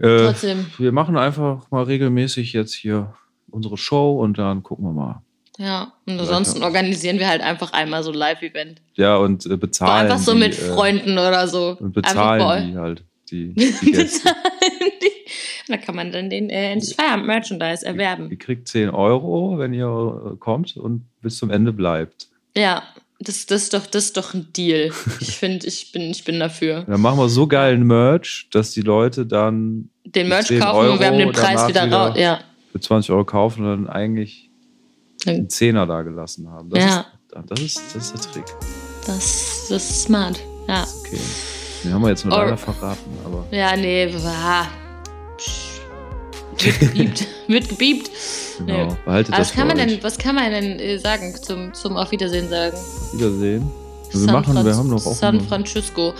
Äh, 0.00 0.24
Trotzdem. 0.26 0.66
wir 0.78 0.92
machen 0.92 1.16
einfach 1.16 1.70
mal 1.70 1.84
regelmäßig 1.84 2.52
jetzt 2.52 2.74
hier 2.74 3.14
unsere 3.50 3.76
Show 3.76 4.20
und 4.20 4.38
dann 4.38 4.62
gucken 4.62 4.86
wir 4.86 4.92
mal. 4.92 5.22
Ja. 5.58 5.92
Und 6.06 6.18
ansonsten 6.18 6.62
organisieren 6.62 7.18
wir 7.18 7.28
halt 7.28 7.42
einfach 7.42 7.72
einmal 7.74 8.02
so 8.02 8.10
ein 8.12 8.16
Live-Event. 8.16 8.80
Ja, 8.94 9.16
und 9.16 9.44
äh, 9.44 9.56
bezahlen. 9.56 10.10
einfach 10.10 10.18
so 10.18 10.32
die, 10.32 10.38
mit 10.38 10.52
äh, 10.58 10.72
Freunden 10.72 11.12
oder 11.12 11.46
so. 11.48 11.76
Und 11.78 11.96
Einfach 11.98 12.36
bezahlen 12.36 12.70
die 12.72 12.78
halt, 12.78 13.04
die, 13.30 13.54
die. 13.82 13.90
Bezahlen 13.90 14.36
die. 15.02 15.30
Da 15.68 15.76
kann 15.76 15.94
man 15.94 16.12
dann 16.12 16.30
den 16.30 16.48
äh, 16.48 16.80
Feierabend-Merchandise 16.80 17.84
Ihr 17.84 17.92
erwerben. 17.92 18.38
kriegt 18.38 18.68
10 18.68 18.88
Euro, 18.90 19.58
wenn 19.58 19.74
ihr 19.74 20.32
äh, 20.32 20.36
kommt 20.38 20.76
und 20.76 21.04
bis 21.20 21.36
zum 21.36 21.50
Ende 21.50 21.72
bleibt. 21.72 22.28
Ja, 22.56 22.82
das, 23.20 23.46
das, 23.46 23.62
ist 23.64 23.74
doch, 23.74 23.86
das 23.86 24.04
ist 24.06 24.16
doch 24.16 24.34
ein 24.34 24.52
Deal. 24.56 24.90
Ich 25.20 25.36
finde, 25.36 25.66
ich 25.66 25.92
bin, 25.92 26.02
ich 26.10 26.24
bin 26.24 26.40
dafür. 26.40 26.82
Dann 26.88 27.00
machen 27.00 27.18
wir 27.18 27.28
so 27.28 27.46
geilen 27.46 27.86
Merch, 27.86 28.48
dass 28.50 28.70
die 28.72 28.80
Leute 28.80 29.26
dann 29.26 29.90
Den 30.04 30.28
Merch 30.28 30.46
10 30.46 30.60
kaufen 30.60 30.88
und 30.90 31.00
wir 31.00 31.06
haben 31.06 31.18
den 31.18 31.28
Euro 31.28 31.38
Preis 31.38 31.68
wieder 31.68 31.86
wieder- 31.86 31.96
raus. 32.08 32.16
Ja. 32.18 32.40
für 32.72 32.80
20 32.80 33.10
Euro 33.12 33.24
kaufen 33.24 33.64
und 33.66 33.84
dann 33.84 33.88
eigentlich 33.94 34.50
einen 35.26 35.48
Zehner 35.50 35.86
da 35.86 36.02
gelassen 36.02 36.48
haben. 36.50 36.70
Das, 36.70 36.82
Ja. 36.82 37.00
ist, 37.00 37.50
das, 37.50 37.60
ist, 37.60 37.80
das 37.94 38.10
ist 38.10 38.24
der 38.24 38.32
Trick. 38.32 38.44
Das, 39.06 39.66
das 39.68 39.90
ist 39.90 40.02
smart. 40.04 40.40
Ja. 40.66 40.86
Okay. 41.00 41.18
Den 41.84 41.92
haben 41.94 42.02
wir 42.02 42.08
jetzt 42.10 42.24
nur 42.24 42.36
leider 42.36 42.56
verraten, 42.56 43.10
aber 43.24 43.46
Ja, 43.50 43.76
nee, 43.76 44.12
war. 44.22 44.68
Wird 46.64 46.80
gebiebt. 46.80 47.26
Wird 47.46 47.68
gebiebt. 47.68 48.10
genau. 48.58 48.86
Nee. 48.86 48.92
Behaltet 49.04 49.32
Aber 49.34 49.38
das 49.42 49.48
was 49.50 49.54
kann 49.56 49.68
man 49.68 49.78
euch. 49.78 49.86
denn, 49.86 50.02
was 50.02 50.18
kann 50.18 50.34
man 50.34 50.50
denn 50.50 50.78
äh, 50.78 50.98
sagen 50.98 51.34
zum, 51.40 51.72
zum 51.74 51.96
Auf 51.96 52.10
Wiedersehen 52.10 52.48
sagen? 52.48 52.74
Auf 52.76 53.14
Wiedersehen. 53.14 53.70
Wir 54.12 54.20
San 54.20 54.32
machen, 54.34 54.64
wir 54.64 54.76
haben 54.76 54.90
doch 54.90 55.06
auch 55.06 55.14
San 55.14 55.40
Francisco. 55.40 56.12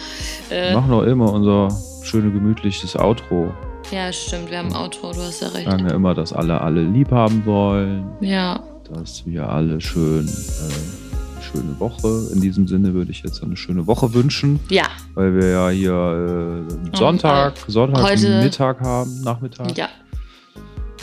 wir 0.49 0.57
Äh, 0.57 0.75
machen 0.75 0.91
doch 0.93 1.03
immer 1.03 1.33
unser 1.33 1.69
schöne 2.03 2.31
gemütliches 2.31 2.97
Outro. 2.97 3.53
ja, 3.91 4.13
stimmt, 4.13 4.51
wir 4.51 4.59
haben 4.59 4.69
ein 4.69 4.77
Outro, 4.77 5.13
du 5.13 5.21
hast 5.21 5.43
ja 5.43 5.49
recht. 5.49 5.69
Sagen 5.69 5.89
ja 5.89 5.95
immer, 5.95 6.15
dass 6.15 6.33
alle 6.33 6.61
alle 6.61 6.83
lieb 6.85 7.11
haben 7.11 7.45
wollen, 7.45 8.05
Ja, 8.21 8.61
dass 8.93 9.27
wir 9.27 9.49
alle 9.49 9.81
schön 9.81 10.27
äh, 10.29 11.43
schöne 11.43 11.79
Woche. 11.81 12.29
In 12.33 12.41
diesem 12.41 12.69
Sinne 12.69 12.95
würde 12.95 13.11
ich 13.11 13.23
jetzt 13.25 13.43
eine 13.43 13.57
schöne 13.57 13.87
Woche 13.89 14.15
wünschen, 14.15 14.61
ja, 14.71 14.85
weil 15.15 15.35
wir 15.35 15.49
ja 15.49 15.69
hier 15.71 16.67
äh, 16.93 16.97
Sonntag, 16.97 17.55
Sonntag 17.67 18.05
heute- 18.05 18.41
Mittag 18.43 18.81
haben, 18.83 19.21
Nachmittag. 19.23 19.77
ja. 19.77 19.89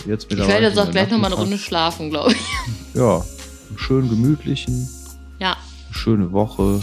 Jetzt 0.07 0.31
Ich 0.31 0.37
werde 0.37 0.67
jetzt 0.67 0.79
auch 0.79 0.89
gleich 0.89 1.09
nochmal 1.11 1.31
eine. 1.31 1.41
Runde 1.41 1.57
schlafen, 1.57 2.09
glaube 2.09 2.31
ich. 2.31 2.95
Ja, 2.95 3.17
einen 3.69 3.77
schönen 3.77 4.09
gemütlichen, 4.09 4.89
Ja, 5.39 5.51
eine 5.51 5.93
schöne 5.93 6.31
Woche 6.31 6.81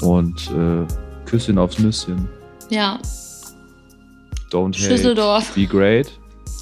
und 0.00 0.50
äh, 0.52 0.86
Küsschen 1.26 1.58
aufs 1.58 1.78
Nüsschen. 1.78 2.28
ja. 2.70 2.98
Don't 4.50 4.74
hate, 4.78 5.14
be 5.54 5.66
great. 5.66 6.10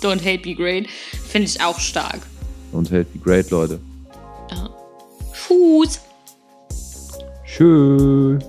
Don't 0.03 0.18
hate, 0.20 0.38
be 0.42 0.57
great. 0.57 0.88
Finde 1.28 1.47
ich 1.47 1.61
auch 1.62 1.78
stark. 1.78 2.18
Don't 2.72 2.86
hate, 2.90 3.05
be 3.12 3.18
great, 3.20 3.49
Leute. 3.53 3.78
Ja. 4.51 4.68
Fuß. 5.32 6.01
Tschüss. 7.47 8.42